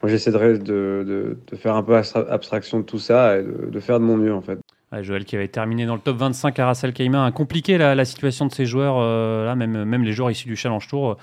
Moi, 0.03 0.11
j'essaie 0.11 0.31
de, 0.31 1.37
faire 1.57 1.75
un 1.75 1.83
peu 1.83 1.95
abstra- 1.95 2.29
abstraction 2.29 2.81
de 2.81 2.85
tout 2.85 2.99
ça 2.99 3.39
et 3.39 3.43
de, 3.43 3.81
faire 3.81 3.99
de 3.99 4.05
mon 4.05 4.17
mieux 4.17 4.35
en 4.35 4.43
fait. 4.43 4.59
Joël 5.03 5.25
qui 5.25 5.37
avait 5.37 5.49
terminé 5.49 5.85
dans 5.85 5.95
le 5.95 6.01
top 6.01 6.17
25 6.17 6.59
à 6.59 6.67
Ras 6.67 6.81
Al 6.85 6.93
Khaimah 6.93 7.27
a 7.27 7.33
compliqué 7.33 7.77
la, 7.77 8.05
situation 8.05 8.47
de 8.47 8.53
ces 8.53 8.67
joueurs, 8.67 8.99
euh, 8.99 9.45
là, 9.45 9.55
même, 9.55 9.85
même 9.85 10.05
les 10.05 10.13
joueurs 10.13 10.31
issus 10.31 10.49
du 10.49 10.57
Challenge 10.57 10.87
Tour, 10.87 11.17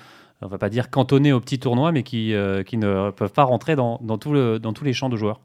on 0.43 0.47
va 0.47 0.57
pas 0.57 0.69
dire 0.69 0.89
cantonnés 0.89 1.33
au 1.33 1.39
petit 1.39 1.59
tournoi, 1.59 1.91
mais 1.91 2.03
qui, 2.03 2.33
euh, 2.33 2.63
qui 2.63 2.77
ne 2.77 3.11
peuvent 3.11 3.31
pas 3.33 3.43
rentrer 3.43 3.75
dans, 3.75 3.99
dans, 4.03 4.17
tout 4.17 4.33
le, 4.33 4.59
dans 4.59 4.73
tous 4.73 4.83
les 4.83 4.93
champs 4.93 5.09
de 5.09 5.17
joueurs. 5.17 5.39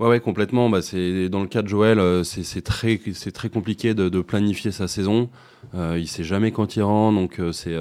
Ouais, 0.00 0.08
ouais, 0.08 0.20
complètement. 0.20 0.68
Bah, 0.70 0.82
c'est 0.82 1.28
dans 1.28 1.40
le 1.40 1.46
cas 1.46 1.62
de 1.62 1.68
Joël, 1.68 1.98
euh, 2.00 2.24
c'est 2.24 2.62
très, 2.62 3.00
c'est 3.14 3.30
très 3.32 3.48
compliqué 3.48 3.94
de, 3.94 4.08
de 4.08 4.20
planifier 4.20 4.72
sa 4.72 4.88
saison. 4.88 5.30
Euh, 5.74 5.96
il 5.98 6.08
sait 6.08 6.24
jamais 6.24 6.50
quand 6.50 6.76
il 6.76 6.82
rentre, 6.82 7.16
donc 7.18 7.38
euh, 7.38 7.52
c'est, 7.52 7.76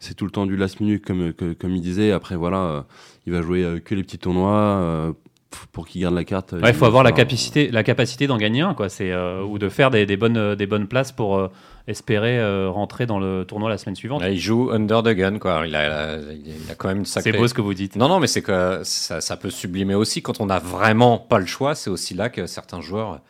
c'est 0.00 0.14
tout 0.14 0.24
le 0.24 0.32
temps 0.32 0.46
du 0.46 0.56
last 0.56 0.80
minute 0.80 1.04
comme, 1.04 1.32
que- 1.32 1.52
comme 1.52 1.70
il 1.76 1.80
disait. 1.80 2.10
Après, 2.10 2.34
voilà, 2.34 2.84
il 3.26 3.32
va 3.32 3.42
jouer 3.42 3.80
que 3.84 3.94
les 3.94 4.02
petits 4.02 4.18
tournois 4.18 5.14
pour 5.70 5.86
qu'il 5.86 6.00
garde 6.00 6.14
la 6.14 6.24
carte. 6.24 6.54
Il 6.66 6.72
faut 6.74 6.86
avoir 6.86 7.04
la 7.04 7.12
capacité, 7.12 7.70
la 7.70 7.84
capacité 7.84 8.26
d'en 8.26 8.38
gagner 8.38 8.62
un, 8.62 8.74
quoi. 8.74 8.88
C'est, 8.88 9.12
ou 9.14 9.58
de 9.58 9.68
faire 9.68 9.90
des, 9.90 10.04
des 10.04 10.16
bonnes, 10.16 10.56
des 10.56 10.66
bonnes 10.66 10.88
places 10.88 11.12
pour 11.12 11.48
espérer 11.88 12.38
euh, 12.38 12.70
rentrer 12.70 13.06
dans 13.06 13.18
le 13.18 13.44
tournoi 13.44 13.68
la 13.70 13.78
semaine 13.78 13.96
suivante. 13.96 14.20
Là, 14.22 14.30
il 14.30 14.38
joue 14.38 14.70
under 14.70 15.02
the 15.02 15.08
gun, 15.10 15.38
quoi. 15.38 15.64
Il 15.66 15.74
a, 15.74 16.16
il 16.18 16.70
a 16.70 16.74
quand 16.76 16.88
même 16.88 16.98
une 16.98 17.04
sacrée. 17.04 17.32
C'est 17.32 17.38
beau 17.38 17.48
ce 17.48 17.54
que 17.54 17.60
vous 17.60 17.74
dites. 17.74 17.96
Non, 17.96 18.08
non, 18.08 18.20
mais 18.20 18.26
c'est 18.26 18.42
que 18.42 18.80
ça, 18.84 19.20
ça 19.20 19.36
peut 19.36 19.50
sublimer 19.50 19.94
aussi. 19.94 20.22
Quand 20.22 20.40
on 20.40 20.46
n'a 20.46 20.58
vraiment 20.58 21.18
pas 21.18 21.38
le 21.38 21.46
choix, 21.46 21.74
c'est 21.74 21.90
aussi 21.90 22.14
là 22.14 22.28
que 22.28 22.46
certains 22.46 22.80
joueurs 22.80 23.20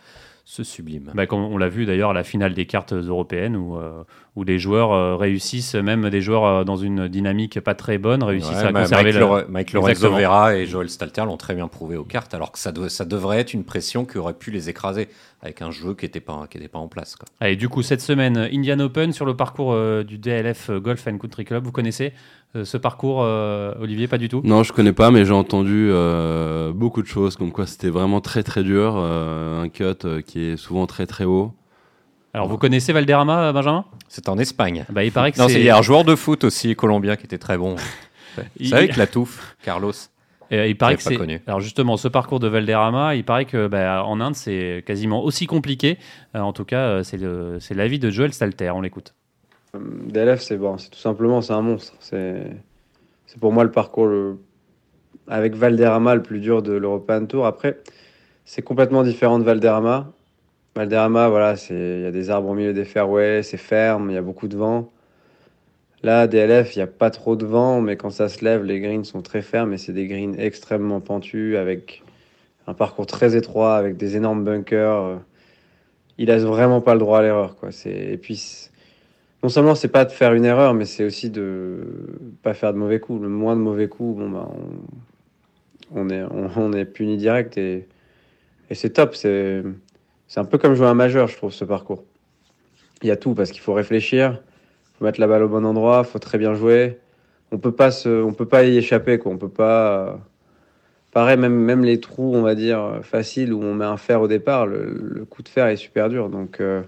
se 0.45 0.65
subliment. 0.65 1.13
Bah, 1.15 1.27
comme 1.27 1.39
on 1.41 1.57
l'a 1.57 1.69
vu 1.69 1.87
d'ailleurs 1.87 2.11
à 2.11 2.13
la 2.13 2.25
finale 2.25 2.53
des 2.53 2.67
cartes 2.67 2.93
européennes 2.93 3.57
où, 3.57 3.77
euh, 3.79 4.03
où 4.35 4.43
les 4.43 4.59
joueurs 4.59 4.91
euh, 4.93 5.15
réussissent, 5.15 5.77
même 5.77 6.11
des 6.11 6.21
joueurs 6.21 6.45
euh, 6.45 6.65
dans 6.65 6.77
une 6.77 7.07
dynamique 7.07 7.61
pas 7.61 7.77
très 7.77 7.97
bonne, 7.97 8.25
réussissent 8.25 8.51
Ouais, 8.51 8.65
à 8.67 8.73
conserver 8.73 9.05
Mike, 9.05 9.15
le- 9.15 9.21
Lore- 9.21 9.45
Mike 9.49 9.73
Lorenzo. 9.73 10.11
Vera 10.11 10.57
et 10.57 10.67
Joel 10.67 10.91
Stalter 10.91 11.25
l'ont 11.27 11.37
très 11.37 11.55
bien 11.55 11.69
prouvé 11.69 11.97
aux 11.97 12.05
cartes, 12.05 12.35
alors 12.35 12.51
que 12.51 12.59
ça, 12.59 12.73
ça 12.89 13.05
devrait 13.05 13.39
être 13.39 13.55
une 13.55 13.63
pression 13.65 14.05
qui 14.05 14.19
aurait 14.19 14.35
pu 14.35 14.51
les 14.51 14.69
écraser 14.69 15.09
avec 15.43 15.61
un 15.61 15.71
jeu 15.73 15.95
qui 15.95 16.05
n'était 16.05 16.21
pas, 16.21 16.47
qui 16.49 16.59
était 16.59 16.69
pas 16.69 16.79
en 16.79 16.87
place. 16.89 17.17
Quoi. 17.17 17.27
Allez, 17.41 17.57
du 17.57 17.69
coup, 17.69 17.83
cette 17.83 18.01
semaine, 18.01 18.37
Indian 18.53 18.79
Open 18.79 19.13
sur 19.13 19.27
le 19.27 19.35
parcours 19.37 19.73
euh, 19.73 20.05
du 20.05 20.17
DLF 20.19 20.71
Golf 20.71 21.07
and 21.09 21.19
Country 21.19 21.45
Club. 21.45 21.65
Vous 21.65 21.73
connaissez 21.73 22.13
euh, 22.55 22.65
ce 22.65 22.77
parcours, 22.77 23.23
euh, 23.25 23.75
Olivier 23.81 24.07
Pas 24.07 24.19
du 24.19 24.29
tout? 24.29 24.41
Non, 24.45 24.63
je 24.63 24.73
connais 24.73 24.93
pas, 24.93 25.11
mais 25.11 25.25
j'ai 25.25 25.33
entendu 25.33 25.89
euh, 25.91 26.73
beaucoup 26.73 27.03
de 27.03 27.09
choses, 27.09 27.37
comme 27.37 27.51
quoi 27.51 27.67
c'était 27.67 27.91
vraiment 27.91 28.21
très 28.21 28.43
très 28.45 28.63
dur, 28.63 28.95
euh, 28.97 29.63
un 29.63 29.69
cut 29.69 29.85
euh, 30.05 30.21
qui 30.23 30.41
est 30.45 30.57
souvent 30.57 30.87
très 30.87 31.07
très 31.07 31.25
haut. 31.25 31.53
Alors, 32.35 32.49
vous 32.49 32.57
connaissez 32.57 32.93
Valderrama, 32.93 33.49
euh, 33.49 33.53
Benjamin? 33.53 33.85
C'est 34.09 34.29
en 34.29 34.39
Espagne. 34.39 34.85
bah, 34.91 35.05
Il 35.05 35.13
paraît 35.13 35.33
que 35.33 35.39
Non, 35.39 35.49
c'est. 35.49 35.55
c'est- 35.55 35.61
il 35.61 35.67
y 35.67 35.71
a 35.71 35.77
un 35.77 35.83
joueur 35.83 36.05
de 36.05 36.15
foot 36.15 36.45
aussi 36.45 36.75
colombien 36.77 37.17
qui 37.17 37.25
était 37.25 37.37
très 37.39 37.59
bon. 37.59 37.75
Il- 38.59 38.69
C'est 38.69 38.75
avec 38.77 38.97
la 38.97 39.07
touffe, 39.07 39.57
Carlos. 39.65 39.93
Euh, 40.53 40.67
il 40.67 40.77
paraît 40.77 40.97
que 40.97 41.03
c'est. 41.03 41.17
connu. 41.17 41.41
Alors 41.47 41.61
justement, 41.61 41.97
ce 41.97 42.09
parcours 42.09 42.39
de 42.41 42.47
Valderrama, 42.49 43.15
il 43.15 43.25
paraît 43.25 43.47
que 43.47 43.67
bah, 43.69 44.05
en 44.05 44.21
Inde, 44.21 44.35
c'est 44.35 44.83
quasiment 44.87 45.25
aussi 45.25 45.47
compliqué. 45.47 45.99
Euh, 46.37 46.41
en 46.41 46.53
tout 46.53 46.65
cas, 46.65 46.81
euh, 46.87 47.03
c'est 47.03 47.17
le- 47.17 47.59
c'est 47.61 47.75
l'avis 47.75 47.99
de 47.99 48.11
Joel 48.11 48.33
Stalter. 48.33 48.71
On 48.71 48.81
l'écoute. 48.83 49.15
DLF, 49.75 50.41
c'est 50.43 50.59
bon, 50.59 50.77
c'est 50.77 50.91
tout 50.91 50.99
simplement, 50.99 51.41
c'est 51.41 51.55
un 51.55 51.63
monstre. 51.63 51.95
C'est, 52.01 52.43
c'est 53.27 53.41
pour 53.41 53.53
moi 53.53 53.65
le 53.65 53.71
parcours 53.71 54.07
le- 54.07 54.37
avec 55.29 55.55
Valderrama 55.55 56.15
le 56.15 56.23
plus 56.23 56.41
dur 56.41 56.63
de 56.63 56.73
l'European 56.73 57.25
Tour. 57.27 57.47
Après, 57.47 57.79
c'est 58.45 58.61
complètement 58.63 59.03
différent 59.05 59.39
de 59.39 59.45
Valderrama. 59.45 60.13
Valderrama, 60.77 61.29
voilà, 61.29 61.57
c'est, 61.57 61.75
il 61.99 62.03
y 62.03 62.07
a 62.07 62.11
des 62.11 62.29
arbres 62.31 62.49
au 62.51 62.55
milieu 62.55 62.73
des 62.75 62.85
fairways, 62.85 63.43
c'est 63.43 63.57
ferme, 63.57 64.11
il 64.11 64.15
y 64.15 64.19
a 64.19 64.23
beaucoup 64.23 64.49
de 64.49 64.57
vent. 64.57 64.91
Là, 66.03 66.27
DLF, 66.27 66.75
il 66.75 66.81
n'y 66.81 66.83
a 66.83 66.89
pas 66.89 67.11
trop 67.11 67.37
de 67.37 67.47
vent, 67.47 67.81
mais 67.81 67.97
quand 67.97 68.11
ça 68.11 68.29
se 68.29 68.45
lève, 68.45 68.65
les 68.65 68.81
greens 68.81 69.05
sont 69.05 69.23
très 69.23 69.41
fermes 69.41 69.73
et 69.73 69.79
c'est 69.79 69.93
des 69.93 70.09
greens 70.09 70.35
extrêmement 70.39 71.01
pentus 71.01 71.57
avec 71.57 72.03
un 72.67 72.75
parcours 72.75 73.07
très 73.07 73.37
étroit, 73.37 73.77
avec 73.77 73.97
des 73.97 74.17
énormes 74.17 74.45
bunkers. 74.45 75.21
Il 76.19 76.27
laisse 76.27 76.43
vraiment 76.43 76.81
pas 76.81 76.95
le 76.95 77.01
droit 77.01 77.21
à 77.21 77.23
l'erreur, 77.23 77.57
quoi. 77.57 77.71
C'est, 77.71 77.91
et 77.91 78.17
puis, 78.19 78.71
non 79.43 79.49
seulement 79.49 79.75
c'est 79.75 79.89
pas 79.89 80.05
de 80.05 80.13
faire 80.13 80.35
une 80.35 80.45
erreur, 80.45 80.75
mais 80.75 80.85
c'est 80.85 81.05
aussi 81.05 81.31
de 81.31 81.85
pas 82.43 82.55
faire 82.55 82.73
de 82.73 82.79
mauvais 82.79 83.01
coups. 83.01 83.23
Le 83.23 83.29
moins 83.29 83.57
de 83.57 83.61
mauvais 83.61 83.89
coups, 83.89 84.19
bon 84.19 84.31
bah 84.31 84.49
on, 85.95 86.09
est 86.11 86.23
on, 86.57 86.73
est 86.73 86.85
puni 86.85 87.17
direct 87.17 87.59
et, 87.59 87.87
c'est 88.71 88.91
top. 88.91 89.15
C'est 89.15 89.63
c'est 90.29 90.41
un 90.41 90.45
peu 90.45 90.59
comme 90.59 90.75
jouer 90.75 90.87
un 90.87 90.95
majeur, 90.95 91.29
je 91.29 91.37
trouve 91.37 91.53
ce 91.53 91.65
parcours. 91.65 92.05
Il 93.03 93.09
y 93.09 93.11
a 93.11 93.17
tout 93.17 93.35
parce 93.35 93.51
qu'il 93.51 93.61
faut 93.61 93.75
réfléchir, 93.75 94.41
mettre 95.03 95.21
la 95.21 95.27
balle 95.27 95.43
au 95.43 95.49
bon 95.49 95.65
endroit, 95.67 96.05
faut 96.05 96.19
très 96.19 96.39
bien 96.39 96.55
jouer. 96.55 96.99
On 97.53 97.59
peut 97.59 97.73
pas 97.73 97.91
se, 97.91 98.09
on 98.23 98.33
peut 98.33 98.47
pas 98.47 98.65
y 98.65 98.77
échapper 98.79 99.19
quoi. 99.19 99.33
On 99.33 99.39
peut 99.39 99.49
pas. 99.49 100.21
Pareil, 101.13 101.37
même 101.39 101.55
même 101.55 101.85
les 101.85 102.01
trous, 102.01 102.35
on 102.35 102.43
va 102.43 102.55
dire 102.55 103.01
faciles 103.03 103.53
où 103.53 103.63
on 103.63 103.75
met 103.75 103.85
un 103.85 103.99
fer 103.99 104.21
au 104.23 104.29
départ, 104.29 104.67
le, 104.67 105.27
coup 105.31 105.43
de 105.43 105.49
fer 105.49 105.67
est 105.67 105.77
super 105.77 106.09
dur. 106.09 106.31
Donc 106.31 106.61
euh, 106.61 106.83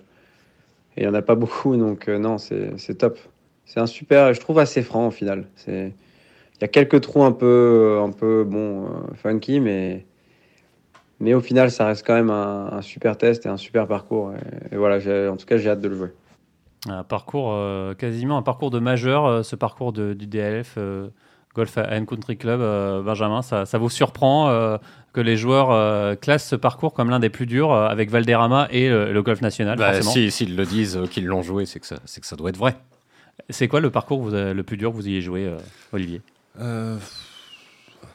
il 0.96 1.02
n'y 1.02 1.08
en 1.08 1.14
a 1.14 1.22
pas 1.22 1.34
beaucoup, 1.34 1.76
donc 1.76 2.08
euh, 2.08 2.18
non, 2.18 2.38
c'est 2.38 2.98
top. 2.98 3.18
C'est 3.66 3.80
un 3.80 3.86
super, 3.86 4.32
je 4.34 4.40
trouve 4.40 4.58
assez 4.58 4.82
franc 4.82 5.08
au 5.08 5.10
final. 5.10 5.46
C'est- 5.56 5.92
Il 6.56 6.62
y 6.62 6.64
a 6.64 6.68
quelques 6.68 7.00
trous 7.00 7.24
un 7.24 7.32
peu, 7.32 8.00
un 8.02 8.10
peu 8.12 8.44
bon, 8.44 8.86
euh, 8.86 8.88
funky, 9.16 9.60
mais, 9.60 10.06
mais 11.20 11.34
au 11.34 11.40
final, 11.40 11.70
ça 11.70 11.86
reste 11.86 12.06
quand 12.06 12.14
même 12.14 12.30
un, 12.30 12.80
super 12.82 13.16
test 13.18 13.46
et 13.46 13.48
un 13.48 13.56
super 13.56 13.86
parcours. 13.88 14.32
Et, 14.32 14.74
et 14.74 14.78
voilà, 14.78 14.98
en 15.30 15.36
tout 15.36 15.46
cas, 15.46 15.56
j'ai 15.58 15.70
hâte 15.70 15.80
de 15.80 15.88
le 15.88 15.96
jouer. 15.96 16.10
Un 16.88 17.02
parcours, 17.02 17.50
euh, 17.52 17.94
quasiment 17.94 18.36
un 18.36 18.42
parcours 18.42 18.70
de 18.70 18.78
majeur, 18.78 19.24
euh, 19.26 19.42
ce 19.42 19.56
parcours 19.56 19.92
de- 19.92 20.12
du 20.12 20.26
DLF 20.26 20.74
euh, 20.76 21.08
Golf 21.54 21.78
and 21.78 22.04
Country 22.04 22.36
Club, 22.36 22.60
euh, 22.60 23.00
Benjamin. 23.02 23.40
Ça, 23.42 23.64
ça 23.64 23.78
vous 23.78 23.88
surprend 23.88 24.48
euh, 24.50 24.76
que 25.14 25.20
les 25.20 25.36
joueurs 25.36 25.70
euh, 25.70 26.14
classent 26.14 26.48
ce 26.48 26.56
parcours 26.56 26.92
comme 26.92 27.08
l'un 27.10 27.20
des 27.20 27.30
plus 27.30 27.46
durs 27.46 27.72
euh, 27.72 27.86
avec 27.86 28.10
Valderrama 28.10 28.68
et 28.70 28.88
le, 28.90 29.12
le 29.12 29.22
Golf 29.22 29.40
National, 29.40 29.78
Bah, 29.78 29.92
si- 30.02 30.30
S'ils 30.30 30.56
le 30.56 30.64
disent, 30.66 30.96
euh, 30.96 31.06
qu'ils 31.06 31.24
l'ont 31.26 31.42
joué, 31.42 31.64
c'est 31.64 31.80
que, 31.80 31.86
ça- 31.86 32.00
c'est 32.04 32.20
que 32.20 32.26
ça 32.26 32.36
doit 32.36 32.50
être 32.50 32.58
vrai. 32.58 32.76
C'est 33.50 33.66
quoi 33.68 33.80
le 33.80 33.90
parcours 33.90 34.18
que 34.18 34.24
vous 34.24 34.34
avez- 34.34 34.52
le 34.54 34.62
plus 34.62 34.76
dur 34.76 34.90
que 34.90 34.96
vous 34.96 35.08
ayez 35.08 35.20
joué, 35.22 35.46
euh, 35.46 35.56
Olivier? 35.92 36.20
Euh, 36.60 36.98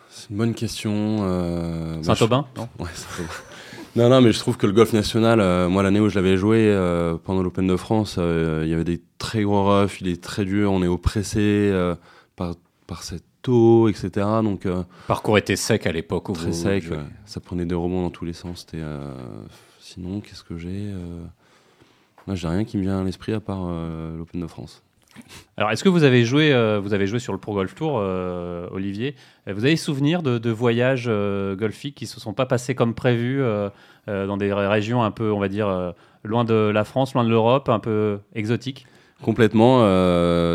c'est 0.10 0.30
une 0.30 0.38
bonne 0.38 0.54
question. 0.54 1.20
euh, 1.22 1.96
bah, 2.06 2.14
Saint-Aubin 2.16 2.46
non 2.56 2.68
je- 2.78 2.84
Ouais, 2.84 2.90
Saint-Aubin. 2.94 3.30
Non, 4.00 4.08
non, 4.08 4.22
mais 4.22 4.32
je 4.32 4.40
trouve 4.40 4.56
que 4.56 4.66
le 4.66 4.72
golf 4.72 4.94
national, 4.94 5.42
euh, 5.42 5.68
moi 5.68 5.84
l'année 5.84 6.00
où 6.00 6.08
je 6.08 6.16
l'avais 6.16 6.38
joué 6.38 6.60
euh, 6.60 7.18
pendant 7.22 7.44
l'Open 7.44 7.68
de 7.68 7.76
France, 7.76 8.16
euh, 8.18 8.62
il 8.64 8.70
y 8.70 8.74
avait 8.74 8.86
des 8.86 9.02
très 9.18 9.44
gros 9.44 9.66
roughs, 9.66 10.00
il 10.00 10.08
est 10.08 10.24
très 10.24 10.46
dur, 10.46 10.72
on 10.72 10.82
est 10.82 10.88
oppressé 10.88 11.70
par, 12.38 12.56
par 12.88 13.04
cette 13.04 13.26
eau, 13.50 13.90
etc. 13.90 14.26
Donc 14.42 14.64
Le 14.64 14.86
parcours 15.06 15.38
était 15.38 15.58
sec 15.58 15.86
à 15.86 15.92
l'époque. 15.92 16.34
très 16.34 16.54
sec, 16.54 16.86
ouais. 16.90 16.98
ça 17.26 17.42
prenait 17.42 17.66
des 17.66 17.76
rebonds 17.76 18.02
dans 18.02 18.10
tous 18.10 18.24
les 18.24 18.32
sens. 18.32 18.66
Sinon, 19.82 20.22
qu'est-ce 20.22 20.46
que 20.46 20.58
j'ai 20.58 20.94
Moi, 22.26 22.38
j'ai 22.38 22.48
rien 22.48 22.64
qui 22.64 22.78
me 22.78 22.84
vient 22.84 23.02
à 23.02 23.04
l'esprit 23.04 23.34
à 23.34 23.42
part 23.42 23.70
l'Open 24.18 24.40
de 24.40 24.48
France. 24.48 24.82
Alors, 25.58 25.72
est-ce 25.72 25.84
que 25.84 25.90
vous 25.90 26.04
avez 26.04 26.24
joué, 26.24 26.54
euh, 26.54 26.80
vous 26.80 26.94
avez 26.94 27.06
joué 27.08 27.20
sur 27.20 27.34
le 27.34 27.40
Pro 27.40 27.54
Golf 27.54 27.76
Tour, 27.76 27.98
euh, 28.00 28.68
Olivier? 28.72 29.16
Euh, 29.48 29.54
Vous 29.54 29.66
avez 29.66 29.76
souvenir 29.76 30.24
de, 30.24 30.38
de 30.38 30.50
voyages 30.50 31.06
euh, 31.08 31.56
golfiques 31.56 31.96
qui 31.96 32.08
se 32.08 32.20
sont 32.20 32.34
pas 32.34 32.46
passés 32.46 32.76
comme 32.76 32.94
prévu 32.94 33.42
dans 34.08 34.38
des 34.38 34.52
ré- 34.54 34.68
régions 34.68 35.04
un 35.04 35.12
peu, 35.12 35.32
on 35.32 35.40
va 35.40 35.50
dire, 35.50 35.94
loin 36.24 36.44
de 36.44 36.54
la 36.54 36.84
France, 36.84 37.14
loin 37.14 37.24
de 37.24 37.30
l'Europe, 37.30 37.70
un 37.70 37.80
peu 37.80 38.20
exotiques? 38.34 38.88
Complètement. 39.22 39.80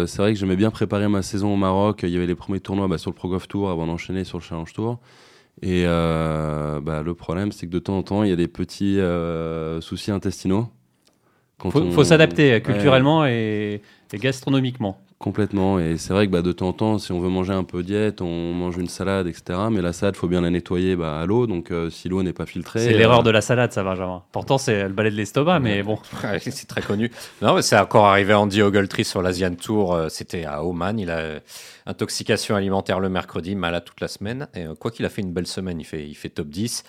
c'est 0.07 0.18
vrai 0.18 0.33
que 0.33 0.38
j'aimais 0.38 0.57
bien 0.57 0.70
préparer 0.70 1.07
ma 1.09 1.22
saison 1.22 1.53
au 1.53 1.57
Maroc. 1.57 2.00
Il 2.03 2.09
y 2.11 2.16
avait 2.16 2.27
les 2.27 2.35
premiers 2.35 2.61
tournois 2.61 2.88
bah, 2.88 2.98
sur 2.98 3.11
le 3.11 3.14
Pro 3.14 3.29
Golf 3.29 3.46
Tour 3.46 3.70
avant 3.70 3.87
d'enchaîner 3.87 4.24
sur 4.24 4.38
le 4.38 4.42
Challenge 4.42 4.72
Tour. 4.72 4.98
Et 5.62 5.85
bah, 5.85 7.03
le 7.05 7.14
problème, 7.14 7.53
c'est 7.53 7.66
que 7.66 7.72
de 7.72 7.79
temps 7.79 7.98
en 7.98 8.03
temps, 8.03 8.22
il 8.24 8.31
y 8.31 8.33
a 8.33 8.37
des 8.37 8.48
petits 8.48 8.98
soucis 9.81 10.11
intestinaux. 10.11 10.68
Quand 11.58 11.70
faut, 11.70 11.80
on- 11.80 11.90
faut 11.92 12.04
s'adapter 12.04 12.50
euh, 12.50 12.54
Ouais, 12.56 12.60
culturellement 12.62 13.26
et, 13.26 13.80
et 14.12 14.18
gastronomiquement. 14.18 14.98
complètement. 15.18 15.78
Et 15.78 15.96
c'est 15.96 16.12
vrai 16.12 16.26
que 16.26 16.32
bah, 16.32 16.42
de 16.42 16.52
temps 16.52 16.68
en 16.68 16.72
temps, 16.74 16.98
si 16.98 17.10
on 17.12 17.20
veut 17.20 17.28
manger 17.30 17.52
un 17.54 17.64
peu 17.64 17.82
diète, 17.82 18.20
on 18.20 18.52
mange 18.52 18.76
une 18.76 18.88
salade, 18.88 19.26
etc. 19.26 19.58
Mais 19.70 19.80
la 19.80 19.92
salade, 19.94 20.16
faut 20.16 20.28
bien 20.28 20.40
la 20.42 20.50
nettoyer 20.50 20.96
bah, 20.96 21.20
à 21.20 21.26
l'eau. 21.26 21.46
Donc 21.46 21.70
euh, 21.70 21.88
si 21.88 22.08
l'eau 22.10 22.22
n'est 22.22 22.32
pas 22.34 22.44
filtrée. 22.44 22.80
C'est 22.80 22.94
euh, 22.94 22.98
l'erreur 22.98 23.22
de 23.22 23.30
la 23.30 23.40
salade, 23.40 23.72
ça, 23.72 23.82
Benjamin. 23.82 24.22
Pourtant, 24.32 24.58
c'est 24.58 24.82
le 24.82 24.90
balai 24.92 25.10
de 25.10 25.16
l'estomac, 25.16 25.60
mais 25.60 25.82
bon. 25.82 25.98
C'est 26.40 26.66
très 26.68 26.82
connu. 26.82 27.10
Non, 27.40 27.54
mais 27.54 27.62
c'est 27.62 27.78
encore 27.78 28.06
arrivé 28.06 28.34
Andy 28.34 28.60
Ogletree 28.60 29.04
sur 29.04 29.22
l'Asian 29.22 29.54
Tour. 29.54 29.94
euh, 29.94 30.08
C'était 30.10 30.44
à 30.44 30.62
Oman. 30.64 30.98
Il 30.98 31.10
a 31.10 31.18
euh, 31.18 31.40
intoxication 31.86 32.56
alimentaire 32.56 33.00
le 33.00 33.08
mercredi, 33.08 33.54
malade 33.54 33.84
toute 33.84 34.00
la 34.00 34.08
semaine. 34.08 34.48
Et 34.54 34.64
euh, 34.66 34.74
quoi 34.74 34.90
qu'il 34.90 35.06
a 35.06 35.08
fait 35.08 35.22
une 35.22 35.32
belle 35.32 35.46
semaine, 35.46 35.80
il 35.80 35.84
fait, 35.84 36.06
il 36.06 36.14
fait 36.14 36.28
top 36.30 36.48
10. 36.48 36.82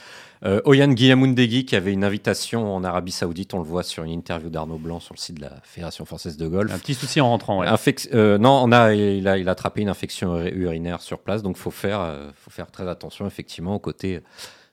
Euh, 0.44 0.60
Oyan 0.66 0.90
Guillamundegui 0.90 1.66
qui 1.66 1.76
avait 1.76 1.94
une 1.94 2.04
invitation 2.04 2.76
en 2.76 2.84
Arabie 2.84 3.12
Saoudite, 3.12 3.54
on 3.54 3.60
le 3.60 3.64
voit 3.64 3.84
sur 3.84 4.04
une 4.04 4.12
interview 4.12 4.50
d'Arnaud 4.50 4.78
Blanc 4.78 5.00
sur 5.00 5.14
le 5.14 5.20
site 5.20 5.38
de 5.38 5.42
la 5.44 5.54
Fédération 5.64 6.04
française 6.06 6.38
de 6.38 6.48
golf. 6.48 6.74
Un 6.74 6.78
petit 6.78 6.94
souci 6.94 7.22
en 7.22 7.30
rentrant, 7.30 7.60
ouais. 7.60 7.68
Infec- 7.68 8.10
euh, 8.14 8.38
non, 8.38 8.62
on 8.64 8.72
a, 8.72 8.94
il, 8.94 9.28
a, 9.28 9.38
il 9.38 9.48
a 9.48 9.52
attrapé 9.52 9.82
une 9.82 9.90
infection 9.90 10.38
uri- 10.38 10.52
urinaire 10.54 11.02
sur 11.02 11.20
place, 11.20 11.42
donc 11.42 11.58
faut 11.58 11.72
faire, 11.72 12.02
euh, 12.02 12.30
faut 12.36 12.52
faire 12.52 12.70
très 12.70 12.88
attention 12.88 13.26
effectivement 13.26 13.76
au 13.76 13.80
côté 13.80 14.20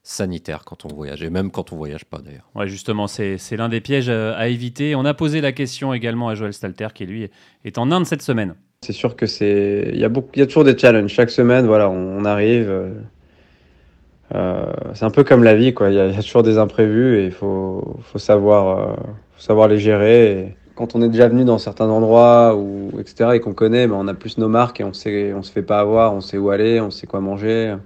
sanitaire 0.03 0.65
quand 0.65 0.85
on 0.85 0.89
voyage, 0.89 1.23
et 1.23 1.31
même 1.31 1.53
quand 1.53 1.73
on 1.73 1.77
voyage 1.77 2.05
pas 2.05 2.19
d'ailleurs. 2.19 2.51
Ouais, 2.57 2.67
justement, 2.67 3.07
c'est 3.07 3.39
l'un 3.53 3.69
des 3.69 3.81
pièges 3.81 4.09
euh, 4.09 4.35
à 4.37 4.49
éviter. 4.49 4.97
On 4.97 5.05
a 5.05 5.15
posé 5.15 5.41
la 5.41 5.53
question 5.53 5.95
également 5.95 6.29
à 6.29 6.35
Joël 6.35 6.53
Stalter, 6.53 6.89
qui 6.93 7.07
lui 7.07 7.31
est 7.65 7.79
en 7.79 7.91
Inde 7.93 8.05
cette 8.05 8.23
semaine. 8.23 8.57
C'est 8.85 8.93
sûr 8.93 9.15
que 9.15 9.27
c'est. 9.27 9.91
Il 9.93 10.01
y, 10.01 10.05
a 10.05 10.09
beaucoup... 10.09 10.31
il 10.35 10.41
y 10.41 10.43
a 10.43 10.47
toujours 10.47 10.65
des 10.65 10.77
challenges. 10.77 11.13
Chaque 11.13 11.31
semaine, 11.31 11.67
voilà, 11.67 11.89
on, 11.89 12.19
on 12.19 12.25
arrive. 12.25 12.69
Euh, 14.35 14.73
c'est 14.95 15.05
un 15.05 15.11
peu 15.11 15.25
comme 15.25 15.45
la 15.45 15.55
vie, 15.55 15.75
quoi. 15.75 15.91
Il 15.91 15.97
y, 15.97 16.01
a, 16.01 16.07
y 16.07 16.17
a 16.17 16.23
toujours 16.23 16.43
des 16.43 16.59
imprévus 16.59 17.19
et 17.19 17.25
il 17.27 17.33
faut, 17.33 17.97
faut, 18.05 18.19
savoir, 18.19 18.79
euh, 18.79 18.95
faut 19.35 19.43
savoir 19.43 19.69
les 19.69 19.79
gérer. 19.79 20.57
Quand 20.75 20.95
on 20.95 21.03
est 21.03 21.09
déjà 21.09 21.29
venu 21.29 21.45
dans 21.45 21.59
certains 21.59 21.89
endroits, 21.89 22.57
ou, 22.57 22.91
etc., 22.99 23.31
et 23.35 23.41
qu'on 23.41 23.53
connaît, 23.53 23.87
ben, 23.87 23.97
on 23.99 24.09
a 24.09 24.15
plus 24.15 24.39
nos 24.39 24.49
marques 24.49 24.81
et 24.81 24.85
on 24.85 24.93
sait, 24.93 25.33
on 25.35 25.43
se 25.43 25.53
fait 25.53 25.63
pas 25.63 25.81
avoir, 25.81 26.15
on 26.15 26.21
sait 26.21 26.39
où 26.39 26.51
aller, 26.51 26.81
on 26.81 26.91
sait 26.91 27.07
quoi 27.07 27.21
manger. 27.21 27.77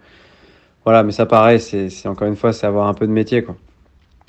Voilà, 0.84 1.02
mais 1.02 1.12
ça, 1.12 1.26
pareil, 1.26 1.60
c'est 1.60 2.08
encore 2.08 2.28
une 2.28 2.36
fois, 2.36 2.52
c'est 2.52 2.66
avoir 2.66 2.86
un 2.86 2.94
peu 2.94 3.06
de 3.06 3.12
métier, 3.12 3.42
quoi. 3.42 3.56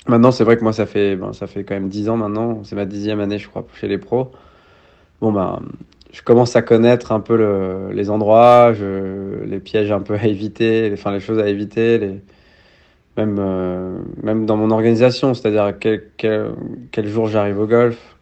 Maintenant, 0.08 0.32
c'est 0.32 0.42
vrai 0.42 0.56
que 0.56 0.62
moi, 0.62 0.72
ça 0.72 0.86
fait, 0.86 1.16
ben, 1.16 1.32
ça 1.32 1.46
fait 1.46 1.64
quand 1.64 1.74
même 1.74 1.88
10 1.88 2.08
ans 2.08 2.16
maintenant. 2.16 2.64
C'est 2.64 2.76
ma 2.76 2.86
dixième 2.86 3.20
année, 3.20 3.38
je 3.38 3.48
crois, 3.48 3.66
chez 3.74 3.88
les 3.88 3.98
pros. 3.98 4.32
Bon, 5.20 5.32
ben, 5.32 5.60
je 6.12 6.22
commence 6.22 6.56
à 6.56 6.62
connaître 6.62 7.12
un 7.12 7.20
peu 7.20 7.36
le- 7.36 7.90
les 7.92 8.10
endroits, 8.10 8.72
les 9.46 9.60
pièges 9.60 9.92
un 9.92 10.00
peu 10.00 10.14
à 10.14 10.26
éviter, 10.26 10.88
les, 10.90 10.94
enfin, 10.94 11.12
les 11.12 11.20
choses 11.20 11.38
à 11.38 11.48
éviter, 11.48 12.20
même, 13.16 13.36
euh, 13.38 13.98
même 14.22 14.46
dans 14.46 14.56
mon 14.56 14.70
organisation, 14.70 15.34
c'est-à-dire 15.34 15.74
quel, 15.78 16.04
quel, 16.16 17.08
jour 17.08 17.28
j'arrive 17.28 17.58
au 17.58 17.66
golf, 17.66 18.16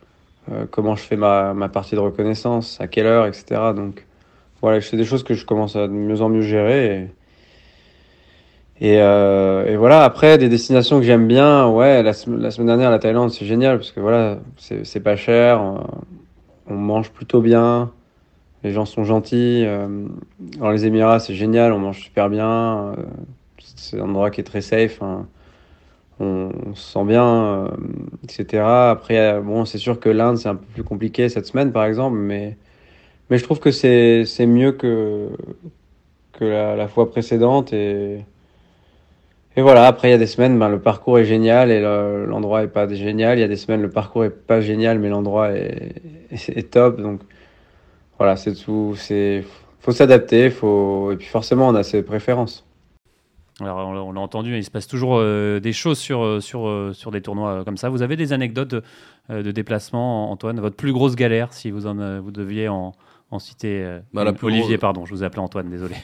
euh, 0.51 0.65
comment 0.71 0.97
je 0.97 1.03
fais 1.03 1.17
ma, 1.17 1.55
ma 1.55 1.69
partie 1.69 1.95
de 1.95 2.01
reconnaissance, 2.01 2.81
à 2.81 2.87
quelle 2.89 3.07
heure, 3.07 3.27
etc. 3.27 3.75
Donc, 3.75 4.07
voilà, 4.63 4.81
c'est 4.81 4.97
des 4.97 5.05
choses 5.05 5.23
que 5.23 5.35
je 5.35 5.45
commence 5.45 5.77
à 5.77 5.87
de 5.87 5.93
mieux 5.93 6.23
en 6.23 6.29
mieux 6.31 6.43
gérer. 6.43 7.09
Et, 8.81 9.01
euh, 9.01 9.77
voilà, 9.79 10.05
après, 10.05 10.39
des 10.39 10.49
destinations 10.49 10.99
que 10.99 11.05
j'aime 11.07 11.27
bien, 11.27 11.69
ouais, 11.69 12.03
la, 12.03 12.13
la 12.27 12.51
semaine 12.51 12.67
dernière, 12.67 12.91
la 12.91 12.99
Thaïlande, 12.99 13.31
c'est 13.31 13.47
génial 13.47 13.79
parce 13.79 13.93
que 13.93 14.01
voilà, 14.01 14.39
c'est 14.57 15.01
pas 15.01 15.17
cher, 15.17 15.63
on 16.69 16.75
mange 16.75 17.11
plutôt 17.11 17.41
bien, 17.41 17.93
les 18.65 18.73
gens 18.73 18.85
sont 18.85 19.05
gentils. 19.05 19.65
euh, 19.65 20.07
dans 20.59 20.71
les 20.71 20.87
Émirats, 20.87 21.21
c'est 21.21 21.35
génial, 21.35 21.73
on 21.73 21.79
mange 21.79 22.01
super 22.01 22.29
bien, 22.29 22.95
euh, 22.99 23.05
c'est 23.77 24.01
un 24.01 24.05
endroit 24.05 24.31
qui 24.31 24.41
est 24.41 24.45
très 24.45 24.61
safe, 24.61 25.03
hein, 25.03 25.27
on, 26.21 26.51
se 26.75 26.93
sent 26.93 27.05
bien, 27.05 27.25
euh, 27.25 27.69
etc. 28.25 28.91
Après, 28.91 29.41
bon, 29.41 29.65
c'est 29.65 29.79
sûr 29.79 30.01
que 30.01 30.09
l'Inde, 30.09 30.39
c'est 30.39 30.49
un 30.49 30.57
peu 30.57 30.67
plus 30.75 30.85
compliqué 30.85 31.29
cette 31.29 31.47
semaine, 31.47 31.73
par 31.73 31.85
exemple, 31.85 32.17
mais, 32.17 32.57
mais 33.31 33.39
je 33.39 33.45
trouve 33.45 33.61
que 33.61 33.71
c'est 33.71 34.25
mieux 34.47 34.73
que, 34.73 35.29
que 36.33 36.45
la, 36.45 36.89
fois 36.89 37.11
précédente 37.11 37.73
et. 37.73 38.25
Et 39.59 39.63
voilà, 39.63 39.87
après, 39.87 40.09
il 40.09 40.11
y 40.11 40.15
a 40.15 40.19
des 40.19 40.27
semaines, 40.27 40.59
ben, 40.59 40.69
le 40.69 40.81
parcours 40.81 41.19
est 41.19 41.25
génial 41.25 41.71
et 41.71 41.81
le- 41.81 42.27
l'endroit 42.27 42.63
est 42.63 42.69
pas 42.69 42.87
génial. 42.89 43.39
Il 43.39 43.41
y 43.41 43.45
a 43.45 43.49
des 43.49 43.57
semaines, 43.57 43.81
le 43.81 43.89
parcours 43.89 44.27
est 44.27 44.31
pas 44.31 44.61
génial, 44.61 44.99
mais 44.99 45.09
l'endroit 45.09 45.53
est, 45.53 45.95
est, 46.31 46.71
top. 46.71 47.01
Donc, 47.01 47.21
voilà, 48.19 48.37
c'est 48.37 48.55
tout. 48.55 48.95
C'est, 48.97 49.45
faut 49.81 49.93
s'adapter, 49.93 50.51
faut, 50.51 51.13
et 51.13 51.17
puis 51.17 51.27
forcément, 51.27 51.69
on 51.69 51.75
a 51.75 51.83
ses 51.83 52.03
préférences. 52.03 52.65
Alors, 53.61 53.79
on 53.89 54.13
l'a- 54.13 54.21
entendu, 54.21 54.57
il 54.57 54.65
se 54.65 54.71
passe 54.71 54.87
toujours 54.87 55.17
euh, 55.17 55.61
des 55.61 55.73
choses 55.73 55.99
sur, 55.99 56.23
euh, 56.23 56.41
sur, 56.41 56.67
euh, 56.69 56.93
sur 56.93 57.11
des 57.11 57.23
tournois 57.23 57.65
comme 57.65 57.79
ça. 57.79 57.89
Vous 57.89 58.03
avez 58.03 58.17
des 58.17 58.33
anecdotes 58.35 58.69
de, 58.69 58.83
de 59.43 59.51
déplacement, 59.51 60.31
Antoine? 60.31 60.61
Votre 60.61 60.77
plus 60.77 60.93
grosse 60.93 61.17
galère, 61.17 61.53
si 61.55 61.71
vous, 61.71 61.87
en, 61.87 62.21
vous 62.21 62.31
deviez 62.33 62.69
en, 62.69 62.93
en 63.31 63.39
citer 63.39 63.83
euh, 63.83 64.01
Bah, 64.13 64.25
la 64.25 64.31
une- 64.33 64.37
plus 64.37 64.49
Olivier, 64.49 64.77
pardon, 64.77 65.07
je 65.07 65.15
vous 65.15 65.23
ai 65.23 65.27
appelé 65.27 65.41
Antoine, 65.41 65.71
désolé. 65.71 65.95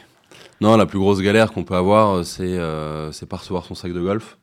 Non, 0.61 0.77
la 0.77 0.85
plus 0.87 0.97
grosse 0.97 1.21
galère 1.21 1.51
qu'on 1.51 1.63
peut 1.63 1.75
avoir, 1.75 2.25
c'est 2.25 2.57
euh, 2.57 3.11
c'est 3.11 3.27
pas 3.27 3.37
recevoir 3.37 3.65
son 3.65 3.75
sac 3.75 3.91
de 3.93 4.01
golf. 4.01 4.37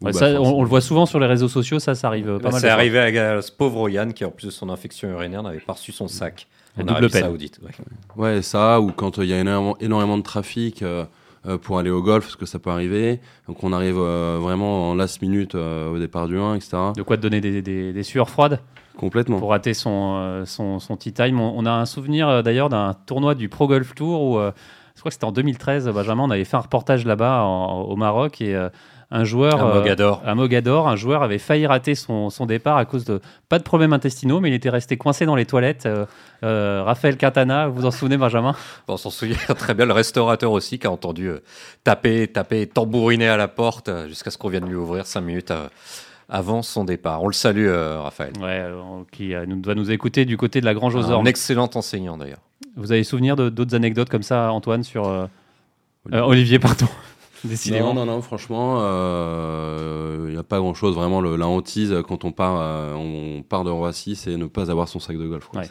Ou 0.00 0.06
Ouais, 0.06 0.12
bah, 0.12 0.18
ça, 0.18 0.40
on, 0.40 0.62
le 0.62 0.68
voit 0.68 0.80
souvent 0.80 1.06
sur 1.06 1.18
les 1.18 1.26
réseaux 1.26 1.48
sociaux, 1.48 1.78
ça, 1.80 1.94
ça 1.94 2.06
arrive 2.06 2.28
euh, 2.28 2.38
pas 2.38 2.44
Bah, 2.44 2.50
mal. 2.52 2.60
c'est 2.60 2.68
arrivé 2.68 2.98
à, 3.18 3.42
ce 3.42 3.50
pauvre 3.50 3.88
Yann 3.90 4.12
qui, 4.12 4.24
en 4.24 4.30
plus 4.30 4.46
de 4.46 4.52
son 4.52 4.68
infection 4.70 5.08
urinaire, 5.10 5.42
n'avait 5.42 5.58
pas 5.58 5.72
reçu 5.72 5.90
son 5.92 6.06
sac 6.06 6.46
La 6.76 6.82
en 6.82 6.86
double 6.86 6.96
Arabie 6.98 7.12
peine. 7.12 7.24
Saoudite. 7.24 7.60
ouais. 7.64 7.70
Ouais, 8.36 8.42
ça, 8.42 8.80
ou 8.80 8.92
quand 8.92 9.18
euh, 9.18 9.24
il 9.24 9.30
y 9.30 9.34
a 9.34 9.40
énormément, 9.40 9.76
énormément 9.80 10.16
de 10.16 10.22
trafic 10.22 10.82
euh, 10.82 11.04
euh, 11.46 11.58
pour 11.58 11.78
aller 11.80 11.90
au 11.90 12.00
golf, 12.02 12.24
parce 12.24 12.36
que 12.36 12.46
ça 12.46 12.58
peut 12.60 12.70
arriver. 12.70 13.20
Donc 13.48 13.64
on 13.64 13.72
arrive 13.72 13.96
euh, 13.98 14.38
vraiment 14.40 14.90
en 14.90 14.94
last 14.94 15.20
minute 15.20 15.54
euh, 15.56 15.90
au 15.92 15.98
départ 15.98 16.28
du 16.28 16.38
1, 16.38 16.54
etc. 16.54 16.76
De 16.96 17.02
quoi 17.02 17.16
te 17.16 17.22
donner 17.22 17.40
des, 17.40 17.60
des- 17.62 17.92
des 17.92 18.02
sueurs 18.04 18.30
froides 18.30 18.60
Complètement. 18.96 19.38
pour 19.38 19.50
rater 19.50 19.74
son, 19.74 20.16
euh, 20.18 20.44
son, 20.44 20.78
son 20.80 20.96
tea 20.96 21.12
time. 21.12 21.40
On, 21.40 21.54
on 21.56 21.66
a 21.66 21.70
un 21.72 21.86
souvenir 21.86 22.28
euh, 22.28 22.42
d'ailleurs 22.42 22.68
d'un 22.68 22.94
tournoi 23.06 23.34
du 23.36 23.48
Pro 23.48 23.66
Golf 23.68 23.94
Tour 23.94 24.22
où, 24.22 24.38
euh, 24.38 24.50
je 24.96 25.00
crois 25.00 25.10
que 25.10 25.14
c'était 25.14 25.24
en 25.26 25.30
2013, 25.32 25.88
Benjamin, 25.90 26.24
on 26.24 26.30
avait 26.30 26.44
fait 26.44 26.56
un 26.56 26.60
reportage 26.60 27.04
là-bas 27.04 27.44
au 27.44 27.94
Maroc 27.94 28.40
et 28.40 28.56
euh, 28.56 28.68
un 29.10 29.24
joueur. 29.24 29.60
À 29.62 29.70
euh, 29.70 29.74
Mogador. 29.80 30.22
à 30.26 30.34
Mogador, 30.34 30.88
un 30.88 30.96
joueur 30.96 31.22
avait 31.22 31.38
failli 31.38 31.66
rater 31.66 31.94
son, 31.94 32.30
son 32.30 32.46
départ 32.46 32.76
à 32.76 32.84
cause 32.84 33.04
de 33.04 33.20
pas 33.48 33.58
de 33.58 33.64
problèmes 33.64 33.92
intestinaux, 33.92 34.40
mais 34.40 34.50
il 34.50 34.54
était 34.54 34.70
resté 34.70 34.96
coincé 34.96 35.24
dans 35.26 35.36
les 35.36 35.46
toilettes. 35.46 35.86
Euh, 35.86 36.04
euh, 36.44 36.82
Raphaël 36.84 37.16
Quintana, 37.16 37.68
vous 37.68 37.80
vous 37.80 37.86
en 37.86 37.90
souvenez, 37.90 38.16
Benjamin? 38.16 38.54
On 38.86 38.96
s'en 38.96 39.10
souvient 39.10 39.36
très 39.58 39.74
bien. 39.74 39.86
Le 39.86 39.92
restaurateur 39.94 40.52
aussi 40.52 40.78
qui 40.78 40.86
a 40.86 40.90
entendu 40.90 41.30
taper, 41.84 42.28
taper, 42.28 42.66
tambouriner 42.66 43.28
à 43.28 43.36
la 43.36 43.48
porte 43.48 43.90
jusqu'à 44.08 44.30
ce 44.30 44.38
qu'on 44.38 44.48
vienne 44.48 44.66
lui 44.66 44.74
ouvrir 44.76 45.06
cinq 45.06 45.22
minutes 45.22 45.52
avant 46.28 46.62
son 46.62 46.84
départ. 46.84 47.22
On 47.22 47.26
le 47.28 47.32
salue, 47.32 47.66
euh, 47.68 48.00
Raphaël. 48.00 48.32
Ouais, 48.38 48.60
euh, 48.60 49.02
qui 49.12 49.34
euh, 49.34 49.46
nous, 49.46 49.56
doit 49.56 49.74
nous 49.74 49.90
écouter 49.90 50.24
du 50.26 50.36
côté 50.36 50.60
de 50.60 50.66
la 50.66 50.74
Grange 50.74 50.94
aux 50.94 51.06
Un 51.06 51.12
Ormes. 51.12 51.26
excellent 51.26 51.70
enseignant 51.74 52.18
d'ailleurs. 52.18 52.40
Vous 52.76 52.92
avez 52.92 53.02
souvenir 53.02 53.34
d'autres 53.34 53.74
anecdotes 53.74 54.10
comme 54.10 54.22
ça, 54.22 54.52
Antoine, 54.52 54.84
sur. 54.84 55.06
euh, 55.08 55.26
Olivier, 56.12 56.58
pardon. 56.58 56.86
Décidément. 57.44 57.94
Non, 57.94 58.04
non, 58.06 58.12
non, 58.16 58.22
franchement, 58.22 58.78
il 60.26 60.32
n'y 60.32 60.36
a 60.38 60.42
pas 60.42 60.58
grand-chose. 60.58 60.94
Vraiment, 60.94 61.20
le- 61.20 61.36
la 61.36 61.46
hantise, 61.46 61.94
quand 62.06 62.24
on 62.24 62.32
part, 62.32 62.56
euh, 62.60 62.94
on 62.94 63.42
part 63.42 63.64
de 63.64 63.70
Roissy, 63.70 64.16
c'est 64.16 64.36
ne 64.36 64.46
pas 64.46 64.70
avoir 64.70 64.88
son 64.88 64.98
sac 65.00 65.16
de 65.16 65.26
golf. 65.26 65.46
quoi. 65.48 65.60
Ouais. 65.62 65.66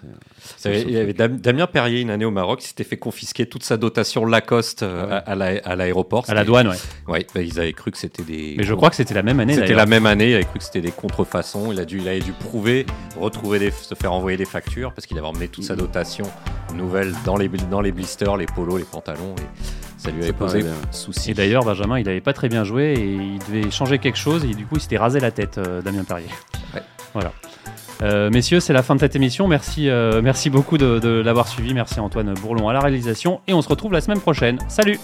C'est- 0.58 0.70
Il 0.70 0.74
y 0.74 0.76
avait- 0.82 0.92
il 0.92 0.94
y 0.94 0.98
avait 0.98 1.14
Dam- 1.14 1.38
Damien 1.38 1.68
Perrier, 1.68 2.02
une 2.02 2.10
année 2.10 2.26
au 2.26 2.32
Maroc, 2.32 2.62
s'était 2.62 2.84
fait 2.84 2.98
confisquer 2.98 3.46
toute 3.48 3.64
sa 3.64 3.78
dotation 3.78 4.26
Lacoste 4.26 4.84
euh, 4.84 5.06
ouais. 5.08 5.12
à, 5.14 5.18
à 5.18 5.36
la- 5.36 5.62
à 5.64 5.76
l'aéroport. 5.76 6.26
À 6.28 6.34
la 6.34 6.44
douane, 6.44 6.68
ouais. 6.70 6.76
Ouais, 7.08 7.28
bah, 7.34 7.42
ils 7.42 7.60
avaient 7.60 7.74
cru 7.74 7.92
que 7.92 7.98
c'était 7.98 8.24
des. 8.24 8.56
Mais 8.58 8.64
je 8.64 8.74
crois 8.74 8.90
que 8.90 8.96
c'était 8.96 9.14
la 9.14 9.24
même 9.24 9.40
année. 9.40 9.54
C'était 9.56 9.74
la 9.74 9.86
même 9.86 10.06
année, 10.06 10.30
il 10.32 10.36
avait 10.36 10.44
cru 10.46 10.60
que 10.60 10.64
c'était 10.66 10.82
des 10.82 10.92
contrefaçons. 10.92 11.72
Il 11.72 11.80
a 11.80 11.86
dû, 11.86 11.98
il 12.00 12.08
avait 12.08 12.20
dû 12.20 12.32
prouver, 12.34 12.86
retrouver 13.20 13.60
des, 13.60 13.72
se 13.72 13.96
faire 13.96 14.14
envoyer 14.14 14.38
des 14.38 14.46
factures 14.46 14.94
parce 14.94 15.06
qu'il 15.06 15.18
avait 15.18 15.28
emmené 15.28 15.48
toute 15.48 15.64
sa 15.64 15.76
dotation 15.76 16.26
nouvelle 16.76 17.14
dans 17.26 17.38
les, 17.38 17.48
dans 17.50 17.82
les 17.82 17.92
blisters, 17.92 18.38
les 18.38 18.46
polos, 18.46 18.78
les 18.78 18.84
pantalons. 18.86 19.36
Et 19.40 19.87
ça 19.98 20.12
lui 20.12 20.24
avait 20.24 20.34
posé 20.34 20.64
ouais. 20.64 20.70
souci. 20.92 21.32
Et 21.32 21.34
d'ailleurs, 21.34 21.66
Benjamin, 21.66 22.00
il 22.00 22.06
n'avait 22.06 22.22
pas 22.22 22.34
très 22.34 22.50
bien 22.50 22.64
joué 22.64 22.94
et 22.94 23.14
il 23.14 23.40
devait 23.40 23.72
changer 23.72 23.98
quelque 24.00 24.18
chose 24.18 24.46
et 24.46 24.54
du 24.54 24.66
coup, 24.66 24.76
il 24.76 24.82
s'était 24.82 24.98
rasé 24.98 25.20
la 25.20 25.32
tête, 25.32 25.58
euh, 25.58 25.82
Damien 25.82 26.04
Perrier. 26.04 26.30
Ouais. 26.74 26.84
Voilà. 27.14 27.34
Euh, 28.04 28.30
messieurs, 28.30 28.60
c'est 28.60 28.74
la 28.74 28.84
fin 28.84 28.94
de 28.94 29.00
cette 29.00 29.16
émission. 29.16 29.48
Merci, 29.48 29.90
euh, 29.90 30.22
merci 30.22 30.50
beaucoup 30.50 30.78
de, 30.78 31.00
de 31.00 31.10
l'avoir 31.10 31.48
suivi. 31.48 31.74
Merci 31.74 32.00
Antoine 32.00 32.34
Bourlon 32.36 32.70
à 32.70 32.74
la 32.74 32.80
réalisation 32.80 33.42
et 33.48 33.54
on 33.54 33.62
se 33.62 33.70
retrouve 33.70 33.92
la 33.92 34.02
semaine 34.02 34.20
prochaine. 34.20 34.60
Salut 34.68 35.00